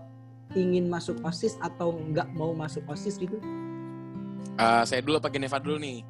ingin 0.53 0.85
masuk 0.85 1.17
osis 1.21 1.57
atau 1.59 1.95
nggak 1.95 2.29
mau 2.31 2.51
masuk 2.51 2.83
osis 2.85 3.15
gitu 3.15 3.37
Ah, 4.53 4.85
saya 4.85 5.01
dulu 5.01 5.17
pakai 5.17 5.33
Geneva 5.33 5.57
dulu 5.57 5.81
nih. 5.81 6.05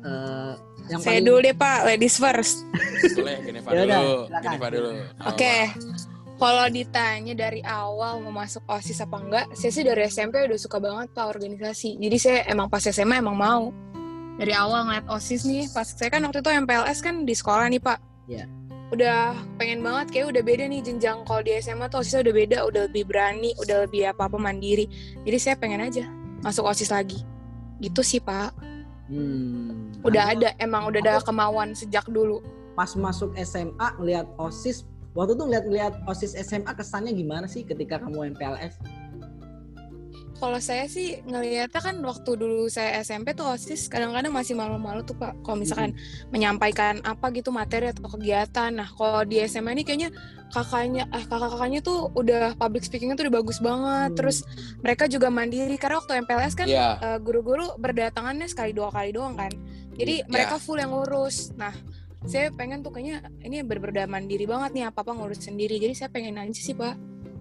Eh, 0.00 0.54
yang 0.86 1.02
Saya 1.02 1.18
paling- 1.18 1.26
dulu 1.26 1.38
deh, 1.42 1.50
Pak. 1.52 1.78
Ladies 1.82 2.14
first. 2.14 2.62
Boleh 3.10 3.42
Geneva 3.42 3.68
Ya 3.68 3.82
dulu. 3.82 3.90
silakan. 4.22 4.42
Geneva 4.46 4.66
dulu. 4.70 4.90
Oke. 5.26 5.54
Kalau 6.40 6.66
ditanya 6.72 7.36
dari 7.36 7.60
awal 7.60 8.24
mau 8.24 8.32
masuk 8.32 8.64
OSIS 8.64 9.04
apa 9.04 9.20
enggak, 9.20 9.46
saya 9.52 9.70
sih 9.76 9.84
dari 9.84 10.08
SMP 10.08 10.40
udah 10.40 10.56
suka 10.56 10.80
banget 10.80 11.12
Pak 11.12 11.36
organisasi. 11.36 12.00
Jadi 12.00 12.16
saya 12.16 12.38
emang 12.48 12.72
pas 12.72 12.80
SMA 12.80 13.20
emang 13.20 13.36
mau. 13.36 13.68
Dari 14.40 14.56
awal 14.56 14.88
ngeliat 14.88 15.04
OSIS 15.04 15.44
nih, 15.44 15.68
pas 15.68 15.84
saya 15.84 16.08
kan 16.08 16.24
waktu 16.24 16.40
itu 16.40 16.48
MPLS 16.64 17.04
kan 17.04 17.28
di 17.28 17.36
sekolah 17.36 17.68
nih 17.68 17.84
Pak. 17.84 17.98
Iya. 18.24 18.48
Udah 18.88 19.36
pengen 19.60 19.84
banget, 19.84 20.16
kayak 20.16 20.32
udah 20.32 20.42
beda 20.42 20.64
nih 20.64 20.80
jenjang 20.80 21.20
kalau 21.28 21.44
di 21.44 21.52
SMA 21.60 21.92
tuh 21.92 22.00
OSISnya 22.00 22.24
udah 22.24 22.34
beda, 22.34 22.58
udah 22.64 22.82
lebih 22.88 23.04
berani, 23.04 23.52
udah 23.60 23.76
lebih 23.84 24.08
apa-apa 24.08 24.40
mandiri. 24.40 24.88
Jadi 25.28 25.36
saya 25.36 25.54
pengen 25.60 25.84
aja 25.84 26.08
masuk 26.40 26.64
OSIS 26.64 26.88
lagi. 26.88 27.20
Gitu 27.84 28.00
sih 28.00 28.16
Pak. 28.16 28.56
Hmm, 29.12 29.92
Udah 30.00 30.32
ada, 30.32 30.56
emang 30.56 30.88
udah 30.88 31.04
ada 31.04 31.14
kemauan 31.20 31.76
sejak 31.76 32.08
dulu. 32.08 32.40
pas 32.72 32.96
masuk 32.96 33.36
SMA 33.36 33.88
lihat 34.00 34.24
osis 34.40 34.88
waktu 35.16 35.34
itu 35.34 35.44
lihat-lihat 35.46 36.06
osis 36.06 36.32
SMA 36.38 36.72
kesannya 36.74 37.12
gimana 37.14 37.46
sih 37.50 37.66
ketika 37.66 37.98
kamu 37.98 38.34
MPLS 38.36 38.78
kalau 40.40 40.56
saya 40.56 40.88
sih 40.88 41.20
ngelihatnya 41.28 41.80
kan 41.84 42.00
waktu 42.00 42.32
dulu 42.32 42.64
saya 42.72 43.04
SMP 43.04 43.36
tuh 43.36 43.44
OSIS 43.44 43.92
kadang-kadang 43.92 44.32
masih 44.32 44.56
malu-malu 44.56 45.04
tuh 45.04 45.12
Pak. 45.12 45.44
Kalau 45.44 45.60
misalkan 45.60 45.92
menyampaikan 46.32 47.04
apa 47.04 47.28
gitu 47.36 47.52
materi 47.52 47.92
atau 47.92 48.08
kegiatan. 48.08 48.72
Nah, 48.72 48.88
kalau 48.88 49.28
di 49.28 49.36
SMA 49.44 49.76
ini 49.76 49.84
kayaknya 49.84 50.08
kakaknya 50.48 51.04
eh 51.12 51.28
kakak-kakaknya 51.28 51.84
tuh 51.84 52.08
udah 52.16 52.56
public 52.56 52.88
speakingnya 52.88 53.20
tuh 53.20 53.28
udah 53.28 53.36
bagus 53.36 53.60
banget. 53.60 54.10
Hmm. 54.10 54.16
Terus 54.16 54.38
mereka 54.80 55.04
juga 55.12 55.28
mandiri 55.28 55.76
karena 55.76 56.00
waktu 56.00 56.24
MPLS 56.24 56.54
kan 56.56 56.66
Iya. 56.72 56.88
eh, 57.04 57.18
guru-guru 57.20 57.76
berdatangannya 57.76 58.48
sekali 58.48 58.72
dua 58.72 58.88
kali 58.88 59.12
doang 59.12 59.36
kan. 59.36 59.52
Jadi 59.92 60.24
Iya. 60.24 60.28
mereka 60.32 60.56
full 60.56 60.80
yang 60.80 60.96
ngurus. 60.96 61.52
Nah, 61.60 61.76
saya 62.26 62.52
pengen 62.52 62.84
tuh 62.84 62.92
kayaknya 62.92 63.24
ini 63.40 63.64
bener-bener 63.64 64.04
mandiri 64.04 64.44
banget 64.44 64.70
nih 64.72 64.84
apa-apa 64.88 65.16
ngurus 65.16 65.40
sendiri. 65.40 65.80
Jadi 65.80 65.94
saya 65.94 66.08
pengen 66.08 66.36
aja 66.36 66.52
sih, 66.52 66.76
Pak. 66.76 66.94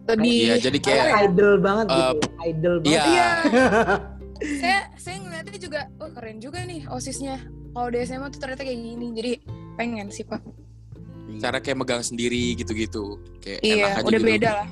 Lebih 0.10 0.38
Iya, 0.50 0.56
jadi 0.58 0.78
kayak 0.82 1.04
Kayak 1.06 1.20
idol 1.30 1.52
banget 1.60 1.86
Eh, 1.86 1.96
gitu. 2.00 2.28
Idol 2.42 2.76
banget. 2.82 2.90
Iya. 2.90 3.04
Iya. 3.06 3.30
saya 4.64 4.80
saya 4.96 5.16
ngeliatnya 5.20 5.60
juga, 5.60 5.82
oh 6.00 6.10
keren 6.10 6.38
juga 6.40 6.60
nih 6.64 6.82
osisnya. 6.88 7.38
Kalau 7.70 7.88
di 7.88 7.98
SMA 8.02 8.28
tuh 8.30 8.40
ternyata 8.40 8.64
kayak 8.64 8.80
gini. 8.80 9.08
Jadi 9.14 9.32
pengen 9.76 10.08
sih 10.10 10.24
pak. 10.24 10.42
cara 11.40 11.62
kayak 11.62 11.78
megang 11.78 12.02
sendiri 12.02 12.58
gitu-gitu. 12.58 13.16
Kayak 13.40 13.60
enak 13.62 13.70
Iya, 13.70 13.88
aja 13.94 14.02
udah 14.04 14.20
gitu. 14.20 14.28
beda 14.28 14.50
lah. 14.52 14.68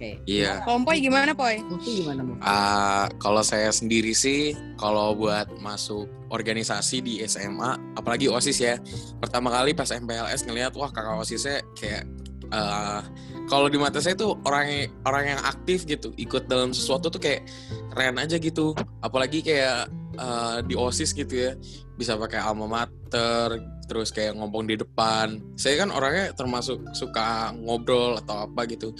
Oke. 0.00 0.16
Iya. 0.24 0.64
Poy 0.64 0.96
gimana 1.04 1.36
Poy? 1.36 1.60
Gimana? 1.84 2.24
Ah, 2.40 3.04
kalau 3.20 3.44
saya 3.44 3.68
sendiri 3.68 4.16
sih, 4.16 4.56
kalau 4.80 5.12
buat 5.12 5.52
masuk 5.60 6.08
organisasi 6.32 7.04
di 7.04 7.20
SMA, 7.28 7.76
apalagi 8.00 8.24
OSIS 8.32 8.64
ya, 8.64 8.80
pertama 9.20 9.52
kali 9.52 9.76
pas 9.76 9.92
MPLS 9.92 10.48
ngelihat, 10.48 10.72
wah 10.72 10.88
kakak 10.88 11.20
OSISnya 11.20 11.60
kayak, 11.76 12.08
eh, 12.48 13.00
kalau 13.44 13.68
di 13.68 13.76
mata 13.76 14.00
saya 14.00 14.16
tuh 14.16 14.40
orang 14.48 14.88
orang 15.04 15.36
yang 15.36 15.40
aktif 15.44 15.84
gitu, 15.84 16.16
ikut 16.16 16.48
dalam 16.48 16.72
sesuatu 16.72 17.12
tuh 17.12 17.20
kayak 17.20 17.44
keren 17.92 18.16
aja 18.16 18.40
gitu, 18.40 18.72
apalagi 19.04 19.44
kayak 19.44 19.84
eh, 20.16 20.58
di 20.64 20.80
OSIS 20.80 21.12
gitu 21.12 21.34
ya, 21.44 21.52
bisa 22.00 22.16
pakai 22.16 22.40
alma 22.40 22.64
mater, 22.64 23.60
terus 23.90 24.14
kayak 24.14 24.38
ngomong 24.38 24.70
di 24.70 24.78
depan. 24.78 25.42
Saya 25.58 25.82
kan 25.82 25.90
orangnya 25.90 26.30
termasuk 26.38 26.94
suka 26.94 27.50
ngobrol 27.58 28.22
atau 28.22 28.46
apa 28.46 28.62
gitu, 28.70 28.94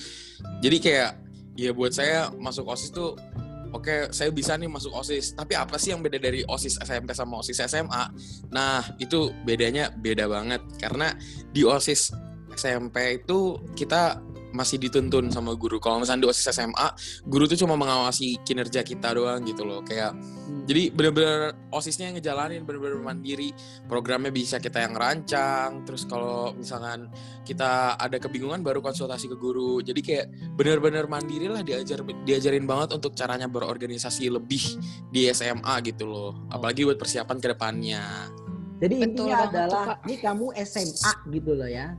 jadi 0.58 0.76
kayak 0.82 1.10
ya 1.54 1.70
buat 1.70 1.94
saya 1.94 2.34
masuk 2.34 2.66
OSIS 2.66 2.90
tuh 2.90 3.14
oke 3.70 4.10
saya 4.10 4.34
bisa 4.34 4.58
nih 4.58 4.66
masuk 4.66 4.90
OSIS. 4.90 5.38
Tapi 5.38 5.54
apa 5.54 5.78
sih 5.78 5.94
yang 5.94 6.02
beda 6.02 6.18
dari 6.18 6.42
OSIS 6.42 6.82
SMP 6.82 7.14
sama 7.14 7.38
OSIS 7.38 7.62
SMA 7.70 8.04
nah 8.50 8.82
itu 8.98 9.30
bedanya 9.46 9.94
beda 9.94 10.26
banget. 10.26 10.62
Karena 10.82 11.14
di 11.54 11.62
OSIS 11.62 12.10
SMP 12.58 13.22
itu 13.22 13.62
kita 13.78 14.18
masih 14.50 14.76
dituntun 14.82 15.30
sama 15.30 15.54
guru. 15.54 15.78
Kalau 15.78 16.02
misalnya 16.02 16.26
di 16.26 16.30
OSIS 16.30 16.50
SMA 16.54 16.88
guru 17.26 17.46
tuh 17.46 17.58
cuma 17.60 17.78
mengawasi 17.78 18.38
kinerja 18.42 18.82
kita 18.82 19.14
doang 19.14 19.42
gitu 19.46 19.62
loh. 19.66 19.80
Kayak 19.82 20.14
Hmm. 20.14 20.66
jadi 20.66 20.90
bener-bener 20.90 21.54
osisnya 21.70 22.10
yang 22.10 22.18
ngejalanin 22.18 22.66
bener-bener 22.66 22.98
mandiri. 22.98 23.54
Programnya 23.86 24.34
bisa 24.34 24.58
kita 24.58 24.82
yang 24.82 24.98
rancang 24.98 25.86
terus 25.86 26.04
kalau 26.04 26.52
misalkan 26.58 27.06
kita 27.46 27.94
ada 27.94 28.18
kebingungan 28.18 28.62
baru 28.66 28.82
konsultasi 28.82 29.30
ke 29.30 29.36
guru. 29.38 29.78
Jadi 29.80 30.00
kayak 30.02 30.26
bener-bener 30.58 31.06
mandiri 31.06 31.46
lah 31.46 31.62
diajar 31.62 32.02
diajarin 32.26 32.66
banget 32.66 32.98
untuk 32.98 33.14
caranya 33.14 33.46
berorganisasi 33.46 34.26
lebih 34.26 34.62
di 35.10 35.30
SMA 35.30 35.74
gitu 35.86 36.10
loh. 36.10 36.32
Apalagi 36.50 36.82
buat 36.82 36.98
persiapan 36.98 37.36
ke 37.38 37.46
depannya. 37.54 38.04
Jadi 38.80 38.94
Betul 38.96 39.28
intinya 39.28 39.36
tuh, 39.44 39.48
adalah 39.52 39.86
ini 40.08 40.16
kamu 40.16 40.46
SMA 40.64 41.12
gitu 41.28 41.52
loh 41.52 41.68
ya. 41.68 41.92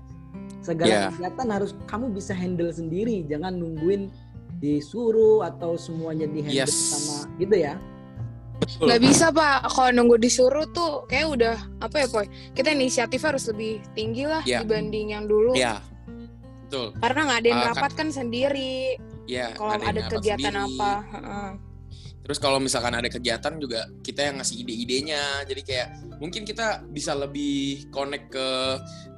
Segala 0.62 0.90
Iya. 0.90 1.06
kegiatan 1.12 1.48
harus 1.50 1.72
kamu 1.84 2.14
bisa 2.14 2.32
handle 2.32 2.70
sendiri, 2.70 3.26
jangan 3.26 3.54
nungguin 3.54 4.14
disuruh 4.58 5.42
atau 5.42 5.74
semuanya 5.74 6.26
di 6.26 6.46
handle 6.46 6.62
Yes. 6.64 6.72
sama 6.72 7.26
gitu 7.36 7.56
ya. 7.58 7.76
betul 8.62 8.86
Gak 8.88 9.02
bisa 9.02 9.26
pak. 9.30 9.66
Kalau 9.68 9.90
nunggu 9.90 10.22
disuruh 10.22 10.70
tuh 10.70 11.02
kayak 11.06 11.34
udah 11.34 11.58
apa 11.82 11.98
ya 11.98 12.08
Poy? 12.08 12.30
Kita 12.54 12.70
inisiatif 12.70 13.18
harus 13.20 13.50
lebih 13.50 13.82
tinggi 13.92 14.30
lah 14.30 14.46
Iya. 14.46 14.62
dibanding 14.62 15.18
yang 15.18 15.26
dulu. 15.26 15.58
ya 15.58 15.82
betul 16.62 16.94
Karena 16.96 17.20
nggak 17.26 17.40
ada 17.42 17.48
yang 17.50 17.58
Ah, 17.58 17.66
kan- 17.66 17.74
rapat 17.74 17.92
kan 17.98 18.08
sendiri. 18.08 19.02
ya 19.26 19.58
Kalau 19.58 19.72
ada 19.76 20.02
kegiatan 20.08 20.54
sendiri. 20.54 20.78
apa. 20.78 20.92
heeh. 21.10 21.50
Terus 22.22 22.38
kalau 22.38 22.62
misalkan 22.62 22.94
ada 22.94 23.10
kegiatan 23.10 23.58
juga 23.58 23.90
kita 24.06 24.30
yang 24.30 24.38
ngasih 24.40 24.62
ide-idenya. 24.62 25.42
Jadi 25.44 25.62
kayak 25.66 25.88
mungkin 26.22 26.46
kita 26.46 26.86
bisa 26.88 27.18
lebih 27.18 27.90
connect 27.90 28.30
ke 28.30 28.48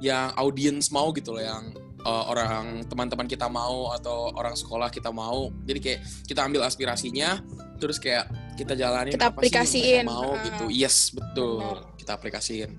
yang 0.00 0.32
audiens 0.34 0.88
mau 0.88 1.12
gitu 1.12 1.36
loh 1.36 1.44
yang 1.44 1.68
uh, 2.02 2.24
orang 2.32 2.82
teman-teman 2.88 3.28
kita 3.28 3.44
mau 3.46 3.92
atau 3.92 4.32
orang 4.32 4.56
sekolah 4.56 4.88
kita 4.88 5.12
mau. 5.12 5.52
Jadi 5.68 5.78
kayak 5.84 6.00
kita 6.24 6.40
ambil 6.48 6.64
aspirasinya 6.64 7.44
terus 7.76 8.00
kayak 8.00 8.24
kita 8.56 8.72
jalanin 8.72 9.12
Kita 9.12 9.28
apa 9.34 9.42
sih 9.42 9.52
yang 9.52 9.62
aplikasiin. 9.66 10.04
mereka 10.06 10.14
mau 10.16 10.30
Ah. 10.32 10.42
gitu. 10.48 10.64
Yes, 10.72 10.96
betul. 11.12 11.60
Kita 12.00 12.16
aplikasiin. 12.16 12.70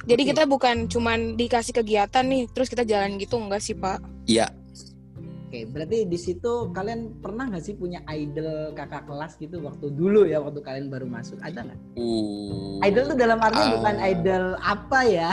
Jadi 0.00 0.22
kita 0.24 0.48
bukan 0.48 0.88
cuman 0.88 1.36
dikasih 1.36 1.76
kegiatan 1.76 2.24
nih, 2.24 2.48
terus 2.50 2.72
kita 2.72 2.88
jalan 2.88 3.20
gitu 3.20 3.36
enggak 3.36 3.60
sih 3.60 3.76
pak? 3.76 4.00
Iya. 4.24 4.48
Oke, 5.50 5.66
berarti 5.66 6.06
di 6.06 6.14
situ 6.14 6.70
kalian 6.70 7.18
pernah 7.18 7.50
nggak 7.50 7.64
sih 7.66 7.74
punya 7.74 8.06
idol 8.06 8.70
kakak 8.70 9.02
kelas 9.02 9.34
gitu 9.34 9.58
waktu 9.58 9.90
dulu 9.90 10.22
ya 10.22 10.38
waktu 10.38 10.62
kalian 10.62 10.86
baru 10.86 11.10
masuk 11.10 11.42
ada 11.42 11.66
nggak? 11.66 11.80
Uh. 11.98 12.78
Idol 12.86 13.10
tuh 13.10 13.18
dalam 13.18 13.42
arti 13.42 13.58
Ah. 13.58 13.74
bukan 13.74 13.96
idol 13.98 14.44
apa 14.62 14.98
ya? 15.02 15.30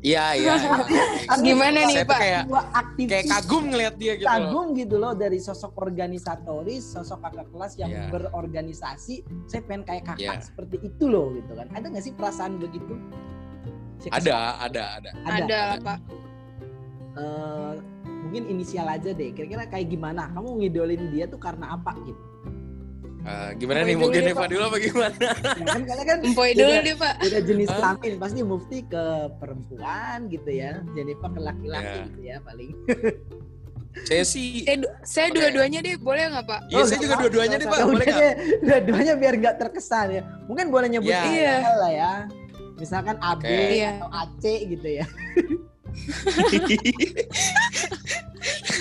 Iya, 0.00 0.24
iya. 0.40 0.54
iya. 0.56 1.36
Gimana 1.44 1.92
nih, 1.92 2.08
Pak? 2.08 2.18
kayak 2.24 2.42
kayak 2.96 3.26
kagum 3.28 3.68
ngeliat 3.68 3.94
dia 4.00 4.16
gitu 4.16 4.24
loh. 4.24 4.32
kagum 4.32 4.66
gitu 4.80 4.96
loh 4.96 5.12
dari 5.12 5.38
sosok 5.44 5.76
organisatoris, 5.76 6.96
sosok 6.96 7.20
kakak 7.20 7.52
kelas 7.52 7.72
yang 7.76 7.92
Iya. 7.92 8.08
berorganisasi. 8.08 9.28
Saya 9.44 9.60
pengen 9.68 9.84
kayak 9.84 10.08
kakak 10.08 10.40
Iya. 10.40 10.48
seperti 10.48 10.88
itu 10.88 11.04
loh 11.04 11.36
gitu 11.36 11.52
kan. 11.52 11.68
Ada 11.68 11.84
nggak 11.84 12.00
sih 12.00 12.16
perasaan 12.16 12.56
begitu? 12.56 12.96
Ada, 14.08 14.56
ada, 14.56 14.84
ada. 14.96 15.10
Ada. 15.20 15.36
Ada, 15.44 15.60
lah 15.68 15.80
pak. 15.84 15.98
Eh, 17.12 17.51
mungkin 18.32 18.48
inisial 18.48 18.88
aja 18.88 19.12
deh. 19.12 19.28
Kira-kira 19.30 19.68
kayak 19.68 19.92
gimana? 19.92 20.32
Kamu 20.32 20.56
ngidolin 20.56 21.12
dia 21.12 21.28
tuh 21.28 21.36
karena 21.36 21.76
apa 21.76 21.92
gitu? 22.00 22.16
Uh, 23.22 23.52
gimana 23.54 23.84
Empoy 23.84 23.92
nih? 23.92 23.96
Deh, 24.00 24.12
Geneva 24.16 24.40
Pak. 24.40 24.48
dulu 24.48 24.62
apa 24.64 24.76
gimana? 24.80 25.14
Ya 25.20 25.64
kan 25.68 25.82
kalian 25.84 26.06
kan 26.08 26.18
dulu 26.24 26.72
deh 26.80 26.96
pak. 26.96 27.14
beda 27.20 27.40
jenis 27.44 27.68
kelamin 27.70 28.12
pasti 28.16 28.40
mufti 28.42 28.78
ke 28.82 29.04
perempuan 29.36 30.18
gitu 30.26 30.50
ya 30.50 30.82
Jennifer 30.90 31.28
ke 31.28 31.38
laki-laki 31.38 31.86
Ya. 31.92 32.02
gitu 32.02 32.20
ya 32.24 32.36
paling 32.40 32.72
Saya 34.02 34.24
sih 34.24 34.64
Saya, 34.64 34.76
du- 34.80 34.94
saya 35.04 35.28
dua-duanya 35.30 35.78
deh, 35.78 35.94
boleh 36.00 36.24
nggak 36.34 36.46
pak? 36.48 36.60
Iya, 36.66 36.80
saya 36.80 36.88
nggak 36.88 36.98
juga 36.98 37.14
dua-duanya 37.20 37.54
nih, 37.54 37.62
usah. 37.62 37.70
Pak. 37.70 37.78
Boleh 37.84 37.92
Udah 37.94 38.06
nggak? 38.08 38.18
deh, 38.18 38.32
dua-duanya 38.66 39.12
biar 39.14 39.34
nggak 39.38 39.54
terkesan 39.60 40.06
ya 40.10 40.22
mungkin 40.48 40.66
boleh 40.66 40.88
nyebut 40.88 41.12
Ya. 41.12 41.22
Iya. 41.22 41.54
lah 41.76 41.92
ya 41.92 42.12
misalkan 42.74 43.16
AB 43.20 43.38
Oke. 43.38 43.54
Iya. 43.76 43.90
atau 43.94 44.08
AC 44.10 44.42
gitu 44.66 44.88
ya 44.90 45.06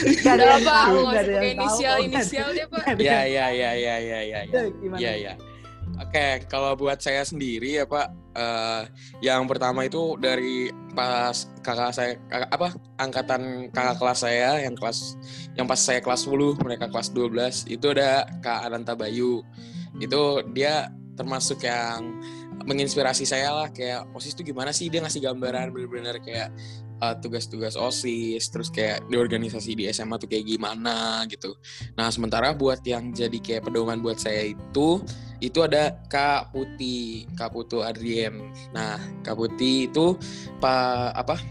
Nggak 0.02 0.34
Udah 0.34 0.47
yang 0.47 0.64
tahu, 0.64 0.97
usah 0.97 1.12
ada 1.14 1.32
yang 1.32 1.38
tahu, 1.38 1.52
inisial 1.54 1.78
nggak 1.78 1.93
ada- 1.93 2.08
inisial 2.10 2.47
deh 2.49 2.66
pak. 2.66 2.80
nggak 2.80 2.93
ada 2.93 3.02
ya 3.02 3.20
ya 3.22 3.45
ya 3.47 3.72
ya 3.72 3.72
ya 3.72 3.95
ya 3.99 4.20
ya. 4.22 4.39
Udah, 4.47 4.64
gimana? 4.76 4.99
Ya 4.99 5.14
ya. 5.16 5.34
Oke 5.99 6.28
kalau 6.47 6.72
buat 6.74 6.97
saya 6.97 7.22
sendiri 7.22 7.78
ya 7.78 7.86
pak 7.86 8.08
eh, 8.34 8.82
yang 9.22 9.45
pertama 9.45 9.84
itu 9.84 10.16
dari 10.18 10.72
pas 10.91 11.36
kakak 11.60 11.91
saya 11.91 12.12
kakak, 12.26 12.49
apa 12.49 12.68
angkatan 12.97 13.41
kakak 13.70 13.97
kelas 13.97 14.20
saya 14.20 14.52
yang 14.60 14.74
kelas 14.74 15.14
yang 15.54 15.66
pas 15.66 15.78
saya 15.78 15.99
kelas 15.99 16.26
10 16.26 16.58
mereka 16.58 16.88
kelas 16.88 17.12
12 17.12 17.70
itu 17.70 17.86
ada 17.91 18.24
kak 18.39 18.66
Ananta 18.66 18.93
Bayu. 18.93 19.43
Itu 19.95 20.41
dia 20.49 20.89
termasuk 21.14 21.62
yang 21.62 22.18
menginspirasi 22.62 23.26
saya 23.26 23.52
lah 23.52 23.68
kayak 23.70 24.10
osis 24.12 24.34
itu 24.34 24.47
gimana 24.47 24.72
sih? 24.72 24.88
Dia 24.88 25.02
ngasih 25.02 25.22
gambaran 25.22 25.70
bener-bener 25.70 26.18
kayak 26.18 26.49
uh, 27.02 27.16
tugas-tugas 27.18 27.74
osis 27.74 28.47
terus 28.54 28.70
kayak 28.70 29.04
di 29.10 29.18
organisasi 29.18 29.74
di 29.74 29.89
SMA 29.89 30.22
tuh 30.22 30.30
kayak 30.30 30.45
gimana 30.45 31.26
gitu. 31.28 31.58
Nah 31.97 32.14
sementara 32.14 32.54
buat 32.54 32.80
yang 32.86 33.12
jadi 33.12 33.36
kayak 33.41 33.68
pedoman 33.68 33.99
buat 33.99 34.22
saya 34.22 34.54
itu 34.54 35.02
itu 35.41 35.60
ada 35.66 35.97
Kak 36.08 36.54
Putih 36.54 37.26
Kak 37.34 37.52
Putu 37.52 37.82
Adrien. 37.82 38.54
Nah 38.72 39.02
Kak 39.26 39.36
Putih 39.36 39.89
itu 39.89 40.16
pak 40.62 41.18
apa 41.18 41.41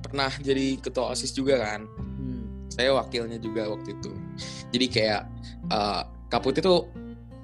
pernah 0.00 0.30
jadi 0.38 0.78
ketua 0.78 1.12
osis 1.12 1.34
juga 1.34 1.58
kan? 1.58 1.84
Hmm. 1.98 2.46
saya 2.70 2.94
wakilnya 2.94 3.42
juga 3.42 3.66
waktu 3.66 3.98
itu. 3.98 4.14
Jadi 4.70 4.86
kayak 4.86 5.22
uh, 5.74 6.06
Kak 6.30 6.46
Putih 6.46 6.62
tuh 6.62 6.86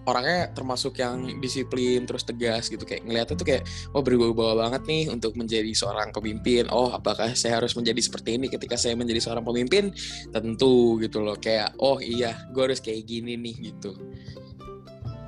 orangnya 0.06 0.54
termasuk 0.54 1.02
yang 1.02 1.42
disiplin 1.42 2.06
terus 2.06 2.22
tegas 2.22 2.70
gitu. 2.70 2.86
Kayak 2.86 3.02
ngeliatnya 3.04 3.34
tuh 3.34 3.46
kayak 3.46 3.62
oh 3.92 4.00
berubah-ubah 4.00 4.54
banget 4.66 4.82
nih 4.86 5.04
untuk 5.10 5.34
menjadi 5.34 5.68
seorang 5.74 6.14
pemimpin. 6.14 6.70
Oh 6.70 6.94
apakah 6.94 7.34
saya 7.34 7.58
harus 7.58 7.74
menjadi 7.74 7.98
seperti 7.98 8.38
ini 8.38 8.46
ketika 8.46 8.78
saya 8.78 8.94
menjadi 8.94 9.18
seorang 9.18 9.42
pemimpin? 9.42 9.90
Tentu 10.30 11.02
gitu 11.02 11.20
loh. 11.20 11.34
Kayak 11.36 11.74
oh 11.82 11.98
iya 11.98 12.46
gue 12.54 12.62
harus 12.62 12.78
kayak 12.78 13.02
gini 13.04 13.34
nih 13.34 13.74
gitu. 13.74 13.98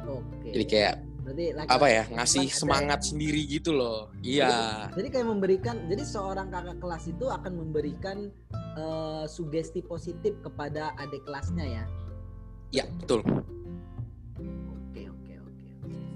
Oke. 0.07 0.55
Jadi 0.55 0.64
kayak 0.64 0.95
berarti 1.29 1.47
laki- 1.53 1.68
apa 1.76 1.87
ya 1.93 2.05
ngasih 2.09 2.47
ada- 2.49 2.57
semangat 2.57 3.01
sendiri 3.05 3.43
gitu 3.45 3.76
loh. 3.76 4.09
Iya. 4.24 4.89
Jadi 4.97 5.09
kayak 5.12 5.29
memberikan, 5.29 5.76
jadi 5.85 6.01
seorang 6.07 6.49
kakak 6.49 6.79
kelas 6.81 7.05
itu 7.11 7.26
akan 7.29 7.53
memberikan 7.53 8.33
eh, 8.79 9.24
sugesti 9.26 9.83
positif 9.83 10.39
kepada 10.41 10.95
adik 10.97 11.26
kelasnya 11.26 11.66
ya. 11.66 11.85
ya 12.68 12.85
betul 13.01 13.24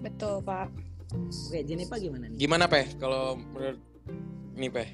Betul, 0.03 0.43
Pak. 0.43 0.69
Oke, 1.13 1.61
Jennifer 1.63 1.97
gimana 1.97 2.25
nih? 2.27 2.39
Gimana 2.39 2.65
Peh 2.67 2.87
kalau 2.97 3.37
menurut 3.37 3.79
ini 4.55 4.69
Peh? 4.69 4.89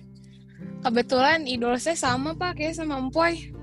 Kebetulan 0.80 1.46
idol 1.46 1.74
saya 1.76 1.94
sama, 1.94 2.34
Pak, 2.34 2.54
kayak 2.54 2.74
sama 2.74 2.98
Empoy. 2.98 3.54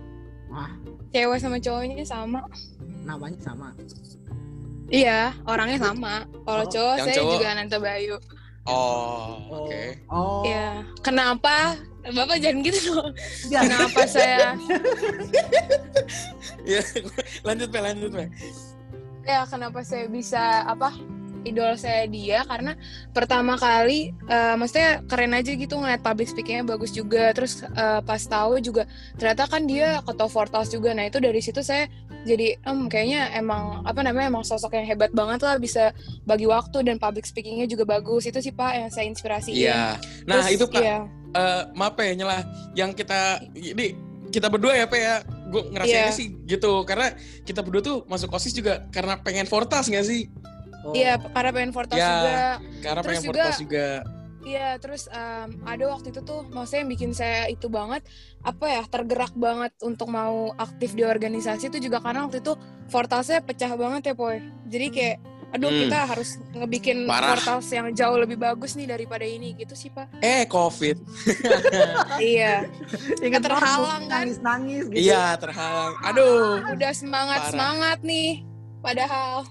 Wah, 0.47 0.71
Cewek 1.11 1.39
sama 1.39 1.57
cowoknya 1.57 2.03
sama. 2.03 2.43
namanya 3.03 3.37
sama. 3.39 3.69
Iya, 4.87 5.31
orangnya 5.43 5.77
sama. 5.79 6.13
Kalau 6.41 6.63
Oh, 6.63 6.67
cowok 6.67 6.95
yang 6.95 7.05
saya 7.05 7.17
cowok- 7.17 7.33
juga 7.33 7.47
Nanta 7.53 7.77
Bayu. 7.77 8.15
Oh, 8.65 9.37
oke. 9.53 9.81
Oh. 10.09 10.41
Iya. 10.41 10.81
Kenapa? 10.99 11.77
Bapak 12.03 12.37
jangan 12.37 12.61
gitu 12.61 12.79
dong. 12.91 13.11
Iya. 13.45 13.59
Kenapa 13.61 14.01
saya 14.15 14.57
Ya, 16.63 16.81
lanjut 17.41 17.69
Peh, 17.69 17.81
lanjut 17.83 18.11
Peh. 18.11 18.29
ya 19.23 19.41
kenapa 19.43 19.81
saya 19.81 20.05
bisa 20.05 20.37
apa 20.63 20.93
idol 21.45 21.77
saya 21.77 22.09
dia 22.09 22.41
karena 22.49 22.73
pertama 23.13 23.55
kali 23.55 24.11
eh, 24.27 24.55
maksudnya 24.57 25.05
keren 25.05 25.37
aja 25.37 25.53
gitu 25.53 25.77
ngeliat 25.77 26.01
public 26.01 26.27
speakingnya 26.27 26.65
bagus 26.65 26.91
juga. 26.91 27.31
Terus 27.31 27.61
eh, 27.63 28.01
pas 28.01 28.19
tahu 28.19 28.59
juga 28.59 28.89
ternyata 29.15 29.45
kan 29.45 29.63
dia 29.69 30.01
ketua 30.01 30.27
Fortas 30.27 30.73
juga. 30.73 30.91
Nah 30.91 31.07
itu 31.07 31.21
dari 31.21 31.39
situ 31.39 31.61
saya 31.61 31.87
jadi 32.25 32.57
em 32.65 32.89
kayaknya 32.89 33.37
emang 33.37 33.85
apa 33.85 34.01
namanya 34.01 34.33
emang 34.33 34.41
sosok 34.41 34.73
yang 34.73 34.89
hebat 34.89 35.13
banget 35.13 35.45
lah 35.45 35.61
bisa 35.61 35.93
bagi 36.25 36.49
waktu 36.49 36.81
dan 36.81 36.97
public 36.97 37.29
speakingnya 37.29 37.69
juga 37.69 37.85
bagus. 37.85 38.25
Itu 38.25 38.41
sih 38.41 38.49
pak 38.51 38.71
yang 38.73 38.89
saya 38.89 39.05
inspirasiin. 39.05 39.53
Iya. 39.55 40.01
Nah, 40.25 40.41
Terus, 40.41 40.57
itu 40.57 40.65
Pak, 40.65 40.81
iya. 40.81 41.05
eh 41.37 41.61
maaf 41.77 41.93
ya 42.01 42.13
nyelah. 42.17 42.41
Yang 42.73 43.05
kita 43.05 43.45
ini 43.53 43.93
kita 44.33 44.49
berdua 44.49 44.73
ya 44.73 44.89
Pe 44.89 44.97
ya. 44.99 45.21
Gue 45.45 45.61
ngerasainnya 45.69 46.09
Iya. 46.09 46.17
sih 46.17 46.27
gitu. 46.49 46.81
Karena 46.89 47.13
kita 47.45 47.61
berdua 47.61 47.81
tuh 47.85 47.97
masuk 48.09 48.33
osis 48.33 48.57
juga 48.57 48.89
karena 48.89 49.21
pengen 49.21 49.45
Fortas 49.45 49.85
nggak 49.85 50.05
sih 50.09 50.25
Oh. 50.85 50.93
Iya, 50.93 51.17
karena 51.17 51.49
pengen 51.49 51.73
Fortas 51.73 51.97
Ya. 51.97 52.05
juga 52.07 52.37
karena 52.79 53.01
Terus 53.01 53.09
pengen 53.09 53.25
juga- 53.25 53.57
juga 53.57 53.87
Iya, 54.45 54.77
terus 54.77 55.09
em, 55.09 55.57
ada 55.65 55.83
waktu 55.89 56.13
itu 56.13 56.21
tuh, 56.21 56.45
maksudnya 56.45 56.85
yang 56.85 56.91
bikin 56.93 57.11
saya 57.11 57.49
itu 57.49 57.65
banget, 57.65 58.05
apa 58.39 58.65
ya, 58.69 58.85
tergerak 58.85 59.33
banget 59.33 59.73
untuk 59.81 60.05
mau 60.05 60.53
aktif 60.55 60.93
di 60.93 61.01
organisasi 61.01 61.73
itu 61.73 61.81
juga 61.81 61.97
karena 61.97 62.29
waktu 62.29 62.39
itu 62.39 62.53
Fortasnya 62.85 63.41
pecah 63.41 63.73
banget 63.73 64.05
ya, 64.05 64.13
Poy. 64.13 64.37
Jadi 64.69 64.87
kayak, 64.93 65.17
aduh 65.49 65.65
Hmm. 65.65 65.81
kita 65.81 65.97
harus 66.05 66.29
ngebikin 66.53 67.09
Parah. 67.09 67.33
Fortas 67.33 67.73
yang 67.73 67.89
jauh 67.89 68.13
lebih 68.15 68.37
bagus 68.37 68.77
nih 68.77 68.85
daripada 68.85 69.25
ini, 69.25 69.57
gitu 69.57 69.73
sih, 69.73 69.89
Pak. 69.89 70.13
eh 70.21 70.45
covid 70.45 71.01
iya, 72.21 72.69
Ingat 73.19 73.41
terhalang, 73.41 74.05
kan? 74.05 74.29
Nangis 74.29 74.37
nangis 74.39 74.83
gitu. 74.85 75.01
iya 75.01 75.33
terhalang 75.35 75.97
aduh 76.01 76.61
udah 76.69 76.91
semangat-semangat 76.93 77.97
nih. 78.01 78.45
Padahal, 78.77 79.49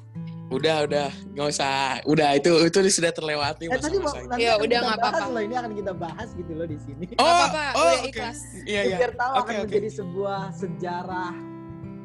udah 0.55 0.77
udah 0.85 1.07
nggak 1.31 1.49
usah 1.49 1.73
udah 2.05 2.29
itu 2.35 2.51
itu 2.65 2.79
sudah 2.89 3.11
terlewati 3.11 3.67
Eh 3.67 3.77
tadi 3.77 3.97
Iya, 4.35 4.55
akan 4.55 4.65
udah 4.65 4.79
nggak 4.81 4.99
apa-apa. 4.99 5.25
loh 5.29 5.43
ini 5.43 5.55
akan 5.55 5.73
kita 5.75 5.93
bahas 5.93 6.29
gitu 6.33 6.53
loh 6.53 6.65
di 6.65 6.79
sini. 6.79 7.05
oh 7.13 7.23
nggak 7.23 7.49
apa-apa, 7.51 7.65
oh 7.73 7.83
udah 7.85 7.99
oke. 7.99 8.09
ikhlas. 8.09 8.39
iya 8.65 8.81
iya 8.85 8.97
Biar 8.99 9.13
tahu 9.15 9.33
Oke, 9.33 9.41
akan 9.41 9.53
oke. 9.53 9.63
menjadi 9.65 9.89
sebuah 9.93 10.41
sejarah 10.53 11.33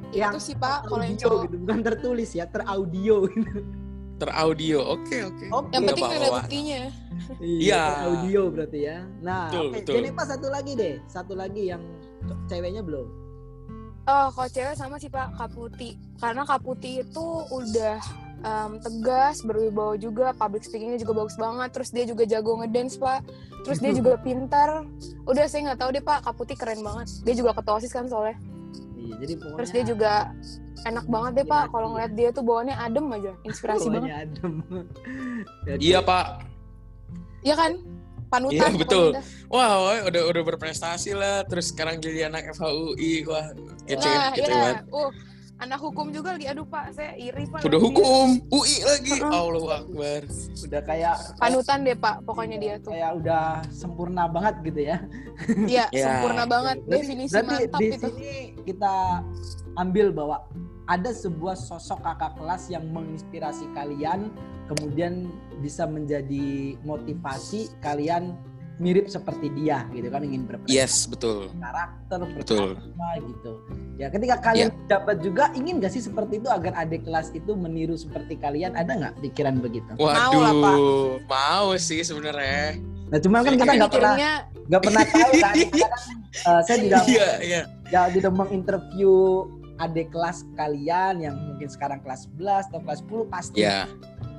yang 0.10 0.34
itu 0.34 0.42
sih, 0.42 0.56
Pak, 0.56 0.78
kalau 0.84 1.04
yang 1.04 1.16
cowok. 1.16 1.42
gitu, 1.46 1.56
bukan 1.60 1.80
tertulis 1.84 2.30
ya, 2.34 2.46
teraudio 2.46 3.16
gitu. 3.30 3.60
teraudio 4.18 4.80
oke 4.90 5.18
oke 5.24 5.46
Oke. 5.50 5.70
Yang 5.70 5.80
Nggak 5.80 5.96
penting 5.96 6.06
ada 6.12 6.30
buktinya. 6.34 6.82
Iya. 7.40 7.84
Audio 8.06 8.42
berarti 8.50 8.80
ya. 8.82 8.98
Nah, 9.20 9.48
Betul, 9.48 9.64
oke. 9.64 9.74
betul. 9.76 9.94
Jennifer 9.96 10.26
satu 10.26 10.48
lagi 10.50 10.72
deh, 10.74 10.96
satu 11.06 11.34
lagi 11.34 11.64
yang 11.68 11.84
ceweknya 12.46 12.82
belum. 12.82 13.08
Oh, 14.04 14.28
kalau 14.34 14.50
cewek 14.50 14.74
sama 14.74 14.98
sih 14.98 15.08
Pak, 15.08 15.38
Kak 15.38 15.54
Putih. 15.54 15.94
Karena 16.18 16.42
Kak 16.42 16.60
Putih 16.60 17.06
itu 17.06 17.26
udah 17.48 18.02
em, 18.42 18.72
tegas, 18.80 19.44
berwibawa 19.44 19.96
juga, 20.00 20.32
public 20.36 20.64
speakingnya 20.66 21.00
juga 21.00 21.24
bagus 21.24 21.36
banget. 21.36 21.70
Terus 21.76 21.90
dia 21.92 22.06
juga 22.08 22.24
jago 22.28 22.60
ngedance 22.60 22.96
Pak. 22.98 23.20
Terus 23.68 23.80
dia 23.84 23.92
juga 23.96 24.16
pintar. 24.20 24.88
Udah 25.28 25.46
saya 25.48 25.72
nggak 25.72 25.80
tahu 25.80 25.90
deh 25.96 26.04
Pak, 26.04 26.20
Kak 26.26 26.34
Putih 26.36 26.56
keren 26.56 26.82
banget. 26.82 27.08
Dia 27.24 27.36
juga 27.36 27.52
ketua 27.56 27.80
osis 27.80 27.92
kan 27.92 28.08
soalnya. 28.08 28.38
Iya, 29.00 29.16
jadi 29.24 29.34
pokoknya 29.40 29.58
Terus 29.58 29.70
dia 29.72 29.84
juga 29.84 30.14
enak 30.88 31.06
banget 31.08 31.32
deh 31.44 31.48
Pak. 31.48 31.64
Kalau 31.72 31.88
ngeliat 31.96 32.12
dia 32.16 32.30
tuh 32.32 32.44
bawaannya 32.46 32.76
adem 32.76 33.06
aja, 33.16 33.32
inspirasi 33.44 33.88
banget. 33.92 34.10
Bawahnya 34.10 34.18
adem. 34.24 34.54
Jadi, 35.68 35.82
iya 35.92 36.00
pak 36.04 36.26
Iya 37.40 37.56
kan? 37.56 37.72
Panutan. 38.30 38.72
Iya, 38.72 38.78
betul. 38.78 39.08
Wah, 39.50 39.70
wah, 39.82 39.98
udah 40.06 40.22
udah 40.30 40.44
berprestasi 40.46 41.18
lah. 41.18 41.42
Terus 41.50 41.74
sekarang 41.74 41.98
jadi 41.98 42.30
anak 42.30 42.54
FHUI, 42.54 43.26
wah 43.26 43.50
kece, 43.90 44.06
Nah, 44.06 44.30
kece 44.38 44.52
iya. 44.54 44.62
banget. 44.62 44.78
Uh, 44.94 45.10
anak 45.60 45.80
hukum 45.80 46.10
juga 46.10 46.34
lagi. 46.34 46.48
Aduh 46.48 46.64
Pak, 46.64 46.96
saya 46.96 47.14
iri 47.16 47.44
Pak. 47.46 47.62
Udah 47.62 47.76
dia. 47.76 47.86
hukum, 47.86 48.28
UI 48.50 48.76
lagi. 48.82 49.12
Heeh. 49.14 49.28
Allahu 49.30 49.70
Akbar. 49.70 50.22
udah 50.60 50.82
kayak 50.82 51.16
Panutan 51.36 51.80
deh 51.84 51.96
Pak, 51.96 52.16
pokoknya 52.24 52.58
dia 52.58 52.74
tuh. 52.80 52.92
kayak 52.92 53.12
udah 53.20 53.46
sempurna 53.70 54.24
banget 54.26 54.56
gitu 54.64 54.82
ya. 54.82 54.98
Iya, 55.68 55.86
Ya. 55.96 56.04
sempurna 56.08 56.44
banget. 56.44 56.78
Berarti, 56.84 56.96
Definisi 56.96 57.34
berarti 57.34 57.52
mantap 57.54 57.80
di 57.80 57.88
itu. 57.90 58.08
sini 58.08 58.32
kita 58.64 58.94
ambil 59.76 60.08
bahwa 60.10 60.38
ada 60.90 61.12
sebuah 61.14 61.54
sosok 61.54 62.02
kakak 62.02 62.34
kelas 62.36 62.66
yang 62.68 62.82
menginspirasi 62.90 63.70
kalian, 63.72 64.34
kemudian 64.66 65.30
bisa 65.60 65.86
menjadi 65.86 66.74
motivasi 66.82 67.70
kalian 67.80 68.34
mirip 68.80 69.12
seperti 69.12 69.52
dia 69.54 69.84
gitu 69.92 70.08
kan 70.08 70.24
ingin 70.24 70.48
berprestasi 70.48 70.72
Yes, 70.80 71.04
betul. 71.04 71.52
karakter 71.60 72.20
Betul. 72.40 72.80
berkarisma 72.80 73.10
gitu. 73.28 73.52
Ya 74.00 74.08
ketika 74.08 74.36
kalian 74.40 74.72
dapat 74.88 75.20
juga 75.20 75.52
ingin 75.52 75.84
gak 75.84 75.92
sih 75.92 76.00
seperti 76.00 76.40
itu 76.40 76.48
agar 76.48 76.72
adik 76.80 77.04
kelas 77.04 77.36
itu 77.36 77.52
meniru 77.60 78.00
seperti 78.00 78.40
kalian 78.40 78.80
ada 78.80 78.96
nggak 78.96 79.16
pikiran 79.20 79.60
begitu? 79.60 79.92
Mau 80.00 80.08
lah, 80.08 80.56
Pak. 80.56 80.76
Waduh, 80.80 81.12
mau 81.28 81.68
sih 81.76 82.00
sebenarnya. 82.02 82.80
Nah 83.12 83.20
cuman 83.20 83.40
kan 83.44 83.54
kita 83.60 83.74
nggak 83.84 83.92
pernah 83.92 84.16
nggak 84.72 84.82
pernah 84.82 85.04
tahu 85.06 85.32
kan. 85.44 85.56
Eh, 86.30 86.62
saya 86.62 86.78
tidak 86.78 87.02
Iya, 87.10 87.30
iya. 87.42 87.62
ya 87.90 88.06
tidak 88.14 88.38
menginterview 88.38 89.50
adik 89.82 90.14
kelas 90.14 90.46
kalian 90.54 91.26
yang 91.26 91.36
mungkin 91.36 91.66
sekarang 91.66 92.00
kelas 92.06 92.30
11 92.38 92.70
atau 92.70 92.80
kelas 92.86 93.00
10 93.02 93.34
pasti 93.34 93.66
Iya, 93.66 93.90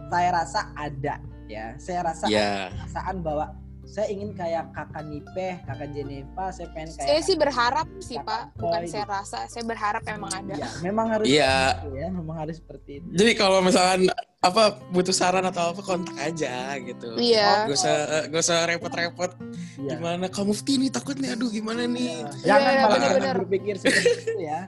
saya 0.07 0.29
rasa 0.31 0.61
ada 0.79 1.15
ya. 1.51 1.75
Saya 1.83 2.07
rasa 2.07 2.31
ada 2.31 2.71
perasaan 2.71 3.17
bahwa 3.27 3.47
saya 3.91 4.07
ingin 4.07 4.31
kayak 4.33 4.71
kakak 4.71 5.03
Nipeh, 5.03 5.55
kakak 5.67 5.91
Jeneva, 5.91 6.47
saya 6.49 6.71
pengen 6.71 6.95
kayak 6.95 7.07
saya 7.11 7.21
sih 7.21 7.35
berharap 7.35 7.87
sih 7.99 8.17
Kakak 8.17 8.27
Pak, 8.31 8.43
bukan 8.55 8.81
saya 8.87 9.05
rasa, 9.05 9.39
saya 9.51 9.65
berharap 9.67 10.03
emang 10.07 10.31
ada. 10.31 10.55
Ya, 10.55 10.69
memang 10.79 11.07
harus 11.11 11.27
Iya. 11.27 11.51
seperti 11.51 11.83
itu 11.83 11.99
ya, 11.99 12.09
memang 12.09 12.37
harus 12.39 12.57
seperti 12.57 12.91
itu. 12.97 13.07
Jadi 13.11 13.33
kalau 13.35 13.59
misalkan 13.59 14.01
apa 14.41 14.63
butuh 14.89 15.13
saran 15.13 15.45
atau 15.45 15.75
apa 15.75 15.83
kontak 15.83 16.17
aja 16.17 16.79
gitu. 16.79 17.19
Iya. 17.19 17.67
Gak 17.67 17.77
usah 17.77 17.95
eh, 18.09 18.25
gak 18.31 18.41
usah 18.41 18.59
repot-repot. 18.65 19.31
Iya. 19.77 19.99
Gimana 19.99 20.25
kamu 20.31 20.55
Mufti 20.55 20.73
nih 20.79 20.91
takut 20.91 21.19
nih 21.19 21.35
aduh 21.35 21.51
gimana 21.51 21.83
nih. 21.85 22.25
Ya, 22.41 22.57
Jangan 22.57 22.71
Iya, 22.73 22.81
malah 22.81 22.95
benar-benar. 22.97 23.35
berpikir 23.43 23.75
seperti 23.77 24.07
itu 24.23 24.35
ya. 24.41 24.61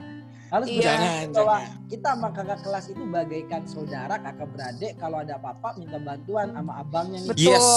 Harus 0.53 0.69
Iya. 0.69 0.85
Jangan, 0.85 1.25
bahwa 1.33 1.57
jangan. 1.57 1.89
kita 1.89 2.09
sama 2.13 2.29
kakak 2.29 2.59
kelas 2.61 2.85
itu 2.87 3.03
bagaikan 3.09 3.61
saudara, 3.65 4.15
kakak 4.15 4.47
beradik. 4.47 4.93
Kalau 4.95 5.17
ada 5.17 5.33
apa-apa 5.35 5.69
minta 5.75 5.97
bantuan 5.97 6.53
sama 6.53 6.73
abangnya. 6.77 7.19
Betul. 7.25 7.41
Yes, 7.41 7.67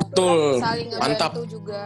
betul. 0.00 0.40
Saling 0.56 0.88
Mantap. 0.90 1.30
ngebantu 1.30 1.42
juga. 1.44 1.82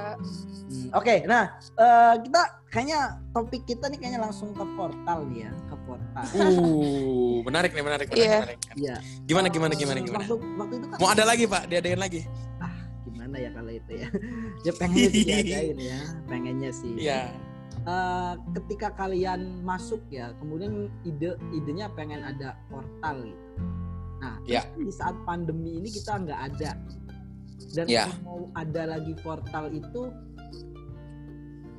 Hmm, 0.66 0.88
Oke, 0.94 1.14
nah 1.24 1.44
eh, 1.58 2.14
kita 2.22 2.40
kayaknya 2.68 3.00
topik 3.30 3.62
kita 3.64 3.86
nih 3.86 3.98
kayaknya 3.98 4.20
langsung 4.20 4.50
ke 4.50 4.64
portal 4.72 5.18
nih 5.26 5.38
ya, 5.40 5.52
ke 5.66 5.76
portal. 5.82 6.24
Uh, 6.32 7.42
menarik 7.42 7.70
nih, 7.70 7.82
menarik, 7.82 8.06
menarik, 8.06 8.22
Iya. 8.22 8.38
menarik. 8.40 8.58
Iya. 8.76 8.96
Gimana, 9.24 9.46
gimana, 9.48 9.72
gimana, 9.74 9.98
gimana? 9.98 10.22
Waktu, 10.22 10.36
waktu 10.54 10.74
itu 10.76 10.86
kan 10.86 10.96
Mau 10.98 11.08
ada 11.08 11.24
lagi 11.24 11.44
pak, 11.44 11.62
diadain 11.66 11.98
lagi. 11.98 12.22
gimana 13.02 13.36
ya 13.36 13.50
kalau 13.50 13.72
itu 13.72 13.92
ya? 13.92 14.08
ya 14.66 14.72
pengennya 14.74 15.10
sih 15.10 15.22
diadain 15.26 15.78
ya, 15.80 16.00
pengennya 16.24 16.70
sih. 16.72 16.92
Iya. 16.96 17.20
Eh, 17.86 18.34
ketika 18.58 18.90
kalian 18.98 19.62
masuk 19.62 20.02
ya, 20.10 20.34
kemudian 20.42 20.90
ide 21.06 21.38
idenya 21.54 21.86
pengen 21.94 22.26
ada 22.26 22.58
portal 22.66 23.22
gitu. 23.22 23.46
Nah, 24.18 24.42
Ya. 24.42 24.66
terus 24.74 24.90
di 24.90 24.94
saat 24.98 25.14
pandemi 25.22 25.78
ini 25.78 25.86
kita 25.94 26.18
nggak 26.18 26.40
ada. 26.50 26.74
Dan 27.78 27.86
kalau 27.86 28.18
mau 28.26 28.40
ada 28.58 28.82
lagi 28.90 29.14
portal 29.22 29.70
itu 29.70 30.10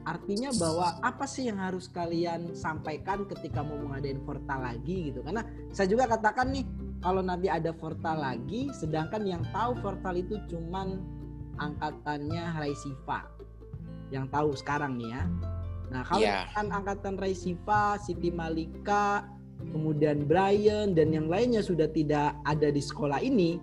artinya 0.08 0.56
bahwa 0.56 0.96
apa 1.04 1.28
sih 1.28 1.52
yang 1.52 1.60
harus 1.60 1.92
kalian 1.92 2.56
sampaikan 2.56 3.28
ketika 3.28 3.60
mau 3.60 3.76
mengadain 3.76 4.24
portal 4.24 4.64
lagi 4.64 5.12
gitu. 5.12 5.20
Karena 5.28 5.44
saya 5.76 5.92
juga 5.92 6.08
katakan 6.08 6.56
nih, 6.56 6.64
kalau 7.04 7.20
nanti 7.20 7.52
ada 7.52 7.76
portal 7.76 8.24
lagi, 8.24 8.72
sedangkan 8.72 9.28
yang 9.28 9.44
tahu 9.52 9.76
portal 9.84 10.16
itu 10.16 10.40
cuman 10.48 11.04
angkatannya 11.60 12.56
Raisiva. 12.56 13.28
Yang 14.08 14.26
tahu 14.32 14.50
sekarang 14.56 14.96
nih 14.96 15.12
ya. 15.12 15.28
Nah, 15.88 16.02
kalau 16.04 16.20
Iya. 16.20 16.48
misalkan 16.48 16.68
angkatan 16.72 17.14
Raisiva, 17.16 17.84
Siti 18.04 18.30
Malika, 18.30 19.24
kemudian 19.72 20.28
Brian 20.28 20.92
dan 20.92 21.16
yang 21.16 21.32
lainnya 21.32 21.64
sudah 21.64 21.88
tidak 21.90 22.36
ada 22.44 22.68
di 22.68 22.82
sekolah 22.84 23.24
ini, 23.24 23.58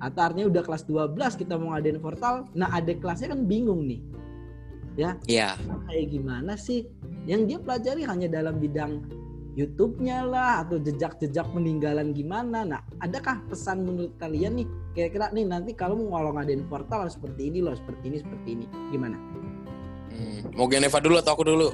atau 0.00 0.20
artinya 0.32 0.48
udah 0.48 0.62
kelas 0.64 0.82
12 0.88 1.36
kita 1.36 1.54
mau 1.60 1.76
ngadain 1.76 2.00
portal, 2.00 2.48
nah 2.56 2.72
adik 2.72 3.04
kelasnya 3.04 3.36
kan 3.36 3.44
bingung 3.44 3.86
nih. 3.86 4.00
Iya. 5.28 5.54
Kayak 5.86 6.06
gimana 6.10 6.58
sih? 6.58 6.88
Yang 7.28 7.40
dia 7.46 7.58
pelajari 7.62 8.02
hanya 8.08 8.26
dalam 8.26 8.58
bidang 8.58 9.06
YouTube-nya 9.54 10.24
lah 10.26 10.64
atau 10.66 10.78
jejak-jejak 10.80 11.46
peninggalan 11.52 12.14
gimana. 12.16 12.64
Nah, 12.64 12.80
adakah 13.02 13.42
pesan 13.50 13.82
menurut 13.84 14.14
kalian 14.18 14.62
nih 14.62 14.66
kira-kira 14.94 15.30
nih 15.30 15.46
nanti 15.46 15.70
kalau 15.74 15.98
mau 15.98 16.32
ngadain 16.32 16.64
portal 16.66 17.06
harus 17.06 17.14
seperti 17.14 17.50
ini 17.50 17.58
loh, 17.62 17.74
seperti 17.76 18.04
ini, 18.10 18.18
seperti 18.22 18.48
ini. 18.56 18.66
Gimana? 18.90 19.16
Hmm, 20.20 20.52
mau 20.52 20.68
Geneva 20.68 21.00
dulu 21.00 21.16
atau 21.16 21.32
aku 21.32 21.44
dulu? 21.48 21.68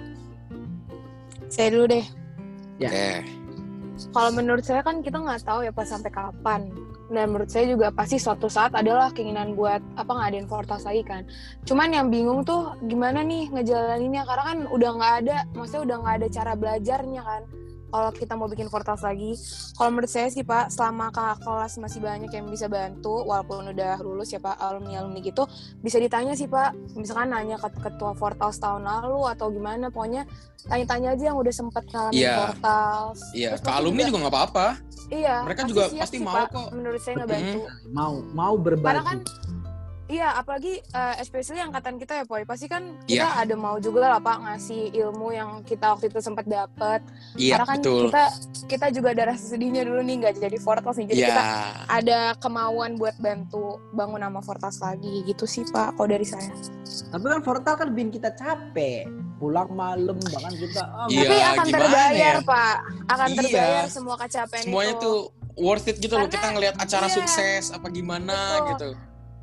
Saya 1.51 1.75
dulu 1.75 1.85
deh. 1.91 2.07
Ya. 2.79 2.87
Oke. 2.87 3.11
Kalau 4.13 4.31
menurut 4.31 4.63
saya 4.63 4.85
kan 4.85 5.01
kita 5.01 5.19
nggak 5.19 5.43
tahu 5.43 5.67
ya 5.67 5.73
pas 5.75 5.89
sampai 5.89 6.13
kapan. 6.15 6.71
Dan 7.07 7.31
menurut 7.31 7.47
saya 7.47 7.71
juga 7.71 7.95
pasti 7.95 8.19
suatu 8.19 8.51
saat 8.51 8.75
adalah 8.75 9.15
keinginan 9.15 9.55
buat 9.55 9.79
apa 9.95 10.11
ngadain 10.11 10.51
Fortas 10.51 10.83
lagi 10.83 11.07
kan. 11.07 11.23
Cuman 11.63 11.95
yang 11.95 12.07
bingung 12.11 12.43
tuh 12.43 12.75
gimana 12.87 13.23
nih 13.23 13.47
ngejalaninnya 13.51 14.27
karena 14.27 14.45
kan 14.55 14.59
udah 14.71 14.91
nggak 14.99 15.15
ada, 15.23 15.37
maksudnya 15.55 15.83
udah 15.87 15.97
nggak 16.03 16.15
ada 16.19 16.29
cara 16.31 16.53
belajarnya 16.59 17.23
kan. 17.23 17.43
Kalau 17.87 18.11
kita 18.13 18.35
mau 18.35 18.51
bikin 18.51 18.67
Fortas 18.67 19.01
lagi, 19.01 19.39
kalau 19.79 19.95
menurut 19.95 20.11
saya 20.11 20.29
sih 20.29 20.43
Pak, 20.43 20.75
selama 20.75 21.15
kakak 21.15 21.43
kelas 21.47 21.73
masih 21.79 22.01
banyak 22.03 22.31
yang 22.31 22.47
bisa 22.51 22.67
bantu, 22.67 23.25
walaupun 23.25 23.71
udah 23.73 24.03
lulus 24.03 24.35
ya 24.35 24.41
Pak, 24.43 24.59
alumni-alumni 24.59 25.23
gitu, 25.23 25.47
bisa 25.81 25.97
ditanya 26.03 26.35
sih 26.35 26.51
Pak, 26.51 26.97
misalkan 26.99 27.31
nanya 27.31 27.57
ke 27.57 27.69
ketua 27.79 28.13
Fortas 28.19 28.59
tahun 28.59 28.85
lalu 28.85 29.31
atau 29.33 29.49
gimana, 29.55 29.89
pokoknya 29.89 30.27
tanya-tanya 30.67 31.15
aja 31.15 31.25
yang 31.33 31.39
udah 31.39 31.55
sempet 31.55 31.85
ngalamin 31.89 32.19
Iya. 32.19 32.35
Fortas. 32.37 33.17
Iya, 33.33 33.49
Terus 33.55 33.63
ke 33.63 33.71
pasti 33.71 33.79
alumni 33.79 34.03
juga 34.05 34.19
nggak 34.27 34.35
apa-apa. 34.35 34.67
Iya. 35.07 35.37
Mereka 35.47 35.63
juga 35.71 35.83
siap 35.87 36.03
pasti 36.03 36.19
mau 36.19 36.35
Pak, 36.35 36.47
kok. 36.51 36.69
Menurut 36.75 37.01
saya 37.01 37.15
ngebantu. 37.23 37.61
Mau 37.95 38.15
mau 38.35 38.55
berbagi. 38.59 38.91
Karena 38.91 39.05
kan 39.07 39.19
Iya, 40.07 40.39
apalagi 40.39 40.79
eh, 40.79 41.15
especially 41.19 41.59
angkatan 41.59 41.99
kita 41.99 42.15
ya, 42.15 42.25
Poy. 42.25 42.47
Pasti 42.47 42.67
kan 42.67 42.95
kita 43.05 43.27
Iya. 43.27 43.43
ada 43.43 43.55
mau 43.55 43.75
juga 43.77 44.07
lah, 44.07 44.23
Pak, 44.23 44.39
ngasih 44.41 44.95
ilmu 44.95 45.29
yang 45.31 45.67
kita 45.67 45.93
waktu 45.93 46.07
itu 46.07 46.23
sempat 46.23 46.47
dapat. 46.47 47.03
Iya, 47.35 47.59
Karena 47.59 47.67
kan 47.67 47.79
betul. 47.83 48.03
kita 48.07 48.25
kita 48.67 48.87
juga 48.91 49.09
ada 49.11 49.23
rasa 49.29 49.45
sedihnya 49.53 49.83
dulu 49.83 50.01
nih 50.01 50.15
nggak 50.23 50.35
jadi 50.39 50.59
Fortas 50.59 50.95
nih. 50.97 51.11
Jadi 51.11 51.21
Iya. 51.21 51.29
kita 51.29 51.43
ada 51.91 52.19
kemauan 52.39 52.95
buat 52.95 53.19
bantu 53.19 53.83
bangun 53.91 54.23
nama 54.23 54.39
Fortas 54.39 54.79
lagi 54.79 55.27
gitu 55.27 55.43
sih, 55.43 55.67
Pak. 55.67 55.99
Kalau 55.99 56.07
dari 56.07 56.23
saya. 56.25 56.55
Tapi 57.11 57.25
kan 57.27 57.41
portal 57.43 57.75
kan 57.77 57.89
bikin 57.91 58.11
kita 58.13 58.31
capek. 58.33 59.11
Pulang 59.37 59.69
malam 59.69 60.17
bahkan 60.17 60.55
kita 60.55 60.81
ah, 60.87 61.11
Iya, 61.11 61.23
Tapi 61.25 61.37
akan 61.43 61.67
terbayar, 61.69 62.13
ya? 62.15 62.33
Pak. 62.41 62.77
Akan 63.07 63.29
Iya. 63.29 63.39
terbayar 63.43 63.85
semua 63.91 64.15
kecapean 64.17 64.63
Semuanya 64.65 64.95
itu. 64.95 65.03
tuh 65.03 65.19
worth 65.59 65.89
it 65.89 65.99
gitu 65.99 66.15
loh. 66.15 66.25
Karena- 66.25 66.37
Kita 66.39 66.47
ngelihat 66.55 66.77
acara 66.79 67.05
iya. 67.05 67.13
sukses 67.13 67.65
apa 67.69 67.91
gimana 67.91 68.37
Betul. 68.63 68.71
gitu. 68.71 68.91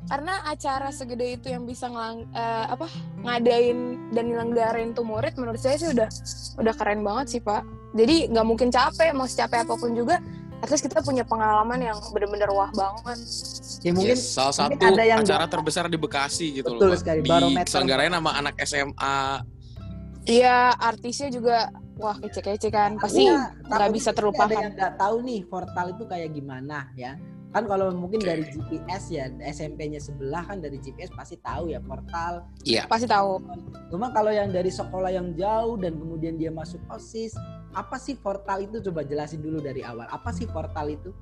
Karena 0.04 0.44
acara 0.44 0.88
segede 0.90 1.34
itu 1.34 1.48
yang 1.48 1.64
bisa 1.64 1.86
ngelang, 1.86 2.28
eh, 2.30 2.64
apa 2.68 2.86
ngadain 3.18 3.78
dan 4.10 4.24
nyelenggarain 4.26 4.92
tuh 4.92 5.02
murid 5.02 5.32
menurut 5.34 5.56
saya 5.56 5.74
sih 5.74 5.88
udah 5.88 6.08
udah 6.56 6.74
keren 6.74 7.00
banget 7.00 7.26
sih 7.28 7.40
pak 7.40 7.64
jadi 7.92 8.28
nggak 8.28 8.44
mungkin 8.44 8.68
capek 8.68 9.10
mau 9.10 9.24
secapek 9.24 9.64
apa 9.64 9.74
pun 9.74 9.92
juga 9.92 10.20
at 10.56 10.68
least 10.68 10.82
kita 10.82 11.00
punya 11.00 11.22
pengalaman 11.22 11.80
yang 11.82 11.98
bener-bener 12.10 12.48
wah 12.48 12.68
banget 12.70 13.18
ya 13.80 13.92
mungkin 13.92 14.12
Yes, 14.12 14.28
salah 14.30 14.52
mungkin 14.66 14.80
satu 14.80 14.92
ada 14.92 15.04
yang 15.04 15.18
acara 15.20 15.36
nggak- 15.40 15.52
terbesar 15.52 15.84
di 15.86 15.98
Bekasi 15.98 16.46
gitu 16.54 16.68
Betul 16.70 16.88
loh. 16.88 16.96
Sekali, 16.96 17.20
Di 17.20 17.32
selenggarain 17.66 18.08
sama 18.10 18.30
anak 18.34 18.54
SMA. 18.60 19.18
iya 20.24 20.72
artisnya 20.74 21.28
juga 21.28 21.68
wah 21.94 22.16
kece-kece 22.16 22.68
kan 22.68 22.96
pasti 22.96 23.24
Iya, 23.24 23.52
nggak 23.60 23.68
takutnya 23.68 23.92
bisa 23.92 24.04
mungkin 24.06 24.18
terlupakan. 24.18 24.48
Ada 24.50 24.62
yang 24.62 24.74
nggak 24.74 24.94
tahu 24.96 25.16
nih 25.20 25.40
portal 25.44 25.86
itu 25.90 26.04
kayak 26.06 26.28
gimana 26.30 26.78
ya. 26.94 27.12
Kan 27.54 27.70
kalau 27.70 27.94
mungkin 27.94 28.18
dari 28.18 28.42
GPS 28.50 29.14
ya 29.14 29.30
SMP-nya 29.38 30.02
sebelah 30.02 30.42
kan 30.42 30.58
dari 30.58 30.82
GPS 30.82 31.14
pasti 31.14 31.38
tahu 31.38 31.70
ya 31.70 31.78
portal. 31.78 32.42
Iya. 32.66 32.90
pasti 32.90 33.06
tahu 33.06 33.38
Cuma 33.94 34.10
kalau 34.10 34.34
yang 34.34 34.50
dari 34.50 34.74
sekolah 34.74 35.14
yang 35.14 35.38
jauh 35.38 35.78
dan 35.78 35.94
kemudian 35.94 36.34
dia 36.34 36.50
masuk 36.50 36.82
OSIS, 36.90 37.38
apa 37.70 37.94
sih 37.94 38.18
portal 38.18 38.66
itu? 38.66 38.82
Coba 38.82 39.06
jelasin 39.06 39.38
dulu 39.38 39.62
dari 39.62 39.86
awal. 39.86 40.10
Apa 40.10 40.34
sih 40.34 40.50
portal 40.50 40.90
itu? 40.90 41.14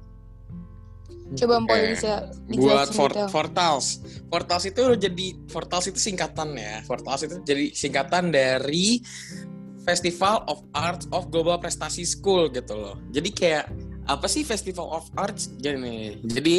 coba 1.33 1.55
Oke. 1.61 1.65
Mpok 1.65 1.77
bisa 1.97 2.13
buat 2.61 2.89
for, 2.93 3.11
detail. 3.13 3.29
Fortals. 3.33 3.87
Fortals 4.29 4.65
itu 4.69 4.83
jadi 4.97 5.27
Fortals 5.49 5.87
itu 5.89 5.99
singkatan 6.01 6.57
ya. 6.57 6.85
Fortals 6.85 7.25
itu 7.25 7.41
jadi 7.45 7.73
singkatan 7.73 8.33
dari 8.33 9.01
Festival 9.83 10.47
of 10.47 10.63
Arts 10.77 11.11
of 11.11 11.27
Global 11.33 11.59
Prestasi 11.59 12.07
School 12.07 12.53
gitu 12.55 12.75
loh. 12.77 12.97
Jadi 13.11 13.31
kayak 13.35 13.67
apa 14.07 14.27
sih 14.27 14.43
Festival 14.43 14.91
of 14.91 15.07
Arts? 15.15 15.53
Jadi, 15.59 16.19
jadi 16.27 16.57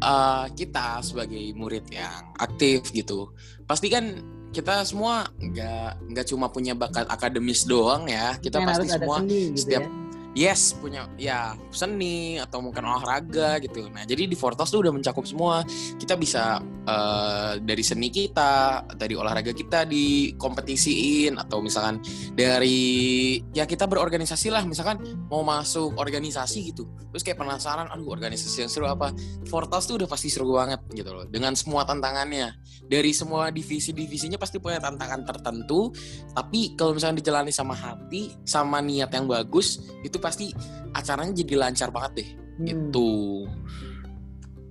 eh, 0.00 0.44
kita 0.56 1.04
sebagai 1.04 1.52
murid 1.56 1.84
yang 1.92 2.32
aktif 2.40 2.88
gitu, 2.92 3.32
pasti 3.68 3.92
kan 3.92 4.20
kita 4.56 4.88
semua 4.88 5.28
nggak 5.36 6.16
nggak 6.16 6.26
cuma 6.32 6.48
punya 6.48 6.72
bakat 6.72 7.04
akademis 7.12 7.68
doang 7.68 8.08
ya. 8.08 8.40
Kita 8.40 8.62
Yang 8.62 8.68
pasti 8.72 8.86
semua 8.88 9.16
seni 9.20 9.40
gitu 9.52 9.60
setiap 9.60 9.82
ya. 9.84 10.05
Yes, 10.36 10.76
punya 10.76 11.08
ya 11.16 11.56
seni 11.72 12.36
atau 12.36 12.60
mungkin 12.60 12.84
olahraga 12.84 13.56
gitu. 13.56 13.88
Nah, 13.88 14.04
jadi 14.04 14.28
di 14.28 14.36
Fortas 14.36 14.68
tuh 14.68 14.84
udah 14.84 14.92
mencakup 14.92 15.24
semua. 15.24 15.64
Kita 15.96 16.12
bisa 16.12 16.60
eh, 16.84 17.52
dari 17.64 17.80
seni 17.80 18.12
kita, 18.12 18.84
dari 19.00 19.16
olahraga 19.16 19.56
kita 19.56 19.88
dikompetisiin 19.88 21.40
atau 21.40 21.64
misalkan 21.64 22.04
dari 22.36 23.40
ya 23.56 23.64
kita 23.64 23.88
berorganisasi 23.88 24.52
lah, 24.52 24.60
misalkan 24.68 25.00
mau 25.32 25.40
masuk 25.40 25.96
organisasi 25.96 26.68
gitu. 26.68 26.84
Terus 27.16 27.24
kayak 27.24 27.40
penasaran, 27.40 27.88
aduh 27.88 28.12
organisasi 28.12 28.68
yang 28.68 28.68
seru 28.68 28.92
apa? 28.92 29.16
Fortas 29.48 29.88
tuh 29.88 30.04
udah 30.04 30.08
pasti 30.12 30.28
seru 30.28 30.52
banget 30.52 30.84
gitu 30.92 31.16
loh. 31.16 31.24
Dengan 31.24 31.56
semua 31.56 31.88
tantangannya. 31.88 32.60
Dari 32.86 33.10
semua 33.16 33.48
divisi-divisinya 33.48 34.36
pasti 34.36 34.60
punya 34.60 34.78
tantangan 34.78 35.24
tertentu, 35.26 35.90
tapi 36.36 36.76
kalau 36.76 36.92
misalnya 36.94 37.18
dijalani 37.18 37.50
sama 37.50 37.72
hati, 37.74 38.30
sama 38.46 38.78
niat 38.84 39.10
yang 39.10 39.26
bagus, 39.26 39.82
itu 40.06 40.22
pasti 40.26 40.50
acaranya 40.90 41.30
jadi 41.30 41.54
lancar 41.54 41.94
banget 41.94 42.12
deh 42.18 42.30
Hmm, 42.56 42.64
gitu. 42.64 43.44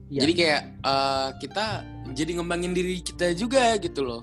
iya. 0.10 0.26
Jadi 0.26 0.34
kayak 0.34 0.62
eh, 0.82 1.30
kita 1.38 1.66
jadi 2.18 2.32
ngembangin 2.42 2.74
diri 2.74 2.98
kita 3.02 3.34
juga 3.38 3.78
gitu 3.78 4.02
loh. 4.02 4.22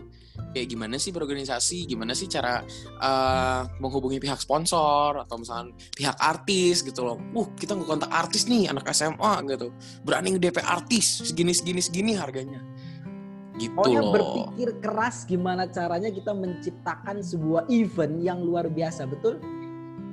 Kayak 0.52 0.68
gimana 0.68 0.96
sih 0.98 1.14
berorganisasi, 1.14 1.86
gimana 1.86 2.12
sih 2.12 2.26
cara 2.26 2.58
eh, 2.98 3.62
menghubungi 3.78 4.18
pihak 4.18 4.42
sponsor 4.42 5.14
atau 5.22 5.38
misalnya 5.38 5.78
pihak 5.94 6.18
artis 6.18 6.82
gitu 6.82 7.06
loh. 7.06 7.22
Uh, 7.38 7.46
kita 7.54 7.78
ngekontak 7.78 8.10
artis 8.10 8.50
nih 8.50 8.66
anak 8.66 8.90
SMA 8.90 9.32
gitu. 9.54 9.70
Berani 10.02 10.34
nge-DP 10.34 10.58
artis 10.66 11.22
segini 11.30 11.54
segini 11.54 11.78
segini 11.78 12.12
harganya. 12.18 12.58
Gitu 13.62 13.70
Pokoknya 13.78 14.00
loh. 14.02 14.10
berpikir 14.10 14.68
keras 14.82 15.22
gimana 15.28 15.70
caranya 15.70 16.10
kita 16.10 16.34
menciptakan 16.34 17.22
sebuah 17.22 17.68
event 17.70 18.18
yang 18.18 18.42
luar 18.42 18.66
biasa, 18.66 19.06
betul? 19.06 19.38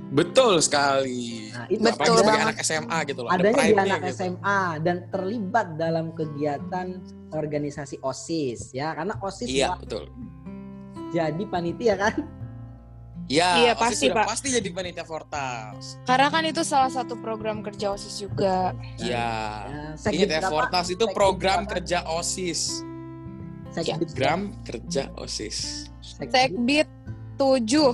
Betul 0.09 0.57
sekali. 0.57 1.49
Nah, 1.49 1.65
itu 1.67 1.79
Betul 1.79 2.17
sebagai 2.17 2.25
banget. 2.25 2.45
anak 2.47 2.57
SMA 2.59 2.97
gitu 3.05 3.19
loh. 3.19 3.29
ada 3.29 3.37
adanya 3.39 3.45
di 3.45 3.55
pride-nya 3.55 3.83
anak 3.85 3.99
gitu. 4.01 4.15
SMA 4.15 4.61
dan 4.79 4.97
terlibat 5.07 5.67
dalam 5.75 6.05
kegiatan 6.11 6.87
organisasi 7.29 8.01
OSIS 8.01 8.71
ya 8.71 8.93
karena 8.93 9.13
OSIS 9.19 9.45
Iya, 9.47 9.77
betul. 9.77 10.09
jadi 11.09 11.43
panitia 11.45 11.93
kan 11.95 12.13
Iya, 13.27 13.49
Iya, 13.61 13.71
OSIS 13.71 13.81
pasti, 13.83 14.05
Pak. 14.09 14.25
pasti 14.25 14.47
jadi 14.49 14.69
panitia 14.71 15.05
Fortas. 15.05 16.01
karena 16.03 16.27
kan 16.27 16.41
itu 16.43 16.61
salah 16.63 16.89
satu 16.89 17.13
program 17.15 17.61
kerja 17.61 17.93
osis 17.93 18.17
juga 18.17 18.73
Iya. 18.97 19.29
Ya, 19.61 19.93
sekbid 19.93 20.25
ya? 20.27 20.41
Fortas 20.43 20.89
itu 20.89 21.05
program 21.11 21.63
berapa? 21.63 21.73
kerja 21.77 22.01
OSIS. 22.09 22.81
Sekbid 23.69 24.09
Program 24.09 24.39
kerja 24.63 25.13
OSIS. 25.15 25.85
sekbid. 26.01 26.33
sekbit 26.33 26.87
7 27.37 27.93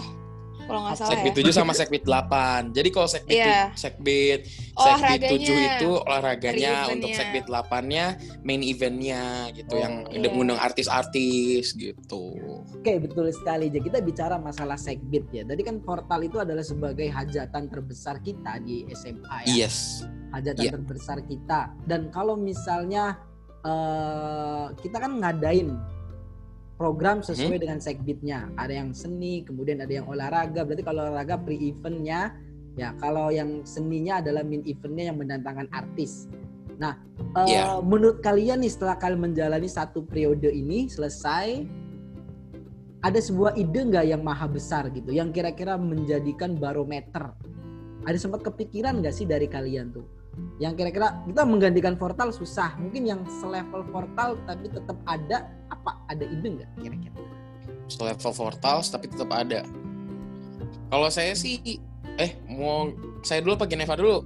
kalau 0.66 0.82
nggak 0.82 0.97
salah 0.97 1.11
Sekbid 1.13 1.34
ya 1.34 1.43
7 1.45 1.53
sama 1.53 1.72
Sekbid 1.72 2.03
8. 2.03 2.74
Jadi 2.74 2.89
kalau 2.89 3.07
Sekbid 3.07 3.36
Iya. 3.36 3.70
tu- 3.70 3.78
Sekbid 3.78 4.39
Sekbid 4.45 4.74
Olahraganya. 4.76 5.30
7 5.30 5.55
itu 5.70 5.91
olahraganya, 5.95 6.72
untuk. 6.89 7.09
Sekbid 7.13 7.45
8-nya 7.45 8.05
main 8.41 8.61
eventnya 8.61 9.24
gitu 9.51 9.74
Oh, 9.74 9.80
yang 9.80 9.93
iya. 10.09 10.28
ngundang 10.28 10.57
artis-artis 10.57 11.74
gitu. 11.74 12.24
Oke 12.74 12.97
betul 12.97 13.30
sekali. 13.30 13.70
Jadi 13.70 13.84
kita 13.86 13.99
bicara 13.99 14.36
masalah 14.36 14.76
sekbid 14.76 15.30
ya. 15.32 15.43
Tadi 15.43 15.61
kan 15.61 15.80
portal 15.80 16.22
itu 16.22 16.38
adalah 16.38 16.61
sebagai 16.61 17.07
hajatan 17.07 17.70
terbesar 17.70 18.20
kita 18.20 18.59
di 18.59 18.84
SMA 18.91 19.47
ya. 19.47 19.66
Yes. 19.66 20.03
Hajatan 20.32 20.63
Iya. 20.66 20.72
terbesar 20.76 21.24
kita. 21.24 21.72
Dan 21.84 22.09
kalau 22.09 22.36
misalnya 22.36 23.16
eh, 23.66 24.66
kita 24.78 25.01
kan 25.01 25.18
ngadain 25.18 25.74
program 26.76 27.23
Mhm. 27.23 27.28
sesuai 27.32 27.57
dengan 27.59 27.80
sekbidnya. 27.80 28.51
Ada 28.59 28.84
yang 28.84 28.91
seni, 28.91 29.43
kemudian 29.47 29.80
ada 29.80 29.91
yang 29.91 30.07
olahraga. 30.07 30.67
Berarti 30.67 30.84
kalau 30.84 31.07
olahraga 31.07 31.39
pre-eventnya, 31.39 32.36
ya 32.76 32.91
kalau 32.99 33.32
yang 33.32 33.63
seninya 33.63 34.19
adalah 34.19 34.43
main 34.43 34.63
eventnya 34.67 35.11
yang 35.11 35.17
mendatangkan 35.19 35.71
artis. 35.71 36.28
Nah, 36.76 36.99
eh, 37.39 37.55
Iya. 37.55 37.80
menurut 37.80 38.19
kalian 38.19 38.59
nih 38.59 38.71
setelah 38.71 38.99
kalian 38.99 39.32
menjalani 39.32 39.71
satu 39.71 40.03
periode 40.03 40.51
ini 40.51 40.91
selesai, 40.91 41.63
ada 42.99 43.19
sebuah 43.21 43.55
ide 43.55 43.80
nggak 43.80 44.05
yang 44.11 44.21
maha 44.26 44.49
besar 44.49 44.91
gitu, 44.91 45.15
yang 45.15 45.32
kira-kira 45.32 45.80
menjadikan 45.80 46.59
barometer? 46.59 47.32
Ada 48.03 48.17
sempat 48.19 48.43
kepikiran 48.43 48.99
nggak 48.99 49.15
sih 49.15 49.23
dari 49.23 49.47
kalian 49.47 49.95
tuh? 49.95 50.03
Yang 50.55 50.73
kira-kira 50.79 51.19
kita 51.27 51.41
menggantikan 51.43 51.95
portal 51.99 52.31
susah, 52.31 52.75
mungkin 52.79 53.03
yang 53.03 53.21
selevel 53.27 53.83
portal 53.91 54.39
tapi 54.47 54.71
tetap 54.71 54.95
ada 55.03 55.51
apa? 55.67 55.99
Ada 56.07 56.23
ide 56.23 56.47
nggak 56.61 56.69
kira-kira? 56.79 57.19
Selevel 57.86 58.33
Fortals 58.33 58.89
tapi 58.89 59.11
tetap 59.11 59.29
ada. 59.29 59.61
Kalau 60.89 61.09
saya 61.11 61.36
sih 61.38 61.59
eh 62.15 62.39
mau 62.47 62.89
saya 63.21 63.43
dulu 63.43 63.59
apa 63.59 63.67
Geneva 63.67 63.93
dulu? 63.99 64.23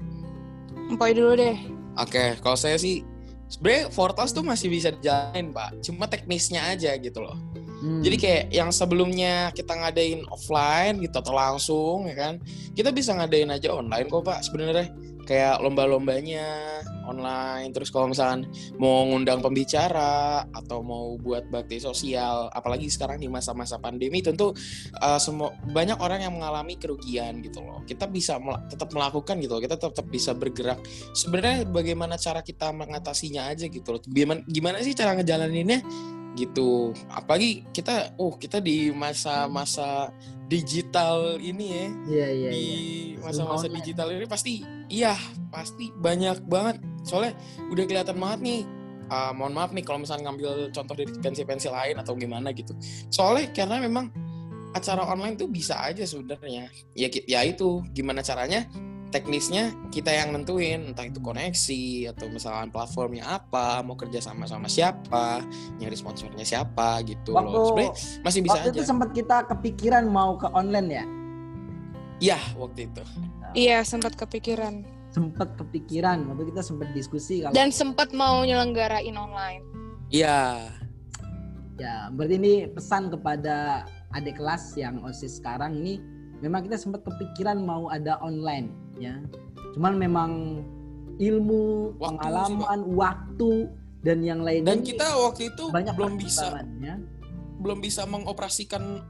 Empoy 0.90 1.12
dulu 1.14 1.36
deh. 1.36 1.58
Oke, 2.00 2.38
kalau 2.40 2.56
saya 2.56 2.80
sih 2.80 3.04
sebenarnya 3.50 3.90
Fortas 3.92 4.32
tuh 4.32 4.46
masih 4.46 4.70
bisa 4.70 4.94
dijalanin 4.94 5.52
pak, 5.52 5.82
cuma 5.84 6.06
teknisnya 6.06 6.72
aja 6.72 6.94
gitu 6.96 7.20
loh. 7.26 7.36
Hmm. 7.80 8.04
Jadi 8.04 8.16
kayak 8.20 8.44
yang 8.52 8.70
sebelumnya 8.76 9.56
kita 9.56 9.72
ngadain 9.72 10.28
offline 10.28 11.00
gitu 11.00 11.16
atau 11.16 11.32
langsung 11.32 11.98
ya 12.12 12.16
kan, 12.16 12.34
kita 12.76 12.92
bisa 12.92 13.16
ngadain 13.16 13.50
aja 13.52 13.72
online 13.72 14.08
kok 14.08 14.24
pak 14.24 14.44
sebenarnya. 14.44 14.92
Kayak 15.30 15.62
lomba-lombanya 15.62 16.82
online, 17.06 17.70
terus 17.70 17.94
kalau 17.94 18.10
misalkan 18.10 18.50
mau 18.82 19.06
ngundang 19.06 19.46
pembicara 19.46 20.42
atau 20.50 20.82
mau 20.82 21.22
buat 21.22 21.46
bakti 21.54 21.78
sosial, 21.78 22.50
apalagi 22.50 22.90
sekarang 22.90 23.22
di 23.22 23.30
masa-masa 23.30 23.78
pandemi 23.78 24.26
tentu 24.26 24.58
uh, 24.98 25.22
semua 25.22 25.54
banyak 25.70 26.02
orang 26.02 26.26
yang 26.26 26.34
mengalami 26.34 26.82
kerugian 26.82 27.46
gitu 27.46 27.62
loh. 27.62 27.86
Kita 27.86 28.10
bisa 28.10 28.42
mel- 28.42 28.66
tetap 28.74 28.90
melakukan 28.90 29.38
gitu 29.38 29.54
loh, 29.54 29.62
kita 29.62 29.78
tetap 29.78 30.06
bisa 30.10 30.34
bergerak. 30.34 30.82
Sebenarnya 31.14 31.70
bagaimana 31.70 32.18
cara 32.18 32.42
kita 32.42 32.74
mengatasinya 32.74 33.54
aja 33.54 33.70
gitu 33.70 33.94
loh. 33.94 34.02
Gimana 34.02 34.42
gimana 34.50 34.82
sih 34.82 34.98
cara 34.98 35.14
ngejalaninnya? 35.14 35.86
gitu 36.38 36.94
apalagi 37.12 37.68
kita 37.76 38.16
oh 38.22 38.38
kita 38.40 38.62
di 38.62 38.94
masa-masa 38.96 40.14
digital 40.50 41.38
ini 41.38 41.66
ya 41.70 41.86
Iya 42.10 42.28
iya 42.34 42.50
di 42.50 42.64
iya. 43.14 43.22
masa-masa 43.22 43.70
online. 43.70 43.78
digital 43.80 44.08
ini 44.10 44.26
pasti 44.26 44.54
iya 44.90 45.14
pasti 45.54 45.94
banyak 45.94 46.42
banget 46.50 46.82
soalnya 47.06 47.38
udah 47.70 47.84
kelihatan 47.86 48.18
banget 48.18 48.40
nih 48.42 48.60
ah, 49.08 49.32
mohon 49.32 49.54
maaf 49.54 49.70
nih 49.72 49.86
kalau 49.86 50.02
misalnya 50.02 50.30
ngambil 50.30 50.74
contoh 50.74 50.94
dari 50.98 51.10
pensil-pensil 51.14 51.70
lain 51.72 51.96
atau 52.02 52.18
gimana 52.18 52.50
gitu 52.52 52.74
soalnya 53.14 53.46
karena 53.54 53.78
memang 53.80 54.10
acara 54.74 55.06
online 55.06 55.38
tuh 55.38 55.50
bisa 55.50 55.78
aja 55.82 56.02
sebenarnya 56.06 56.70
ya 56.94 57.08
ya 57.10 57.40
itu 57.42 57.82
gimana 57.94 58.22
caranya 58.22 58.66
teknisnya 59.10 59.74
kita 59.90 60.14
yang 60.14 60.30
nentuin 60.32 60.94
entah 60.94 61.06
itu 61.06 61.18
koneksi 61.18 62.14
atau 62.14 62.30
misalkan 62.30 62.70
platformnya 62.70 63.26
apa 63.26 63.82
mau 63.82 63.98
kerja 63.98 64.22
sama 64.22 64.46
sama 64.46 64.70
siapa 64.70 65.42
nyari 65.82 65.98
sponsornya 65.98 66.46
siapa 66.46 67.02
gitu 67.06 67.34
Waktu 67.34 67.50
loh 67.50 67.66
sebenarnya 67.74 67.94
masih 68.22 68.40
bisa 68.46 68.54
waktu 68.58 68.70
aja 68.70 68.78
itu 68.78 68.84
sempat 68.86 69.10
kita 69.12 69.38
kepikiran 69.50 70.06
mau 70.06 70.38
ke 70.38 70.46
online 70.54 70.90
ya. 70.90 71.06
ya 72.22 72.40
waktu 72.56 72.86
itu 72.86 73.04
Iya, 73.58 73.82
sempat 73.82 74.14
kepikiran. 74.14 74.86
Sempat 75.10 75.58
kepikiran 75.58 76.22
waktu 76.30 76.54
kita 76.54 76.62
sempat 76.62 76.94
diskusi 76.94 77.42
kalau 77.42 77.50
Dan 77.50 77.74
sempat 77.74 78.14
mau 78.14 78.46
nyelenggarain 78.46 79.18
online. 79.18 79.66
iya 80.10 80.70
ya 81.80 82.14
berarti 82.14 82.36
ini 82.38 82.54
pesan 82.70 83.10
kepada 83.10 83.88
adik 84.12 84.38
kelas 84.38 84.76
yang 84.76 85.02
OSIS 85.02 85.40
sekarang 85.40 85.80
ini 85.80 85.98
memang 86.42 86.62
kita 86.62 86.76
sempat 86.76 87.02
kepikiran 87.08 87.62
mau 87.62 87.88
ada 87.88 88.20
online 88.20 88.70
ya. 89.00 89.16
Cuman 89.74 89.94
memang 89.96 90.32
ilmu, 91.20 91.96
Waktu 92.00 92.00
sih, 92.00 92.18
pengalaman, 92.20 92.80
waktu 92.96 93.52
dan 94.00 94.24
yang 94.24 94.40
lainnya 94.48 94.72
dan 94.72 94.80
kita 94.80 95.04
waktu 95.20 95.52
itu 95.52 95.68
banyak 95.68 95.92
belum 95.92 96.16
bisa 96.16 96.56
ya. 96.80 96.96
belum 97.60 97.84
bisa 97.84 98.08
mengoperasikan 98.08 99.04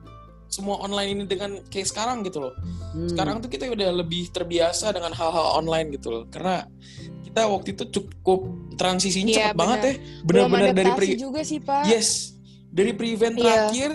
semua 0.50 0.82
online 0.82 1.14
ini 1.14 1.24
dengan 1.30 1.62
kayak 1.70 1.94
sekarang 1.94 2.26
gitu 2.26 2.42
loh. 2.42 2.54
Hmm. 2.98 3.06
Sekarang 3.06 3.38
tuh 3.38 3.54
kita 3.54 3.70
udah 3.70 4.02
lebih 4.02 4.34
terbiasa 4.34 4.90
dengan 4.90 5.14
hal-hal 5.14 5.62
online 5.62 5.94
gitu 5.94 6.10
loh. 6.10 6.24
Karena 6.26 6.66
kita 7.22 7.46
waktu 7.46 7.78
itu 7.78 7.86
cukup 7.94 8.50
transisinya 8.74 9.30
Iya, 9.30 9.40
cepat 9.54 9.56
banget 9.62 9.78
ya. 9.86 9.94
Benar-benar 10.26 10.74
dari 10.74 10.92
pre 10.98 11.08
juga 11.14 11.46
sih, 11.46 11.62
Pak. 11.62 11.86
Yes. 11.86 12.34
Dari 12.74 12.98
pre-event 12.98 13.38
Iya. 13.38 13.46
terakhir 13.46 13.90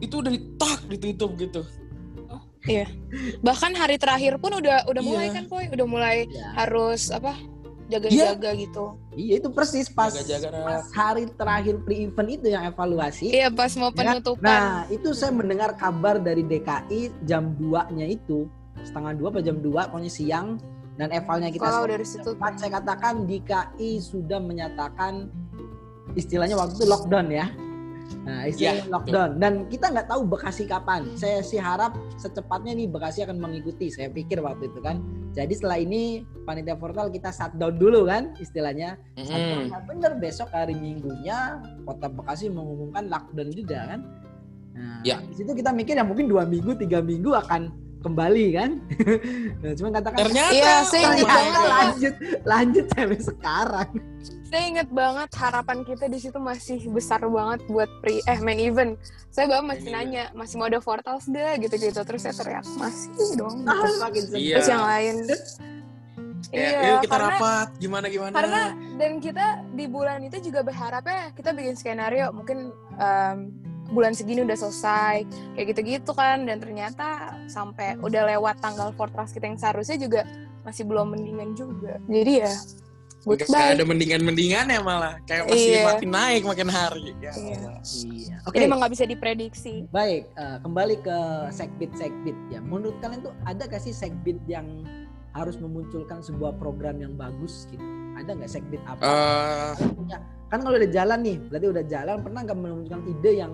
itu 0.00 0.14
udah 0.16 0.32
tak 0.56 0.80
ditutup 0.88 1.36
gitu. 1.36 1.60
Bahkan 3.40 3.72
hari 3.74 3.96
terakhir 3.96 4.38
pun 4.38 4.54
udah 4.54 4.86
udah 4.86 5.02
mulai 5.02 5.26
Iya. 5.28 5.34
kan, 5.34 5.44
Poy. 5.46 5.64
Udah 5.68 5.86
mulai 5.86 6.16
Ya. 6.26 6.54
harus 6.56 7.10
apa? 7.10 7.34
Jaga-jaga 7.86 8.56
gitu. 8.56 8.96
Iya 9.12 9.34
itu 9.36 9.48
persis 9.52 9.84
pas, 9.86 10.08
Jaga-jaga. 10.08 10.64
pas 10.64 10.84
hari 10.92 11.28
terakhir 11.28 11.76
pre-event 11.84 12.28
itu 12.30 12.46
yang 12.48 12.64
evaluasi. 12.64 13.28
Iya, 13.28 13.52
pas 13.52 13.68
mau 13.76 13.92
penutupan. 13.92 14.40
Nah, 14.40 14.88
itu 14.88 15.12
saya 15.12 15.28
mendengar 15.28 15.76
kabar 15.76 16.16
dari 16.16 16.40
DKI 16.40 17.12
jam 17.22 17.52
2-nya 17.52 18.08
itu, 18.08 18.48
setengah 18.80 19.12
dua 19.12 19.28
apa 19.28 19.44
jam 19.44 19.60
2 19.60 19.84
pokoknya 19.86 20.08
siang 20.08 20.56
dan 20.96 21.12
evalnya 21.12 21.52
kita 21.52 21.60
Kalau 21.62 21.84
dari 21.84 22.06
situ. 22.08 22.32
cepat, 22.32 22.56
saya 22.56 22.80
katakan 22.80 23.28
DKI 23.28 24.00
sudah 24.00 24.40
menyatakan 24.40 25.28
istilahnya 26.14 26.56
waktu 26.56 26.72
itu 26.74 26.86
lockdown 26.86 27.28
ya. 27.28 27.52
Nah, 28.22 28.46
istilahnya 28.46 28.86
Ya, 28.86 28.90
lockdown 28.90 29.30
dan 29.42 29.52
kita 29.66 29.90
nggak 29.90 30.06
tahu 30.06 30.22
Bekasi 30.30 30.70
kapan. 30.70 31.10
Saya 31.18 31.42
sih 31.42 31.58
harap 31.58 31.98
secepatnya 32.14 32.70
nih 32.78 32.86
Bekasi 32.86 33.26
akan 33.26 33.42
mengikuti. 33.42 33.90
Saya 33.90 34.14
pikir 34.14 34.38
waktu 34.38 34.70
itu 34.70 34.78
kan. 34.78 35.02
Jadi 35.34 35.52
setelah 35.58 35.82
ini 35.82 36.22
panitia 36.46 36.78
portal 36.78 37.10
kita 37.10 37.34
shutdown 37.34 37.74
dulu 37.74 38.06
kan 38.06 38.30
istilahnya. 38.38 38.94
Shutdown. 39.18 39.66
Mm. 39.66 39.70
Nah, 39.74 39.80
bener 39.82 40.12
besok 40.22 40.54
hari 40.54 40.78
Minggunya 40.78 41.58
Kota 41.82 42.06
Bekasi 42.06 42.46
mengumumkan 42.46 43.10
lockdown 43.10 43.50
juga 43.50 43.90
kan. 43.90 44.00
Nah, 44.72 45.02
Ya. 45.02 45.18
di 45.20 45.34
situ 45.34 45.50
kita 45.52 45.74
mikir 45.74 45.98
ya 45.98 46.06
mungkin 46.06 46.30
dua 46.30 46.46
minggu 46.46 46.78
tiga 46.78 47.02
minggu 47.02 47.34
akan 47.34 47.74
kembali 48.06 48.46
kan. 48.54 48.70
nah, 49.66 49.72
cuma 49.74 49.90
katakan 49.94 50.18
Ternyata 50.30 50.52
Iya, 50.54 50.74
my 50.78 50.90
ternyata 50.94 51.42
God. 51.58 51.70
lanjut 51.74 52.14
lanjut 52.46 52.84
sampai 52.94 53.18
sekarang. 53.18 53.90
Saya 54.52 54.68
inget 54.68 54.88
banget 54.92 55.32
harapan 55.40 55.80
kita 55.80 56.12
di 56.12 56.20
situ 56.20 56.36
masih 56.36 56.84
besar 56.92 57.24
banget 57.24 57.64
buat 57.72 57.88
pre 58.04 58.20
eh 58.20 58.36
main 58.44 58.60
event. 58.60 59.00
Saya 59.32 59.48
bawa 59.48 59.72
masih 59.72 59.88
Main 59.88 60.12
nanya, 60.12 60.24
masih 60.36 60.60
mau 60.60 60.68
ada 60.68 60.76
Fortals 60.76 61.24
deh 61.24 61.56
gitu-gitu. 61.56 61.96
Terus 62.04 62.20
saya 62.20 62.36
teriak, 62.36 62.68
masih 62.76 63.32
dong. 63.40 63.64
Ah, 63.64 64.12
Gitu. 64.12 64.28
Iya. 64.36 64.60
Terus 64.60 64.68
yang 64.68 64.84
lain. 64.84 65.14
Ya, 66.52 66.60
iya, 66.68 66.78
yuk 66.84 67.08
kita 67.08 67.16
karena 67.16 67.28
rapat 67.32 67.68
gimana 67.80 68.06
gimana. 68.12 68.32
karena 68.36 68.62
dan 69.00 69.12
kita 69.24 69.46
di 69.72 69.88
bulan 69.88 70.20
itu 70.20 70.36
juga 70.52 70.60
berharapnya 70.60 71.32
kita 71.32 71.56
bikin 71.56 71.78
skenario 71.80 72.28
mungkin 72.28 72.68
em, 73.00 73.48
bulan 73.88 74.12
segini 74.12 74.44
udah 74.44 74.58
selesai 74.60 75.24
kayak 75.56 75.66
gitu-gitu 75.72 76.12
kan 76.12 76.44
dan 76.44 76.60
ternyata 76.60 77.40
sampai 77.48 77.96
udah 78.04 78.36
lewat 78.36 78.60
tanggal 78.60 78.92
Fortals 79.00 79.32
kita 79.32 79.48
yang 79.48 79.56
seharusnya 79.56 79.96
juga 79.96 80.28
masih 80.60 80.84
belum 80.84 81.16
mendingan 81.16 81.56
juga. 81.56 81.96
Jadi 82.04 82.32
ya 82.44 82.52
Nggak 83.22 83.46
goodbye. 83.46 83.72
ada 83.72 83.84
mendingan-mendingan 83.86 84.66
ya 84.66 84.80
malah. 84.82 85.14
Kayak 85.24 85.46
masih 85.46 85.70
Iya. 85.70 85.82
makin 85.86 86.10
naik 86.10 86.42
makin 86.42 86.68
hari. 86.68 87.04
Ya 87.18 87.30
Iya. 87.30 87.58
Iya. 87.80 88.36
Oke. 88.42 88.54
Jadi 88.58 88.64
emang 88.66 88.78
nggak 88.82 88.92
bisa 88.92 89.04
diprediksi. 89.06 89.74
Baik, 89.88 90.26
eh, 90.34 90.56
kembali 90.58 90.96
ke 91.00 91.18
segbit 91.50 91.92
segbit 91.94 92.34
ya. 92.50 92.58
Menurut 92.58 92.98
kalian 92.98 93.22
tuh 93.22 93.34
ada 93.46 93.62
gak 93.62 93.78
sih 93.78 93.94
segbit 93.94 94.42
yang 94.44 94.66
harus 95.32 95.56
memunculkan 95.56 96.20
sebuah 96.20 96.58
program 96.58 96.98
yang 96.98 97.14
bagus 97.14 97.70
gitu? 97.70 97.80
Ada 98.12 98.36
nggak 98.36 98.50
segbit 98.50 98.82
apa? 98.84 99.00
Eh, 99.00 99.72
Kalian 99.78 99.94
punya 99.94 100.16
kan 100.46 100.60
kalau 100.60 100.76
udah 100.76 100.90
jalan 100.92 101.18
nih, 101.24 101.36
berarti 101.48 101.66
udah 101.70 101.84
jalan 101.88 102.16
pernah 102.20 102.40
nggak 102.44 102.58
menemukan 102.58 103.00
ide 103.08 103.32
yang 103.38 103.52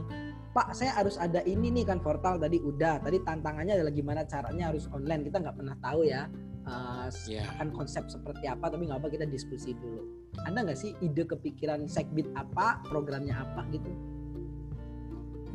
Pak 0.49 0.75
saya 0.75 0.91
harus 0.91 1.14
ada 1.14 1.39
ini 1.45 1.71
nih 1.71 1.87
kan 1.87 2.03
portal 2.03 2.35
tadi 2.35 2.59
udah 2.59 2.99
tadi 2.99 3.23
tantangannya 3.23 3.79
adalah 3.79 3.93
gimana 3.95 4.27
caranya 4.27 4.75
harus 4.75 4.91
online 4.91 5.23
kita 5.23 5.39
nggak 5.39 5.55
pernah 5.55 5.77
tahu 5.79 6.03
ya 6.03 6.27
eh, 6.69 7.09
Iya. 7.27 7.43
akan 7.57 7.73
konsep 7.73 8.05
seperti 8.12 8.45
apa 8.45 8.69
tapi 8.69 8.85
nggak 8.85 9.01
apa 9.01 9.09
kita 9.09 9.25
diskusi 9.25 9.73
dulu 9.73 10.05
ada 10.45 10.61
nggak 10.61 10.77
sih 10.77 10.93
ide 11.01 11.25
kepikiran 11.25 11.89
segbit 11.89 12.29
apa 12.37 12.85
programnya 12.87 13.41
apa 13.41 13.64
gitu 13.73 13.89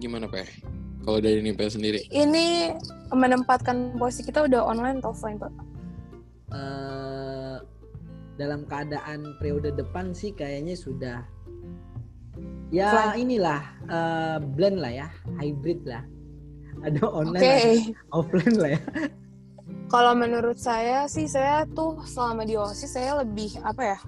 gimana 0.01 0.27
Pak? 0.27 0.43
Kalau 1.03 1.19
dari 1.19 1.39
Nipel 1.39 1.67
sendiri. 1.67 1.99
Ini 2.11 2.75
menempatkan 3.11 3.95
posisi 3.99 4.27
kita 4.27 4.47
udah 4.47 4.67
online 4.67 4.99
atau 4.99 5.11
offline, 5.11 5.39
Pak? 5.39 5.51
eh 6.53 7.57
dalam 8.35 8.65
keadaan 8.65 9.37
periode 9.37 9.73
depan 9.73 10.13
sih 10.13 10.33
kayaknya 10.33 10.73
sudah 10.73 11.21
ya 12.73 12.89
Offline. 13.13 13.21
inilah 13.25 13.61
eh, 13.85 14.37
blend 14.57 14.77
lah 14.81 14.91
ya 14.93 15.07
hybrid 15.37 15.85
lah 15.85 16.01
ada 16.81 17.01
online 17.05 17.41
ada 17.41 17.73
offline 18.11 18.55
lah 18.57 18.69
ya 18.73 18.81
Kalau 19.93 20.17
menurut 20.17 20.57
saya 20.57 21.05
sih 21.05 21.29
saya 21.29 21.69
tuh 21.69 22.01
selama 22.09 22.49
di 22.49 22.57
OSIS 22.57 22.97
saya 22.97 23.21
lebih 23.21 23.61
apa 23.61 23.93
ya? 23.93 23.99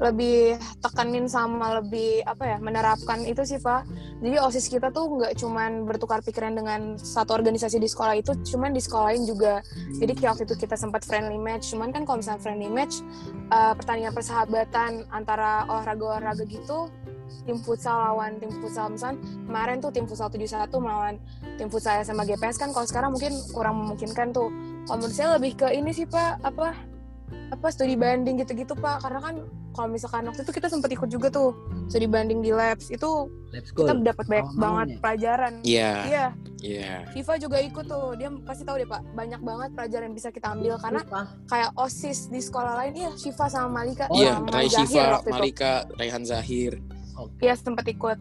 Lebih 0.00 0.56
tekanin 0.80 1.28
sama 1.28 1.76
lebih 1.76 2.24
apa 2.24 2.56
ya? 2.56 2.56
Menerapkan 2.56 3.20
itu 3.20 3.44
sih, 3.44 3.60
Pak. 3.60 3.84
Jadi 4.24 4.40
OSIS 4.40 4.72
kita 4.72 4.88
tuh 4.96 5.12
nggak 5.12 5.36
cuman 5.36 5.84
bertukar 5.84 6.24
pikiran 6.24 6.56
dengan 6.56 6.96
satu 6.96 7.36
organisasi 7.36 7.76
di 7.76 7.84
sekolah 7.84 8.16
itu, 8.16 8.32
cuman 8.48 8.72
di 8.72 8.80
sekolah 8.80 9.12
lain 9.12 9.28
juga. 9.28 9.60
Jadi 10.00 10.16
kayak 10.16 10.40
waktu 10.40 10.44
itu 10.48 10.56
kita 10.56 10.72
sempat 10.72 11.04
friendly 11.04 11.36
match, 11.36 11.68
cuman 11.68 11.92
kan 11.92 12.08
kalau 12.08 12.24
misalnya 12.24 12.40
friendly 12.40 12.72
match 12.72 13.04
eh, 13.52 13.72
pertandingan 13.76 14.16
persahabatan 14.16 15.04
antara 15.12 15.68
olahraga-olahraga 15.68 16.48
gitu 16.48 16.88
tim 17.44 17.58
futsal 17.58 17.94
lawan 17.94 18.38
tim 18.38 18.50
futsal 18.62 18.90
misalnya 18.90 19.18
kemarin 19.46 19.76
tuh 19.82 19.90
tim 19.90 20.06
futsal 20.06 20.30
71 20.30 20.66
melawan 20.78 21.14
tim 21.58 21.68
futsal 21.70 21.98
sama 22.02 22.22
GPS 22.22 22.58
kan 22.58 22.70
kalau 22.70 22.86
sekarang 22.86 23.10
mungkin 23.14 23.34
kurang 23.50 23.82
memungkinkan 23.82 24.30
tuh 24.30 24.50
kalau 24.86 24.96
menurut 24.98 25.14
saya 25.14 25.34
lebih 25.34 25.52
ke 25.54 25.66
ini 25.68 25.90
sih 25.90 26.06
pak 26.06 26.38
apa 26.40 26.72
apa 27.50 27.66
studi 27.70 27.94
banding 27.94 28.38
gitu-gitu 28.38 28.74
pak 28.74 29.02
karena 29.02 29.18
kan 29.18 29.34
kalau 29.70 29.88
misalkan 29.90 30.24
waktu 30.24 30.40
itu 30.40 30.52
kita 30.52 30.70
sempat 30.70 30.88
ikut 30.88 31.10
juga 31.10 31.28
tuh 31.28 31.52
studi 31.86 32.06
banding 32.06 32.38
di 32.38 32.50
labs 32.50 32.88
itu 32.88 33.26
kita 33.52 33.98
dapat 34.00 34.24
banyak 34.24 34.46
Awal-awalnya. 34.48 34.62
banget 34.62 34.88
pelajaran 35.02 35.52
Iya, 35.60 35.90
iya 36.06 36.24
iya. 36.62 36.94
Viva 37.10 37.34
juga 37.36 37.58
ikut 37.58 37.84
tuh 37.84 38.14
dia 38.14 38.30
pasti 38.42 38.62
tahu 38.62 38.78
deh 38.78 38.88
pak 38.88 39.02
banyak 39.12 39.40
banget 39.42 39.70
pelajaran 39.74 40.04
yang 40.06 40.16
bisa 40.16 40.28
kita 40.30 40.54
ambil 40.54 40.74
karena 40.78 41.02
Apa? 41.02 41.22
kayak 41.46 41.70
osis 41.76 42.26
di 42.26 42.38
sekolah 42.38 42.72
lain 42.76 42.92
iya 42.96 43.10
Shiva 43.14 43.46
sama 43.46 43.68
Malika 43.76 44.06
Oh, 44.06 44.16
Iya, 44.16 44.32
sama 44.32 44.48
Rai 44.48 44.68
Zahir 44.68 44.86
Shiva, 44.86 45.06
Malika, 45.28 45.72
Raihan 45.96 46.22
Zahir. 46.22 46.72
Iya 47.38 47.54
sempat 47.56 47.86
ikut. 47.86 48.18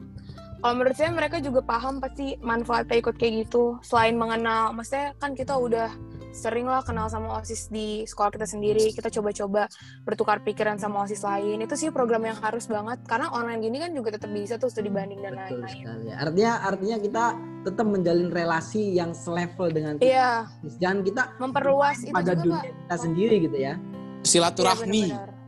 Kalau 0.55 0.73
menurut 0.73 0.95
saya 0.95 1.11
mereka 1.11 1.37
juga 1.37 1.61
paham 1.61 1.99
pasti 1.99 2.39
manfaatnya 2.41 2.97
ikut 2.97 3.15
kayak 3.15 3.45
gitu. 3.45 3.77
Selain 3.81 4.15
mengenal, 4.15 4.71
maksudnya 4.71 5.13
kan 5.15 5.35
kita 5.35 5.53
udah 5.53 5.91
sering 6.35 6.67
lah 6.67 6.83
kenal 6.83 7.07
sama 7.07 7.39
osis 7.39 7.71
di 7.71 8.03
sekolah 8.03 8.27
kita 8.29 8.43
sendiri. 8.43 8.91
Kita 8.91 9.07
coba-coba 9.09 9.71
bertukar 10.03 10.43
pikiran 10.43 10.75
sama 10.75 11.07
osis 11.07 11.23
lain. 11.23 11.63
Itu 11.63 11.73
sih 11.73 11.89
program 11.89 12.27
yang 12.27 12.35
harus 12.35 12.67
banget. 12.67 12.99
Karena 13.03 13.31
online 13.31 13.63
gini 13.63 13.77
kan 13.79 13.95
juga 13.95 14.11
tetap 14.11 14.27
bisa 14.29 14.59
tuh 14.59 14.67
studi 14.67 14.91
banding 14.91 15.23
dan 15.23 15.33
Betul 15.33 15.63
lain-lain. 15.63 15.71
sekali. 15.71 16.09
Artinya 16.11 16.51
artinya 16.61 16.97
kita 16.99 17.23
tetap 17.63 17.85
menjalin 17.87 18.29
relasi 18.29 18.93
yang 18.93 19.15
selevel 19.15 19.71
dengan 19.71 19.93
kita. 19.97 20.05
Iya, 20.05 20.31
Jangan 20.77 20.99
kita 21.01 21.23
memperluas 21.39 21.97
itu 22.03 22.11
pada 22.11 22.35
juga 22.35 22.43
dunia 22.43 22.59
pak. 22.59 22.75
kita 22.83 22.95
sendiri 22.99 23.35
gitu 23.41 23.57
ya. 23.57 23.73
Iya, 23.73 24.21
Silaturahmi. 24.21 25.05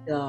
Ya, 0.08 0.24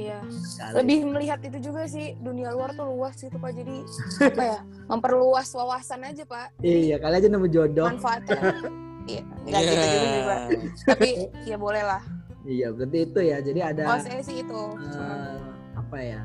Iya. 0.00 0.18
sekali. 0.40 0.72
Lebih 0.80 0.98
melihat 1.04 1.38
itu 1.44 1.58
juga 1.60 1.84
sih 1.84 2.16
dunia 2.16 2.48
luar 2.48 2.72
tuh 2.72 2.88
luas 2.88 3.12
gitu 3.14 3.36
pak. 3.36 3.52
Jadi 3.52 3.76
apa 4.24 4.42
ya? 4.42 4.58
Memperluas 4.90 5.52
wawasan 5.52 6.00
aja 6.02 6.24
pak. 6.24 6.56
Iya, 6.58 6.96
kali 6.96 7.14
aja 7.20 7.28
nemu 7.28 7.48
jodoh. 7.52 7.86
Manfaatnya. 7.92 8.40
Iya, 9.08 9.22
nggak 9.42 9.58
Iya. 9.58 9.70
gitu 9.70 9.86
juga 9.86 10.06
sih 10.06 10.22
pak. 10.22 10.40
Tapi 10.86 11.08
ya 11.44 11.56
boleh 11.56 11.82
lah. 11.82 12.02
Iya, 12.44 12.66
berarti 12.70 12.98
itu 13.02 13.20
ya. 13.20 13.36
Jadi 13.40 13.60
ada 13.60 13.82
Kalau 13.84 14.04
saya 14.04 14.20
sih 14.22 14.36
itu. 14.40 14.62
eh, 14.94 15.36
apa 15.74 15.98
ya? 15.98 16.22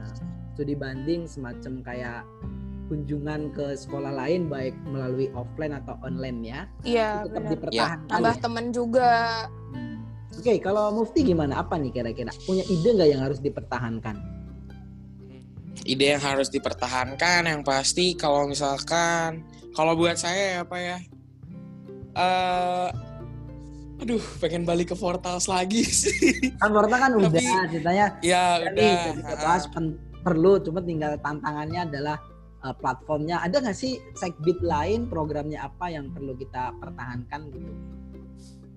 Studi 0.54 0.76
banding 0.76 1.26
semacam 1.26 1.74
kayak 1.82 2.22
kunjungan 2.86 3.50
ke 3.50 3.74
sekolah 3.74 4.12
lain 4.14 4.46
baik 4.46 4.76
melalui 4.86 5.32
offline 5.34 5.74
atau 5.74 5.96
online 6.02 6.40
ya. 6.44 6.62
Iya, 6.84 7.08
Itu 7.18 7.28
tetap 7.28 7.40
benar. 7.40 7.52
dipertahankan. 7.52 8.10
Tambah 8.12 8.36
ya. 8.36 8.42
temen 8.44 8.66
juga. 8.70 9.12
Hmm. 9.72 9.98
Oke, 10.34 10.54
kalau 10.60 10.92
Mufti 10.92 11.24
gimana? 11.24 11.54
Apa 11.58 11.80
nih 11.80 11.92
kira-kira? 11.92 12.30
Punya 12.44 12.62
ide 12.66 12.90
nggak 12.92 13.10
yang 13.10 13.24
harus 13.24 13.40
dipertahankan? 13.40 14.16
Ide 15.84 16.06
yang 16.16 16.24
harus 16.24 16.48
dipertahankan 16.48 17.42
yang 17.44 17.62
pasti 17.62 18.14
kalau 18.14 18.48
misalkan 18.48 19.44
kalau 19.74 19.98
buat 19.98 20.16
saya 20.16 20.62
apa 20.62 20.78
ya? 20.78 20.98
Eh 22.14 22.90
aduh, 24.00 24.20
pengen 24.38 24.64
balik 24.64 24.92
ke 24.92 24.96
Portals 24.96 25.48
lagi 25.48 25.82
sih. 26.04 26.52
Kan 26.60 26.70
Porta 26.72 26.96
kan 26.98 27.12
udah 27.16 27.32
Tapi- 27.32 27.72
ceritanya 27.72 28.06
ya 28.20 28.60
Jadi 28.60 28.84
udah. 28.84 29.00
udah 29.00 29.14
kita 29.16 29.36
bahas 29.40 29.64
pen- 29.72 30.00
perlu, 30.20 30.60
cuma 30.60 30.80
tinggal 30.80 31.16
tantangannya 31.20 31.82
adalah 31.84 32.18
uh, 32.62 32.76
platformnya. 32.76 33.40
Ada 33.40 33.64
nggak 33.64 33.78
sih 33.78 34.00
Segbit 34.14 34.60
lain 34.60 35.08
programnya 35.08 35.64
apa 35.64 35.88
yang 35.88 36.12
perlu 36.12 36.36
kita 36.36 36.76
pertahankan 36.78 37.42
gitu? 37.50 37.72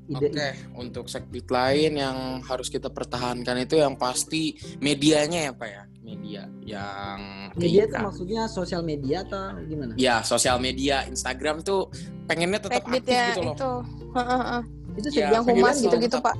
Oke, 0.06 0.54
untuk 0.78 1.10
segbit 1.10 1.50
lain 1.50 1.98
yang 1.98 2.38
harus 2.46 2.70
kita 2.70 2.86
pertahankan 2.86 3.58
itu 3.58 3.74
yang 3.74 3.98
pasti 3.98 4.54
medianya 4.78 5.50
ya 5.50 5.52
Pak 5.52 5.66
ya, 5.66 5.82
media 5.98 6.42
yang 6.62 7.18
media 7.58 7.90
itu 7.90 7.98
maksudnya 7.98 8.46
sosial 8.46 8.86
media 8.86 9.26
atau 9.26 9.58
gimana? 9.66 9.98
ya 9.98 10.22
sosial 10.22 10.62
media 10.62 11.02
Instagram 11.10 11.66
tuh 11.66 11.90
pengennya 12.26 12.58
tetap 12.58 12.82
Backbeat 12.82 13.00
aktif 13.00 13.12
ya 13.12 13.24
gitu 13.28 13.40
loh. 13.40 13.54
itu. 13.54 13.72
Heeh, 14.12 14.38
heeh. 14.40 14.62
Itu 14.96 15.08
Iya, 15.10 15.26
yang 15.30 15.44
pengen 15.44 15.62
humas 15.62 15.76
gitu-gitu, 15.78 16.16
tetap- 16.16 16.26
Pak. 16.26 16.36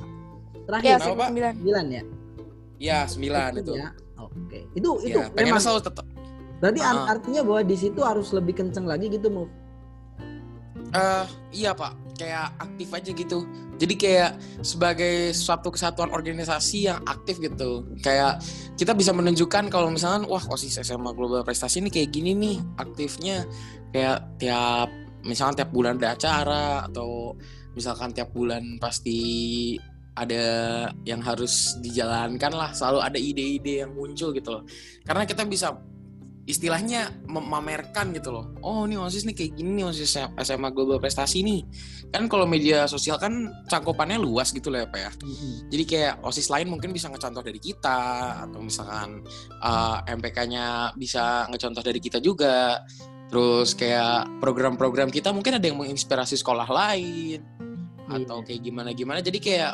terakhir 0.67 0.91
satu 0.97 1.13
Pak? 1.13 1.27
sembilan. 1.27 1.53
sembilan 1.55 1.85
ya? 1.87 2.03
Ya 2.77 2.99
sembilan 3.05 3.49
itu. 3.55 3.73
ya. 3.73 3.89
Oke. 4.17 4.59
Itu 4.71 4.89
itu 5.01 5.15
Ya, 5.15 5.25
pengennya 5.27 5.51
memang 5.51 5.63
selalu 5.63 5.81
tetap. 5.83 6.05
berarti 6.57 6.79
ar- 6.81 6.97
Ah. 6.99 7.05
artinya 7.09 7.41
bahwa 7.43 7.61
di 7.63 7.75
situ 7.75 7.99
harus 8.01 8.27
lebih 8.31 8.53
kenceng 8.55 8.83
lagi 8.83 9.07
gitu 9.07 9.29
mau. 9.29 9.45
Eh 10.87 11.25
iya 11.53 11.71
Pak, 11.71 12.15
kayak 12.15 12.55
aktif 12.57 12.87
aja 12.89 13.11
gitu. 13.11 13.43
Jadi 13.75 13.93
kayak 13.93 14.31
sebagai 14.61 15.13
suatu 15.31 15.67
kesatuan 15.67 16.09
organisasi 16.09 16.87
yang 16.87 17.03
aktif 17.03 17.37
gitu. 17.37 17.83
Kayak 17.99 18.39
kita 18.73 18.95
bisa 18.95 19.11
menunjukkan 19.11 19.67
kalau 19.67 19.91
misalkan 19.91 20.23
wah 20.25 20.41
OSIS 20.47 20.79
SMA 20.79 21.11
Global 21.11 21.43
Prestasi 21.43 21.77
ini 21.79 21.91
kayak 21.91 22.09
gini 22.09 22.31
nih 22.33 22.57
aktifnya 22.77 23.43
kayak 23.91 24.23
tiap 24.37 24.89
misalkan 25.27 25.59
tiap 25.59 25.69
bulan 25.75 25.99
ada 25.99 26.15
acara 26.15 26.87
atau 26.87 27.35
misalkan 27.75 28.15
tiap 28.15 28.33
bulan 28.33 28.79
pasti 28.81 29.19
ada 30.17 30.45
yang 31.05 31.21
harus 31.21 31.77
dijalankan 31.77 32.49
lah 32.49 32.73
selalu 32.73 32.99
ada 33.05 33.19
ide-ide 33.21 33.85
yang 33.85 33.93
muncul 33.93 34.33
gitu 34.33 34.49
loh. 34.49 34.63
Karena 35.05 35.29
kita 35.29 35.45
bisa 35.45 35.77
istilahnya 36.47 37.11
memamerkan 37.27 38.15
gitu 38.15 38.31
loh. 38.31 38.55
Oh 38.63 38.87
ini 38.87 38.95
osis 38.95 39.27
nih 39.27 39.35
kayak 39.35 39.51
gini 39.59 39.83
nih 39.83 39.85
osis 39.91 40.15
SMA 40.39 40.71
Global 40.71 40.97
Prestasi 40.97 41.43
nih. 41.43 41.61
Kan 42.09 42.31
kalau 42.31 42.47
media 42.47 42.87
sosial 42.87 43.19
kan 43.19 43.51
cangkupannya 43.67 44.15
luas 44.15 44.55
gitu 44.55 44.71
loh 44.71 44.81
ya 44.81 44.87
pak 44.87 44.99
ya. 45.03 45.11
Jadi 45.69 45.83
kayak 45.83 46.23
osis 46.23 46.47
lain 46.47 46.71
mungkin 46.71 46.95
bisa 46.95 47.11
ngecontoh 47.11 47.43
dari 47.43 47.59
kita 47.59 47.99
atau 48.47 48.63
misalkan 48.63 49.21
uh, 49.59 50.01
MPK-nya 50.07 50.95
bisa 50.95 51.45
ngecontoh 51.51 51.83
dari 51.83 51.99
kita 51.99 52.23
juga 52.23 52.79
terus 53.27 53.75
kayak 53.75 54.39
program-program 54.39 55.11
kita 55.11 55.35
mungkin 55.35 55.59
ada 55.59 55.65
yang 55.67 55.77
menginspirasi 55.79 56.39
sekolah 56.39 56.67
lain 56.67 57.43
atau 58.07 58.39
kayak 58.39 58.63
gimana 58.63 58.95
gimana 58.95 59.19
jadi 59.19 59.39
kayak 59.39 59.73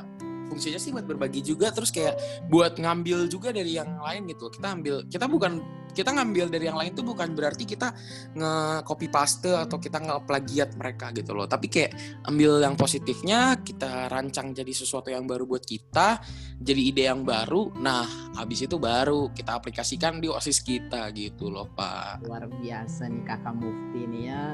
fungsinya 0.54 0.78
sih 0.78 0.94
buat 0.94 1.10
berbagi 1.10 1.42
juga 1.42 1.74
terus 1.74 1.90
kayak 1.90 2.46
buat 2.54 2.78
ngambil 2.78 3.26
juga 3.26 3.50
dari 3.50 3.74
yang 3.74 3.98
lain 3.98 4.30
gitu. 4.30 4.54
Kita 4.54 4.78
ambil 4.78 5.02
kita 5.10 5.26
bukan 5.26 5.58
kita 5.94 6.10
ngambil 6.12 6.50
dari 6.50 6.66
yang 6.68 6.78
lain 6.78 6.92
tuh 6.92 7.06
bukan 7.06 7.32
berarti 7.38 7.64
kita 7.64 7.94
nge 8.34 8.84
copy 8.84 9.08
paste 9.08 9.54
atau 9.54 9.78
kita 9.78 10.02
nge 10.02 10.16
plagiat 10.26 10.70
mereka 10.76 11.14
gitu 11.14 11.38
loh. 11.38 11.46
Tapi 11.46 11.70
kayak 11.70 11.92
ambil 12.28 12.60
yang 12.60 12.76
positifnya 12.76 13.62
kita 13.62 14.10
rancang 14.10 14.52
jadi 14.52 14.74
sesuatu 14.74 15.14
yang 15.14 15.30
baru 15.30 15.46
buat 15.46 15.64
kita 15.64 16.20
jadi 16.64 16.82
ide 16.82 17.04
yang 17.12 17.22
baru 17.28 17.76
nah 17.78 18.08
habis 18.40 18.66
itu 18.66 18.80
baru 18.80 19.30
kita 19.36 19.60
aplikasikan 19.60 20.18
di 20.18 20.32
osis 20.32 20.64
kita 20.66 21.14
gitu 21.14 21.54
loh 21.54 21.70
pak. 21.70 22.26
Luar 22.26 22.50
biasa 22.50 23.12
nih 23.12 23.24
kakak 23.28 23.56
Mufti 23.56 24.00
ini 24.04 24.22
ya. 24.32 24.46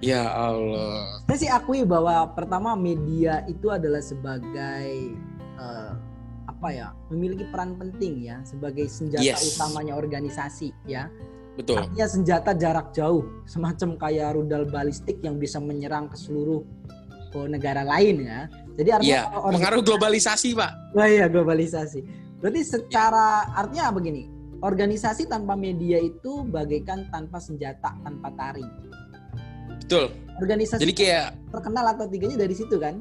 ya 0.00 0.24
Allah. 0.32 1.20
Saya 1.28 1.38
sih 1.38 1.50
akui 1.50 1.84
bahwa 1.84 2.32
pertama 2.32 2.72
media 2.78 3.44
itu 3.50 3.68
adalah 3.68 4.00
sebagai 4.00 5.12
eh, 5.58 5.92
apa 6.58 6.74
ya 6.74 6.88
memiliki 7.06 7.46
peran 7.54 7.78
penting 7.78 8.26
ya 8.26 8.42
sebagai 8.42 8.90
senjata 8.90 9.22
Yes. 9.22 9.54
utamanya 9.54 9.94
organisasi 9.94 10.74
ya. 10.90 11.06
betul 11.54 11.78
Artinya 11.78 12.06
senjata 12.06 12.50
jarak 12.50 12.90
jauh 12.90 13.22
semacam 13.46 13.94
kayak 13.94 14.34
rudal 14.34 14.66
balistik 14.66 15.22
yang 15.22 15.38
bisa 15.38 15.58
menyerang 15.58 16.10
ke 16.10 16.18
seluruh 16.18 16.66
negara 17.46 17.86
lain 17.86 18.26
ya. 18.26 18.50
Jadi 18.74 18.90
artinya 18.90 19.22
orga- 19.38 19.54
pengaruh 19.54 19.82
globalisasi 19.82 20.48
pak 20.54 20.70
Wah 20.94 21.06
iya 21.06 21.30
globalisasi. 21.30 22.02
Berarti 22.42 22.60
secara 22.64 23.46
artinya 23.54 23.94
apa 23.94 23.98
gini? 24.02 24.26
Organisasi 24.58 25.30
tanpa 25.30 25.54
media 25.54 25.98
itu 25.98 26.42
bagaikan 26.42 27.06
tanpa 27.08 27.38
senjata, 27.38 27.94
tanpa 28.02 28.34
taring. 28.34 28.66
betul 29.78 30.10
Organisasi 30.38 30.82
jadi 30.82 30.94
kayak 30.94 31.26
terkenal 31.54 31.86
atau 31.94 32.10
tiganya 32.10 32.34
dari 32.36 32.54
situ 32.54 32.82
kan? 32.82 32.98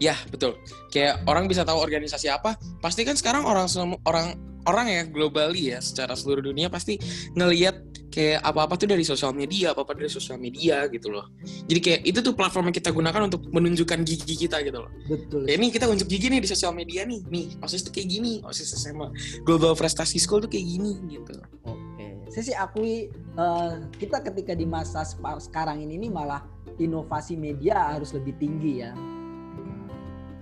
Ya 0.00 0.16
betul. 0.32 0.56
Kayak 0.88 1.20
orang 1.28 1.44
bisa 1.46 1.62
tahu 1.62 1.76
organisasi 1.76 2.32
apa. 2.32 2.56
Pasti 2.80 3.04
kan 3.04 3.14
sekarang 3.14 3.44
orang 3.44 3.68
orang 4.08 4.34
orang 4.64 4.86
ya 4.88 5.02
globally 5.08 5.72
ya 5.72 5.80
secara 5.80 6.12
seluruh 6.12 6.44
dunia 6.44 6.68
pasti 6.68 7.00
ngelihat 7.32 7.80
kayak 8.10 8.42
apa-apa 8.42 8.74
tuh 8.74 8.90
dari 8.90 9.06
sosial 9.06 9.30
media, 9.30 9.70
apa-apa 9.70 9.94
dari 9.94 10.10
sosial 10.10 10.36
media 10.36 10.90
gitu 10.90 11.14
loh. 11.14 11.30
Jadi 11.70 11.80
kayak 11.80 12.00
itu 12.02 12.18
tuh 12.20 12.34
platform 12.34 12.68
yang 12.68 12.76
kita 12.76 12.90
gunakan 12.90 13.30
untuk 13.30 13.46
menunjukkan 13.54 14.02
gigi 14.02 14.34
kita 14.34 14.66
gitu 14.66 14.82
loh. 14.82 14.90
Betul. 15.06 15.46
Kayak 15.46 15.58
ini 15.62 15.66
kita 15.70 15.86
unjuk 15.86 16.08
gigi 16.10 16.26
nih 16.26 16.42
di 16.42 16.48
sosial 16.50 16.74
media 16.74 17.06
nih. 17.06 17.22
Nih, 17.30 17.54
OSIS 17.62 17.86
tuh 17.86 17.94
kayak 17.94 18.10
gini, 18.10 18.42
OSIS 18.42 18.74
SMA 18.74 19.14
Global 19.46 19.78
Prestasi 19.78 20.18
School 20.18 20.42
tuh 20.42 20.50
kayak 20.50 20.66
gini 20.66 20.98
gitu. 21.06 21.38
Oke. 21.70 22.06
Saya 22.34 22.42
sih 22.42 22.56
akui 22.58 23.06
eh, 23.14 23.72
kita 24.02 24.26
ketika 24.26 24.58
di 24.58 24.66
masa 24.66 25.06
sekarang 25.38 25.78
ini 25.78 26.02
nih 26.02 26.10
malah 26.10 26.42
inovasi 26.82 27.38
media 27.38 27.94
harus 27.94 28.10
lebih 28.10 28.34
tinggi 28.42 28.82
ya. 28.82 28.90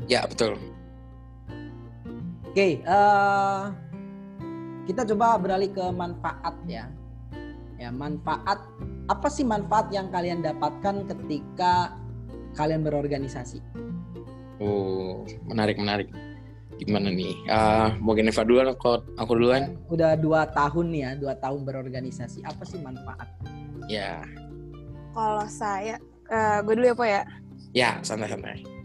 Ya, 0.09 0.25
betul. 0.25 0.57
Oke, 2.49 2.81
eh, 2.81 3.63
kita 4.89 5.05
coba 5.15 5.37
beralih 5.37 5.69
ke 5.69 5.85
manfaat 5.93 6.57
ya. 6.65 6.89
Ya, 7.77 7.93
manfaat 7.93 8.59
apa 9.07 9.29
sih 9.31 9.45
manfaat 9.45 9.93
yang 9.93 10.09
kalian 10.09 10.41
dapatkan 10.41 11.07
ketika 11.13 11.95
kalian 12.57 12.83
berorganisasi? 12.83 13.61
Oh, 14.59 15.23
menarik 15.47 15.79
menarik. 15.79 16.09
Gimana 16.81 17.13
nih? 17.13 17.35
Ah, 17.51 17.95
mau 18.01 18.17
Geneva 18.17 18.43
duluan 18.49 18.73
atau 18.73 19.05
aku 19.21 19.37
duluan? 19.37 19.77
Udah 19.93 20.17
dua 20.17 20.49
tahun 20.51 20.87
nih 20.89 21.01
ya, 21.05 21.11
dua 21.21 21.35
tahun 21.37 21.69
berorganisasi. 21.69 22.43
Apa 22.49 22.65
sih 22.65 22.81
manfaat? 22.81 23.29
Ya, 23.93 24.25
Kalau 25.13 25.47
saya, 25.51 25.99
eh, 26.31 26.59
gue 26.63 26.75
dulu 26.79 26.87
ya 26.87 26.95
Pak 26.95 27.09
ya. 27.09 27.23
ya 27.75 27.91
santai-santai. 28.07 28.78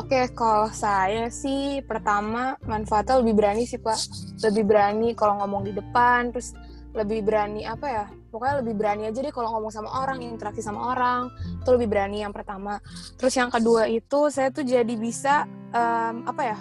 Oke, 0.00 0.16
Oke, 0.24 0.32
kalau 0.32 0.72
saya 0.72 1.28
sih 1.28 1.84
pertama 1.84 2.56
manfaatnya 2.64 3.20
lebih 3.20 3.36
berani 3.36 3.68
sih 3.68 3.76
Pak. 3.76 4.00
Lebih 4.40 4.64
berani 4.64 5.12
kalau 5.12 5.44
ngomong 5.44 5.68
di 5.68 5.76
depan, 5.76 6.32
terus 6.32 6.56
lebih 6.96 7.20
berani 7.20 7.68
apa 7.68 7.86
ya? 7.86 8.04
Pokoknya 8.32 8.64
lebih 8.64 8.80
berani 8.80 9.12
aja 9.12 9.20
deh 9.20 9.28
kalau 9.28 9.52
ngomong 9.52 9.68
sama 9.68 9.92
orang, 9.92 10.24
interaksi 10.24 10.64
sama 10.64 10.96
orang. 10.96 11.28
Itu 11.60 11.76
lebih 11.76 11.92
berani 11.92 12.24
yang 12.24 12.32
pertama. 12.32 12.80
Terus 13.20 13.36
yang 13.36 13.52
kedua 13.52 13.92
itu 13.92 14.32
saya 14.32 14.48
tuh 14.48 14.64
jadi 14.64 14.94
bisa 14.96 15.44
em, 15.68 16.24
apa 16.24 16.42
ya? 16.48 16.58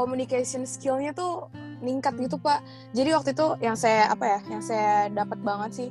Communication 0.00 0.64
skillnya 0.64 1.12
tuh 1.12 1.52
ningkat 1.84 2.16
gitu 2.16 2.40
Pak. 2.40 2.64
Jadi 2.96 3.12
waktu 3.12 3.36
itu 3.36 3.60
yang 3.60 3.76
saya 3.76 4.08
apa 4.08 4.24
ya? 4.24 4.40
Yang 4.56 4.62
saya 4.72 5.12
dapat 5.12 5.36
banget 5.44 5.70
sih 5.76 5.90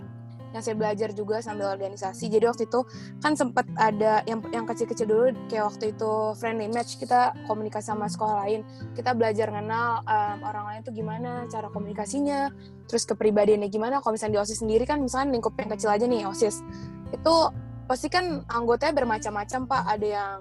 yang 0.53 0.61
saya 0.65 0.75
belajar 0.75 1.09
juga 1.13 1.41
sambil 1.45 1.69
organisasi. 1.69 2.29
Jadi 2.29 2.45
waktu 2.49 2.63
itu 2.65 2.81
kan 3.21 3.37
sempat 3.37 3.69
ada 3.77 4.25
yang 4.25 4.41
yang 4.49 4.65
kecil-kecil 4.65 5.05
dulu 5.05 5.25
kayak 5.47 5.65
waktu 5.69 5.93
itu 5.93 6.11
friendly 6.37 6.67
match 6.69 6.97
kita 6.97 7.33
komunikasi 7.45 7.93
sama 7.93 8.09
sekolah 8.09 8.45
lain. 8.45 8.65
Kita 8.97 9.13
belajar 9.13 9.53
kenal 9.53 10.01
um, 10.03 10.37
orang 10.45 10.65
lain 10.73 10.79
tuh 10.85 10.93
gimana 10.93 11.45
cara 11.47 11.69
komunikasinya, 11.69 12.49
terus 12.89 13.05
kepribadiannya 13.05 13.69
gimana. 13.69 14.01
Kalau 14.01 14.17
misalnya 14.17 14.41
di 14.41 14.41
OSIS 14.41 14.61
sendiri 14.65 14.83
kan 14.89 15.01
misalnya 15.01 15.37
lingkup 15.37 15.53
yang 15.57 15.69
kecil 15.69 15.89
aja 15.93 16.05
nih 16.09 16.25
OSIS. 16.25 16.65
Itu 17.13 17.53
pasti 17.89 18.09
kan 18.09 18.45
anggotanya 18.49 18.93
bermacam-macam 19.05 19.61
Pak. 19.65 19.83
Ada 19.97 20.07
yang 20.07 20.35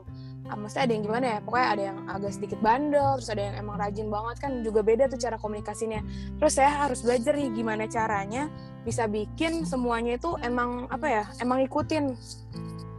maksudnya 0.55 0.85
ada 0.89 0.93
yang 0.95 1.05
gimana 1.05 1.27
ya? 1.27 1.39
Pokoknya 1.45 1.69
ada 1.69 1.83
yang 1.83 1.99
agak 2.09 2.33
sedikit 2.33 2.59
bandel 2.65 3.11
terus 3.21 3.31
ada 3.35 3.43
yang 3.43 3.57
emang 3.61 3.77
rajin 3.77 4.09
banget 4.09 4.37
kan 4.41 4.53
juga 4.65 4.81
beda 4.81 5.05
tuh 5.11 5.21
cara 5.21 5.37
komunikasinya. 5.37 6.01
Terus 6.41 6.53
saya 6.57 6.71
harus 6.87 7.05
belajar 7.05 7.35
nih 7.37 7.51
gimana 7.53 7.85
caranya 7.91 8.49
bisa 8.87 9.05
bikin 9.05 9.69
semuanya 9.69 10.17
itu 10.17 10.39
emang 10.41 10.89
apa 10.89 11.07
ya 11.11 11.25
emang 11.45 11.61
ikutin 11.61 12.17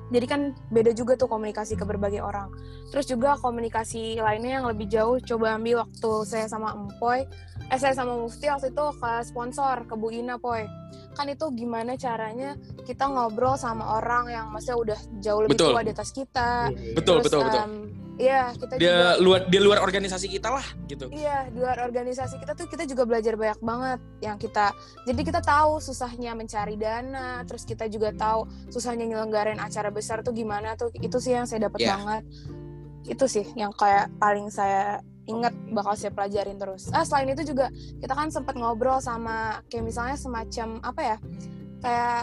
jadi 0.10 0.26
kan 0.26 0.42
beda 0.74 0.92
juga 0.98 1.14
tuh 1.14 1.30
komunikasi 1.30 1.78
ke 1.78 1.86
berbagai 1.86 2.22
orang. 2.22 2.50
Terus 2.90 3.06
juga 3.06 3.38
komunikasi 3.38 4.18
lainnya 4.18 4.62
yang 4.62 4.66
lebih 4.66 4.90
jauh 4.90 5.22
coba 5.22 5.62
ambil 5.62 5.86
waktu 5.86 6.12
saya 6.26 6.46
sama 6.50 6.74
Empoy 6.74 7.30
eh 7.70 7.78
saya 7.78 7.94
sama 7.94 8.18
Mufti 8.18 8.50
waktu 8.50 8.74
itu 8.74 8.86
ke 8.98 9.12
sponsor 9.22 9.86
ke 9.86 9.94
Bu 9.94 10.10
Ina 10.10 10.42
Poy 10.42 10.66
kan 11.14 11.30
itu 11.30 11.46
gimana 11.54 11.94
caranya 11.94 12.58
kita 12.86 13.06
ngobrol 13.06 13.60
sama 13.60 14.02
orang 14.02 14.30
yang 14.30 14.46
maksudnya 14.50 14.78
udah 14.78 15.00
jauh 15.22 15.42
lebih 15.46 15.58
Betul. 15.58 15.72
tua 15.78 15.82
di 15.86 15.92
atas 15.94 16.10
kita 16.10 16.50
Betul, 16.98 17.22
Terus, 17.22 17.26
betul, 17.30 17.42
betul. 17.46 17.62
em, 17.62 17.74
Iya, 18.20 18.52
kita 18.52 18.76
juga 18.76 18.84
Dia 18.84 19.00
luar 19.24 19.42
di 19.48 19.58
luar 19.64 19.80
organisasi 19.80 20.28
kita 20.28 20.52
lah 20.52 20.68
gitu. 20.92 21.08
Iya, 21.08 21.48
di 21.56 21.64
luar 21.64 21.80
organisasi 21.88 22.36
kita 22.44 22.52
tuh 22.52 22.68
kita 22.68 22.84
juga 22.84 23.08
belajar 23.08 23.40
banyak 23.40 23.64
banget 23.64 24.00
yang 24.20 24.36
kita 24.36 24.76
jadi 25.08 25.22
kita 25.24 25.40
tahu 25.40 25.80
susahnya 25.80 26.36
mencari 26.36 26.76
dana, 26.76 27.48
terus 27.48 27.64
kita 27.64 27.88
juga 27.88 28.12
tahu 28.12 28.44
susahnya 28.68 29.08
nyelenggarain 29.08 29.56
acara 29.64 29.88
besar 29.88 30.20
tuh 30.20 30.36
gimana 30.36 30.76
tuh. 30.76 30.92
Itu 31.00 31.24
sih 31.24 31.32
yang 31.32 31.48
saya 31.48 31.72
dapat 31.72 31.80
Iya. 31.80 31.96
banget. 31.96 32.24
Itu 33.08 33.24
sih 33.32 33.48
yang 33.56 33.72
kayak 33.72 34.12
paling 34.20 34.52
saya 34.52 35.00
ingat 35.30 35.54
bakal 35.70 35.94
saya 35.94 36.10
pelajarin 36.10 36.58
terus. 36.58 36.90
Ah, 36.90 37.06
selain 37.06 37.30
itu 37.30 37.46
juga 37.48 37.70
kita 37.96 38.12
kan 38.12 38.28
sempat 38.28 38.58
ngobrol 38.58 38.98
sama 39.00 39.62
kayak 39.70 39.86
misalnya 39.86 40.18
semacam 40.18 40.82
apa 40.82 41.02
ya? 41.06 41.18
Kayak 41.80 42.22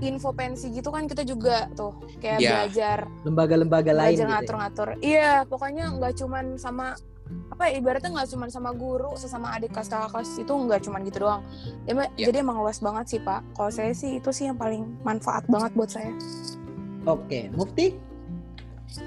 info 0.00 0.30
pensi 0.30 0.70
gitu 0.70 0.90
kan 0.90 1.06
kita 1.06 1.22
juga 1.22 1.70
tuh 1.72 1.94
kayak 2.18 2.38
Iya. 2.38 2.50
belajar 2.50 2.98
lembaga-lembaga 3.22 3.90
lain 3.90 3.98
belajar 4.08 4.14
gitu 4.14 4.22
ya. 4.22 4.30
ngatur-ngatur. 4.32 4.88
Iya, 5.00 5.32
pokoknya 5.44 5.84
nggak 5.92 6.12
cuman 6.16 6.44
sama 6.56 6.86
apa 7.24 7.62
ya, 7.66 7.78
ibaratnya 7.78 8.10
nggak 8.12 8.28
cuman 8.28 8.48
sama 8.48 8.70
guru, 8.70 9.14
sesama 9.14 9.54
adik 9.54 9.70
kelas 9.70 9.86
kakak 9.86 10.10
kelas 10.12 10.30
itu 10.36 10.52
nggak 10.52 10.80
cuman 10.82 11.00
gitu 11.04 11.18
doang. 11.20 11.42
Emang- 11.84 12.10
Iya. 12.14 12.26
Jadi 12.28 12.36
emang 12.38 12.58
luas 12.58 12.78
banget 12.78 13.04
sih 13.08 13.20
pak. 13.20 13.40
Kalau 13.54 13.70
saya 13.70 13.92
sih 13.92 14.18
itu 14.18 14.30
sih 14.30 14.46
yang 14.46 14.58
paling 14.58 14.82
manfaat 15.00 15.46
banget 15.46 15.70
buat 15.72 15.88
saya. 15.88 16.10
Oke, 17.04 17.48
Mufti? 17.50 17.94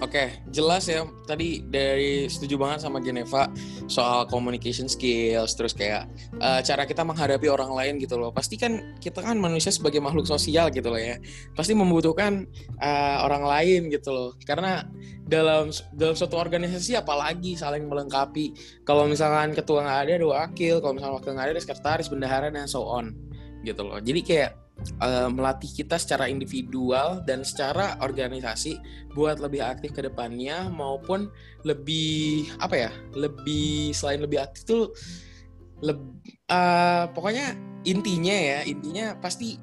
Oke, 0.04 0.44
jelas 0.52 0.92
ya. 0.92 1.08
Tadi 1.24 1.64
dari 1.64 2.28
setuju 2.28 2.60
banget 2.60 2.84
sama 2.84 3.00
Geneva 3.00 3.48
soal 3.88 4.28
communication 4.28 4.92
skills, 4.92 5.56
terus 5.56 5.72
kayak 5.72 6.12
eh, 6.44 6.60
cara 6.60 6.84
kita 6.84 7.08
menghadapi 7.08 7.48
orang 7.48 7.72
lain 7.72 7.94
gitu 8.04 8.20
loh. 8.20 8.36
Pasti 8.36 8.60
kan 8.60 9.00
kita 9.00 9.24
kan 9.24 9.40
manusia 9.40 9.72
sebagai 9.72 10.04
makhluk 10.04 10.28
sosial 10.28 10.68
gitu 10.76 10.92
loh 10.92 11.00
ya. 11.00 11.16
Pasti 11.56 11.72
membutuhkan 11.72 12.44
eh, 12.84 13.18
orang 13.24 13.48
lain 13.48 13.88
gitu 13.88 14.12
loh. 14.12 14.30
Karena 14.44 14.84
dalam 15.24 15.72
dalam 15.96 16.16
suatu 16.20 16.36
organisasi 16.36 17.00
apalagi 17.00 17.56
saling 17.56 17.88
melengkapi. 17.88 18.54
Kalau 18.84 19.08
misalkan 19.08 19.56
ketua 19.56 19.88
nggak 19.88 20.00
ada, 20.04 20.12
ada 20.20 20.28
wakil. 20.28 20.84
Kalau 20.84 20.94
misalkan 21.00 21.16
wakil 21.24 21.32
nggak 21.32 21.48
ada, 21.48 21.54
ada 21.56 21.64
sekretaris, 21.64 22.12
bendahara 22.12 22.52
dan 22.52 22.68
so 22.68 22.84
on 22.84 23.16
gitu 23.64 23.88
loh. 23.88 24.04
Jadi 24.04 24.20
kayak 24.20 24.67
eh, 25.02 25.30
melatih 25.30 25.70
kita 25.74 25.98
secara 25.98 26.30
individual 26.30 27.22
dan 27.26 27.42
secara 27.42 27.98
organisasi 28.02 28.78
buat 29.14 29.42
lebih 29.42 29.62
aktif 29.66 29.94
ke 29.94 30.02
depannya 30.06 30.70
maupun 30.70 31.30
lebih 31.66 32.48
apa 32.62 32.88
ya 32.88 32.92
lebih 33.18 33.92
selain 33.92 34.22
lebih 34.22 34.42
aktif 34.42 34.64
tuh 34.66 34.84
leb- 35.82 36.22
eh, 36.50 37.06
pokoknya 37.14 37.54
intinya 37.86 38.34
ya 38.34 38.60
intinya 38.66 39.14
pasti 39.18 39.58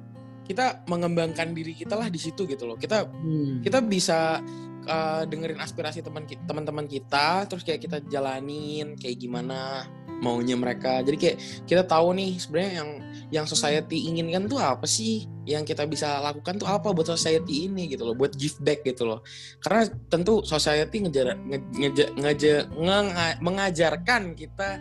kita 0.45 0.85
mengembangkan 0.85 1.57
diri 1.57 1.73
kita 1.73 1.97
lah 1.97 2.05
di 2.05 2.21
situ 2.21 2.45
gitu 2.45 2.69
loh 2.69 2.77
kita 2.77 3.09
Hmm. 3.09 3.65
kita 3.65 3.81
bisa 3.81 4.39
uh, 4.87 5.23
dengerin 5.27 5.59
aspirasi 5.59 6.01
teman-teman 6.01 6.85
kita 6.85 7.49
terus 7.49 7.61
kayak 7.61 7.81
kita 7.85 7.97
jalanin 8.07 8.95
kayak 8.95 9.17
gimana 9.19 9.85
maunya 10.23 10.55
mereka. 10.55 11.03
Jadi 11.03 11.17
kayak 11.19 11.37
kita 11.67 11.83
tahu 11.83 12.15
nih 12.15 12.39
sebenarnya 12.39 12.71
yang 12.79 12.89
yang 13.33 13.45
society 13.45 14.07
inginkan 14.07 14.47
tuh 14.47 14.61
apa 14.61 14.87
sih? 14.87 15.27
Yang 15.43 15.75
kita 15.75 15.83
bisa 15.85 16.23
lakukan 16.23 16.55
tuh 16.57 16.69
apa 16.69 16.95
buat 16.95 17.05
society 17.05 17.67
ini 17.67 17.91
gitu 17.91 18.07
loh 18.07 18.15
buat 18.15 18.33
give 18.33 18.55
back 18.63 18.87
gitu 18.87 19.05
loh. 19.05 19.19
Karena 19.59 19.85
tentu 20.07 20.41
society 20.47 21.03
ngejar 21.03 21.35
nge- 21.35 22.11
ngeja- 22.15 22.65
nge- 22.71 23.39
mengajarkan 23.43 24.33
kita 24.33 24.79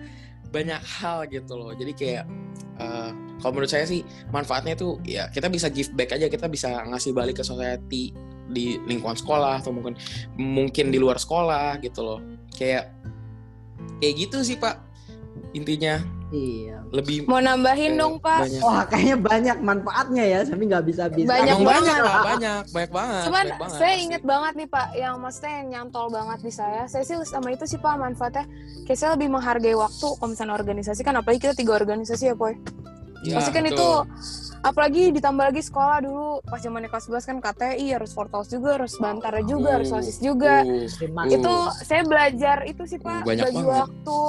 banyak 0.55 0.81
hal 0.81 1.27
gitu 1.27 1.59
loh. 1.59 1.75
Jadi 1.75 1.93
kayak 1.99 2.25
uh, 2.79 3.11
kalau 3.43 3.59
menurut 3.59 3.71
saya 3.71 3.85
sih 3.85 4.07
manfaatnya 4.31 4.79
tuh 4.79 5.03
ya 5.03 5.27
kita 5.35 5.51
bisa 5.51 5.67
give 5.69 5.91
back 5.99 6.15
aja 6.15 6.31
kita 6.31 6.47
bisa 6.47 6.87
ngasih 6.87 7.11
balik 7.11 7.43
ke 7.43 7.45
society 7.45 8.15
di 8.47 8.77
lingkungan 8.85 9.17
sekolah 9.17 9.61
atau 9.61 9.73
mungkin 9.73 9.97
mungkin 10.35 10.93
di 10.93 10.99
luar 10.99 11.17
sekolah 11.17 11.81
gitu 11.81 12.01
loh 12.01 12.21
kayak 12.53 12.93
kayak 13.99 14.15
gitu 14.21 14.45
sih 14.45 14.57
pak 14.57 14.81
intinya 15.53 16.03
Iya. 16.35 16.83
lebih 16.91 17.31
Mau 17.31 17.39
nambahin 17.39 17.95
eh, 17.95 17.99
dong 18.01 18.19
pak. 18.19 18.43
banyak 18.43 18.59
Wah, 18.59 18.83
kayaknya 18.91 19.17
banyak 19.23 19.59
manfaatnya 19.63 20.25
ya, 20.27 20.41
tapi 20.43 20.67
nggak 20.67 20.83
bisa 20.83 21.07
bisa. 21.07 21.31
Banyak 21.31 21.55
Emang 21.55 21.63
banget. 21.63 21.79
banyak 21.79 21.99
lah 22.03 22.23
banyak 22.25 22.63
banyak 22.75 22.91
banget 22.91 23.23
Cuman 23.23 23.45
banyak 23.45 23.59
banget, 23.61 23.79
saya 23.79 23.87
pasti. 23.87 24.03
inget 24.03 24.23
banget 24.25 24.53
nih 24.59 24.67
pak, 24.67 24.87
yang 24.99 25.15
maksudnya 25.23 25.53
yang 25.55 25.67
nyantol 25.71 26.07
banget 26.11 26.39
di 26.43 26.51
saya. 26.51 26.83
Saya 26.91 27.03
sih 27.07 27.15
sama 27.23 27.55
itu 27.55 27.65
sih 27.71 27.79
pak 27.79 27.95
manfaatnya. 27.95 28.51
Kayak 28.83 28.99
saya 28.99 29.11
lebih 29.15 29.29
menghargai 29.31 29.77
waktu 29.79 30.07
kalau 30.11 30.27
misalnya 30.27 30.55
organisasi 30.59 31.01
kan, 31.07 31.15
apalagi 31.15 31.39
kita 31.39 31.55
tiga 31.55 31.73
organisasi 31.79 32.25
ya 32.27 32.35
poy. 32.35 32.59
Ya, 33.25 33.37
Pasti 33.37 33.51
kan 33.51 33.65
betul. 33.65 33.75
itu 33.75 33.89
apalagi 34.63 35.03
ditambah 35.11 35.45
lagi 35.47 35.61
sekolah 35.61 35.99
dulu 36.01 36.29
pas 36.43 36.57
zamannya 36.57 36.89
kelas 36.89 37.05
11 37.07 37.25
kan 37.27 37.37
KTI 37.39 37.87
harus 37.91 38.11
Fortos 38.11 38.49
juga 38.49 38.77
harus 38.77 38.97
Bantara 38.97 39.41
juga 39.43 39.77
harus 39.77 39.89
Uh, 39.89 39.97
OSIS 39.97 40.19
juga 40.19 40.61
uh, 40.61 40.89
Uh. 41.21 41.29
itu 41.31 41.55
saya 41.83 42.01
belajar 42.03 42.65
itu 42.65 42.83
sih 42.83 42.97
pak 42.97 43.25
Banyak 43.25 43.45
bagi 43.47 43.57
banget. 43.59 43.77
waktu 43.79 44.21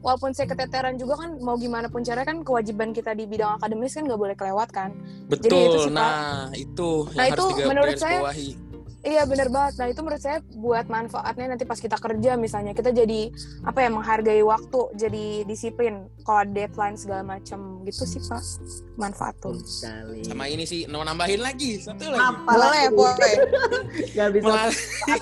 walaupun 0.00 0.30
saya 0.32 0.46
keteteran 0.46 0.96
juga 0.96 1.14
kan 1.18 1.36
mau 1.38 1.56
gimana 1.56 1.86
pun 1.86 2.00
caranya 2.00 2.24
kan 2.26 2.40
kewajiban 2.40 2.90
kita 2.90 3.12
di 3.12 3.24
bidang 3.24 3.56
akademis 3.56 3.92
kan 3.92 4.04
nggak 4.04 4.16
boleh 4.18 4.34
kelewat 4.34 4.68
kan 4.70 4.88
betul 5.26 5.52
itu 5.52 5.78
sih, 5.78 5.90
Pak. 5.90 5.94
nah 5.94 6.48
itu 6.54 6.90
Nah, 7.10 7.22
yang 7.22 7.28
itu 7.30 7.44
harus 7.46 7.64
menurut 7.66 7.94
saya- 7.96 8.20
bawahi. 8.22 8.48
Iya 9.04 9.22
bener 9.28 9.52
banget 9.52 9.76
nah 9.76 9.86
itu 9.86 10.00
menurut 10.00 10.22
saya 10.22 10.40
buat 10.56 10.88
manfaatnya 10.88 11.54
nanti 11.54 11.64
pas 11.68 11.76
kita 11.76 12.00
kerja 12.00 12.40
misalnya 12.40 12.72
kita 12.72 12.90
jadi 12.90 13.28
apa 13.62 13.78
ya 13.84 13.88
menghargai 13.92 14.40
waktu 14.40 14.80
jadi 14.96 15.44
disiplin 15.44 16.08
kalau 16.24 16.48
deadline 16.50 16.96
segala 16.96 17.22
macam 17.22 17.84
gitu 17.84 18.08
sih 18.08 18.20
pak 18.24 18.40
manfaat 18.96 19.36
tuh 19.44 19.54
sekali. 19.60 20.24
sama 20.24 20.48
ini 20.48 20.64
sih 20.64 20.88
mau 20.88 21.04
nambahin 21.04 21.44
lagi 21.44 21.76
satu 21.78 22.08
lagi 22.08 22.20
Apa 22.24 22.52
boleh 22.56 22.84
boleh 22.90 23.34
Nggak 24.14 24.30
bisa. 24.40 24.70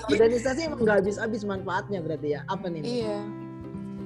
Organisasi 0.08 0.60
emang 0.68 0.80
nggak 0.84 0.96
habis-habis 1.02 1.42
manfaatnya 1.42 1.98
berarti 2.04 2.38
ya. 2.38 2.40
Apa 2.46 2.68
nih? 2.70 2.82
iya 2.84 3.18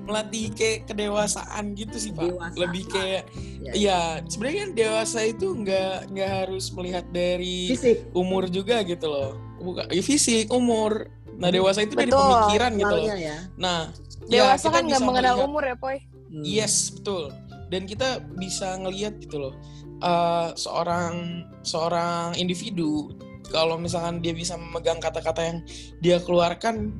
melatih 0.06 0.54
kayak 0.54 0.86
kedewasaan 0.86 1.74
gitu 1.74 1.98
sih 1.98 2.14
pak 2.14 2.30
Kedewasaan. 2.30 2.54
lebih 2.54 2.84
kayak 2.88 3.24
Ya. 3.66 3.72
Iya, 3.74 4.00
sebenarnya 4.30 4.58
kan 4.62 4.70
dewasa 4.78 5.20
itu 5.26 5.46
nggak 5.50 6.14
nggak 6.14 6.30
harus 6.30 6.70
melihat 6.70 7.02
dari 7.10 7.66
Fisik. 7.74 8.06
umur 8.14 8.46
juga 8.46 8.78
gitu 8.86 9.10
loh. 9.10 9.34
Bukan, 9.66 9.84
ya 9.90 9.98
fisik, 10.00 10.46
umur. 10.48 11.10
Nah 11.36 11.50
dewasa 11.50 11.82
itu 11.82 11.92
dari 11.92 12.08
Betul, 12.08 12.22
pemikiran 12.22 12.70
gitu 12.72 12.94
loh. 12.94 13.06
Ya. 13.12 13.36
Nah, 13.58 13.78
ya, 14.24 14.46
dewasa 14.46 14.64
kita 14.64 14.74
kan 14.78 14.82
nggak 14.86 15.02
mengenal 15.02 15.34
melihat- 15.34 15.48
umur 15.50 15.62
ya 15.64 15.76
poy 15.76 15.96
Hmm. 16.26 16.42
Yes, 16.42 16.90
betul. 16.90 17.30
Dan 17.66 17.86
kita 17.86 18.18
bisa 18.34 18.74
ngelihat 18.76 19.18
gitu 19.18 19.38
loh. 19.40 19.54
eh, 19.96 20.48
seorang 20.54 21.40
seorang 21.62 22.36
individu 22.36 23.16
kalau 23.48 23.80
misalkan 23.80 24.20
dia 24.20 24.36
bisa 24.36 24.52
memegang 24.54 25.00
kata-kata 25.00 25.40
yang 25.40 25.58
dia 25.98 26.20
keluarkan 26.20 26.92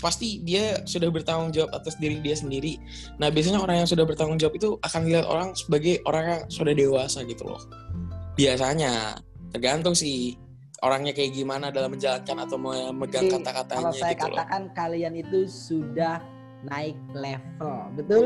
pasti 0.00 0.40
dia 0.40 0.80
sudah 0.82 1.12
bertanggung 1.12 1.52
jawab 1.52 1.76
atas 1.76 2.00
diri 2.00 2.18
dia 2.18 2.32
sendiri. 2.32 2.80
Nah, 3.20 3.28
biasanya 3.28 3.60
orang 3.60 3.84
yang 3.84 3.90
sudah 3.90 4.02
bertanggung 4.02 4.40
jawab 4.40 4.56
itu 4.56 4.80
akan 4.80 5.00
dilihat 5.04 5.28
orang 5.28 5.52
sebagai 5.52 6.00
orang 6.02 6.24
yang 6.24 6.42
sudah 6.48 6.72
dewasa 6.72 7.20
gitu 7.22 7.44
loh. 7.44 7.60
Biasanya 8.32 9.20
tergantung 9.52 9.92
sih 9.92 10.34
orangnya 10.82 11.12
kayak 11.12 11.32
gimana 11.32 11.70
dalam 11.70 11.90
menjalankan 11.90 12.36
atau 12.42 12.56
memegang 12.58 13.30
kata-katanya 13.30 13.80
Kalau 13.80 13.94
saya 13.94 14.12
gitu 14.12 14.24
loh. 14.24 14.36
katakan 14.36 14.62
kalian 14.72 15.14
itu 15.14 15.38
sudah 15.46 16.18
naik 16.62 16.98
level, 17.12 17.76
betul? 17.94 18.24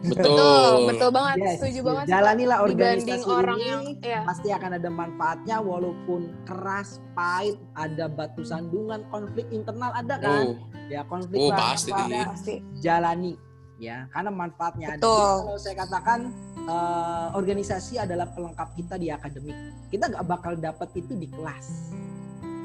Betul. 0.00 0.34
Betul, 0.34 0.74
betul 0.90 1.10
banget. 1.10 1.36
Yes, 1.38 1.50
Setuju 1.58 1.80
banget. 1.86 2.04
Jalanilah 2.08 2.58
organisasi 2.60 3.24
orang 3.24 3.58
ini. 3.58 3.68
yang 3.68 3.82
ya. 4.02 4.20
Pasti 4.26 4.48
akan 4.50 4.70
ada 4.74 4.90
manfaatnya 4.90 5.56
walaupun 5.58 6.20
keras, 6.44 6.98
pahit, 7.14 7.54
ada 7.74 8.10
batu 8.10 8.42
sandungan, 8.42 9.06
konflik 9.08 9.46
internal 9.48 9.94
ada 9.94 10.18
kan? 10.18 10.44
Oh, 10.44 10.54
Ya 10.88 11.04
konflik 11.04 11.38
Oh, 11.38 11.52
lah, 11.52 11.76
pasti. 11.76 11.92
ada. 11.94 12.32
Pasti. 12.32 12.54
jalani 12.76 13.36
ya 13.78 14.10
karena 14.10 14.30
manfaatnya 14.34 14.86
ada. 14.94 15.00
Betul. 15.00 15.14
Jadi 15.16 15.40
kalau 15.46 15.58
saya 15.62 15.76
katakan 15.78 16.20
eh, 16.68 17.26
organisasi 17.32 17.94
adalah 17.96 18.26
pelengkap 18.34 18.68
kita 18.74 18.94
di 18.98 19.08
akademik. 19.08 19.56
Kita 19.88 20.04
nggak 20.10 20.24
bakal 20.26 20.52
dapat 20.58 20.88
itu 20.98 21.14
di 21.14 21.30
kelas. 21.30 21.94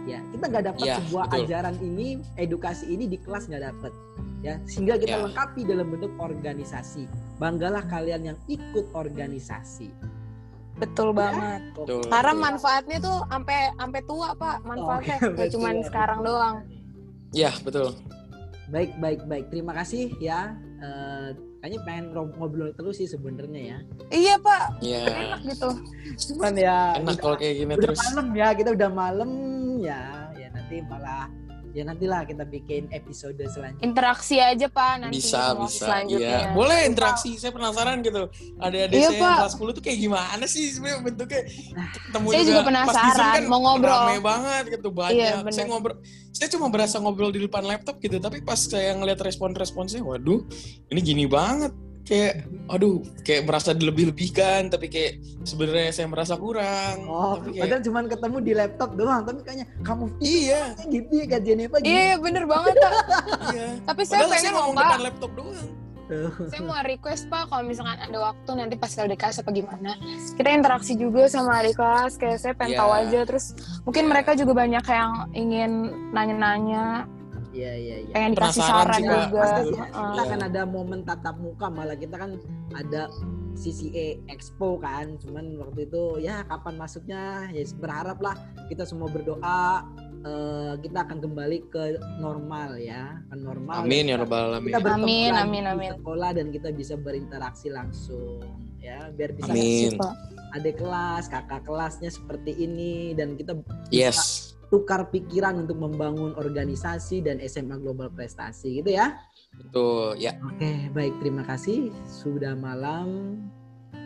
Ya, 0.03 0.19
kita 0.35 0.51
nggak 0.51 0.65
dapat 0.75 0.83
Iya, 0.83 0.95
sebuah 0.99 1.25
betul. 1.31 1.39
ajaran 1.47 1.75
ini, 1.79 2.07
edukasi 2.35 2.91
ini 2.91 3.07
di 3.07 3.15
kelas 3.15 3.47
nggak 3.47 3.63
dapat. 3.71 3.93
Ya, 4.43 4.59
sehingga 4.67 4.99
kita 4.99 5.15
Ya. 5.15 5.23
lengkapi 5.23 5.63
dalam 5.63 5.87
bentuk 5.87 6.11
organisasi. 6.19 7.07
Banggalah 7.39 7.87
kalian 7.87 8.35
yang 8.35 8.37
ikut 8.51 8.91
organisasi. 8.91 9.87
Betul 10.75 11.15
banget. 11.15 11.63
Betul. 11.71 12.03
Karena 12.11 12.33
manfaatnya 12.35 12.99
tuh 12.99 13.23
sampai 13.31 13.71
sampai 13.79 14.01
tua, 14.03 14.35
Pak. 14.35 14.57
Manfaatnya 14.67 15.15
Oke, 15.23 15.31
nggak 15.39 15.49
cuma 15.55 15.69
sekarang 15.87 16.19
doang. 16.27 16.55
Ya, 17.31 17.55
betul. 17.63 17.95
Baik, 18.67 18.91
baik, 18.99 19.23
baik. 19.23 19.45
Terima 19.47 19.71
kasih 19.71 20.11
ya. 20.19 20.51
Eh, 20.83 21.29
kayaknya 21.57 21.79
pengen 21.81 22.05
ro- 22.11 22.35
ngobrol 22.35 22.75
terus 22.75 22.99
sih 22.99 23.07
sebenarnya 23.07 23.61
ya. 23.63 23.77
Iya, 24.11 24.35
Pak. 24.37 24.83
Ya, 24.83 25.07
Enak 25.07 25.39
gitu. 25.47 25.69
Cuman 26.27 26.53
ya 26.53 26.99
enak 26.99 27.15
kalau 27.17 27.39
kayak 27.39 27.55
gini 27.55 27.71
udah 27.71 27.87
terus. 27.87 27.99
malam 28.03 28.27
ya 28.35 28.47
kita 28.51 28.69
udah 28.69 28.89
malam 28.91 29.29
ya 29.79 30.01
ya 30.33 30.47
nanti 30.51 30.83
malah 30.83 31.31
ya 31.73 31.83
nantilah 31.83 32.21
kita 32.29 32.45
bikin 32.45 32.85
episode 32.93 33.35
selanjutnya 33.49 33.81
Interaksi 33.81 34.37
aja, 34.37 34.69
Pak, 34.69 34.93
nanti 35.01 35.17
Bisa, 35.17 35.57
bisa. 35.57 35.65
Iya. 35.65 35.69
selanjutnya. 35.81 36.39
Boleh 36.53 36.79
interaksi. 36.85 37.35
Saya 37.41 37.51
penasaran 37.51 37.99
gitu. 38.05 38.29
Ada-ada 38.61 38.93
Iya, 38.93 39.09
saya 39.09 39.19
Pak. 39.19 39.37
kelas 39.41 39.53
10 39.57 39.77
tuh 39.77 39.83
kayak 39.83 39.99
gimana 39.99 40.45
sih 40.45 40.63
sebenarnya 40.69 40.99
bentuknya? 41.01 41.41
Ketemu 41.97 42.25
Saya 42.29 42.43
juga 42.45 42.61
pas 42.61 42.63
di 42.63 42.63
Zoom 42.63 42.67
penasaran, 42.69 43.41
mau 43.49 43.59
ngobrol. 43.59 44.01
Rame 44.05 44.19
banget 44.21 44.63
gitu 44.77 44.89
banyak. 44.93 45.17
Iya, 45.17 45.33
bener. 45.41 45.51
saya 45.51 45.65
ngobrol 45.67 45.97
saya 46.33 46.49
cuma 46.49 46.65
berasa 46.73 46.97
ngobrol 46.97 47.29
di 47.29 47.45
depan 47.45 47.61
laptop 47.61 48.01
gitu, 48.01 48.17
tapi 48.17 48.41
pas 48.41 48.57
saya 48.57 48.97
ngeliat 48.97 49.21
respon-responsnya, 49.21 50.01
waduh, 50.01 50.41
ini 50.89 50.99
gini 51.05 51.25
banget. 51.29 51.69
Kayak 52.03 52.43
aduh, 52.67 52.99
kayak 53.23 53.47
merasa 53.47 53.71
dilebih-lebihkan, 53.71 54.67
tapi 54.67 54.91
kayak 54.91 55.17
sebenarnya 55.41 55.89
saya 55.89 56.07
merasa 56.07 56.35
kurang. 56.35 57.07
oh 57.07 57.39
Tapi 57.39 57.55
kayak, 57.55 57.63
padahal 57.63 57.81
cuman 57.81 58.03
ketemu 58.05 58.37
di 58.39 58.53
laptop 58.53 58.89
doang 58.93 59.21
tapi 59.23 59.39
kayaknya 59.41 59.65
kamu 59.81 60.05
iya, 60.19 60.61
gitu 60.93 61.11
ya 61.13 61.25
Kak 61.25 61.41
Jennifer 61.41 61.79
Iya, 61.79 62.01
iya, 62.03 62.15
bener 62.19 62.43
banget, 62.43 62.75
Pak. 62.75 62.91
iya. 63.55 63.67
Tapi 63.83 64.01
saya 64.03 64.19
Padahal 64.19 64.29
saya 64.29 64.35
pengen 64.35 64.51
loh, 64.51 64.59
ngomong 64.59 64.75
Pak. 64.75 64.83
depan 64.83 65.01
laptop 65.01 65.31
doang. 65.33 65.69
Saya 66.45 66.61
mau 66.61 66.77
request, 66.83 67.23
Pak, 67.25 67.43
kalau 67.47 67.63
misalkan 67.63 67.97
ada 67.97 68.17
waktu 68.21 68.49
nanti 68.53 68.75
pas 68.75 68.91
LDK 68.91 69.23
apa 69.39 69.49
gimana. 69.49 69.91
Kita 70.35 70.49
interaksi 70.51 70.93
juga 70.93 71.25
sama 71.25 71.63
adik 71.63 71.73
kelas, 71.73 72.19
kayak 72.19 72.37
saya 72.37 72.53
pengen 72.53 72.75
Iya. 72.75 72.79
tahu 72.83 72.91
aja. 72.93 73.19
Terus 73.25 73.45
mungkin 73.81 74.03
Iya. 74.05 74.11
mereka 74.11 74.31
juga 74.35 74.53
banyak 74.53 74.85
yang 74.85 75.11
ingin 75.33 75.71
nanya-nanya, 76.13 77.07
iya 77.53 77.71
iya 77.73 77.95
iya 78.03 78.13
pengen 78.13 78.31
dikasih 78.33 78.59
Penasaran 78.59 78.81
saran 78.83 79.01
Kak. 79.01 79.21
juga. 79.29 79.39
pasti 79.39 79.61
sih 79.63 79.77
Heeh. 79.77 80.05
kita 80.09 80.23
kan 80.25 80.39
ada 80.43 80.61
momen 80.65 80.99
tatap 81.03 81.35
muka 81.37 81.67
malah 81.69 81.95
kita 81.95 82.15
kan 82.17 82.31
ada 82.73 83.01
CCA 83.53 84.07
Expo 84.27 84.81
kan 84.81 85.15
cuman 85.21 85.61
waktu 85.61 85.85
itu 85.85 86.03
ya 86.19 86.41
kapan 86.43 86.73
masuknya 86.75 87.21
ya 87.49 87.61
berharap 87.77 88.17
lah 88.17 88.33
kita 88.65 88.81
semua 88.81 89.05
berdoa 89.07 89.85
eh, 90.19 90.73
kita 90.81 91.05
akan 91.05 91.21
kembali 91.21 91.69
ke 91.69 91.83
normal 92.17 92.75
ya 92.75 93.21
ke 93.29 93.35
normal 93.37 93.85
Amin 93.85 94.09
ya 94.09 94.17
rabbal 94.17 94.49
alamin. 94.51 94.73
kita 94.73 94.81
bertemu 94.81 95.05
Amin, 95.05 95.29
lagi 95.29 95.45
amin, 95.45 95.61
di 95.61 95.69
amin. 95.69 95.89
sekolah 95.93 96.29
dan 96.33 96.47
kita 96.49 96.69
bisa 96.73 96.95
berinteraksi 96.97 97.69
langsung 97.69 98.41
ya 98.81 99.13
biar 99.13 99.31
bisa 99.31 99.53
Amin. 99.53 99.95
Adik 100.53 100.77
kelas 100.77 101.29
kakak 101.29 101.65
kelasnya 101.65 102.09
seperti 102.09 102.53
ini 102.55 103.13
dan 103.13 103.33
kita 103.33 103.57
Yes. 103.89 104.52
Tukar 104.73 105.13
pikiran 105.13 105.61
untuk 105.61 105.77
membangun 105.77 106.33
organisasi 106.33 107.21
dan 107.21 107.37
SMA 107.45 107.77
Global 107.77 108.09
Prestasi 108.09 108.81
gitu 108.81 108.89
ya 108.89 109.13
Betul, 109.53 110.17
ya. 110.17 110.33
oke 110.41 110.89
baik 110.91 111.13
terima 111.21 111.45
kasih 111.45 111.93
sudah 112.09 112.57
malam 112.57 113.37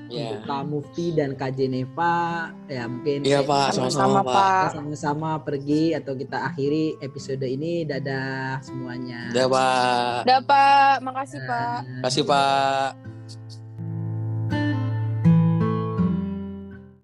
Ya. 0.08 0.32
untuk 0.32 0.48
Pak 0.48 0.64
Mufti 0.72 1.12
dan 1.12 1.36
Kak 1.36 1.60
Jeneva 1.60 2.48
ya 2.72 2.88
mungkin 2.88 3.28
Iya, 3.28 3.44
Pak. 3.44 3.76
Sama-sama, 3.76 4.24
Pak. 4.24 4.32
Pak. 4.32 4.48
kita 4.48 4.76
sama-sama 4.80 5.30
pergi 5.44 5.84
atau 5.92 6.16
kita 6.16 6.48
akhiri 6.48 6.96
episode 7.04 7.44
ini 7.44 7.84
dadah 7.84 8.64
semuanya 8.64 9.28
Udah, 9.36 9.48
Pak. 9.52 10.16
Udah, 10.24 10.40
Pak. 10.48 10.96
Makasih, 11.04 11.40
Pak. 11.44 11.80
Dadah. 11.84 12.02
Kasih, 12.08 12.24
Pak. 12.24 12.88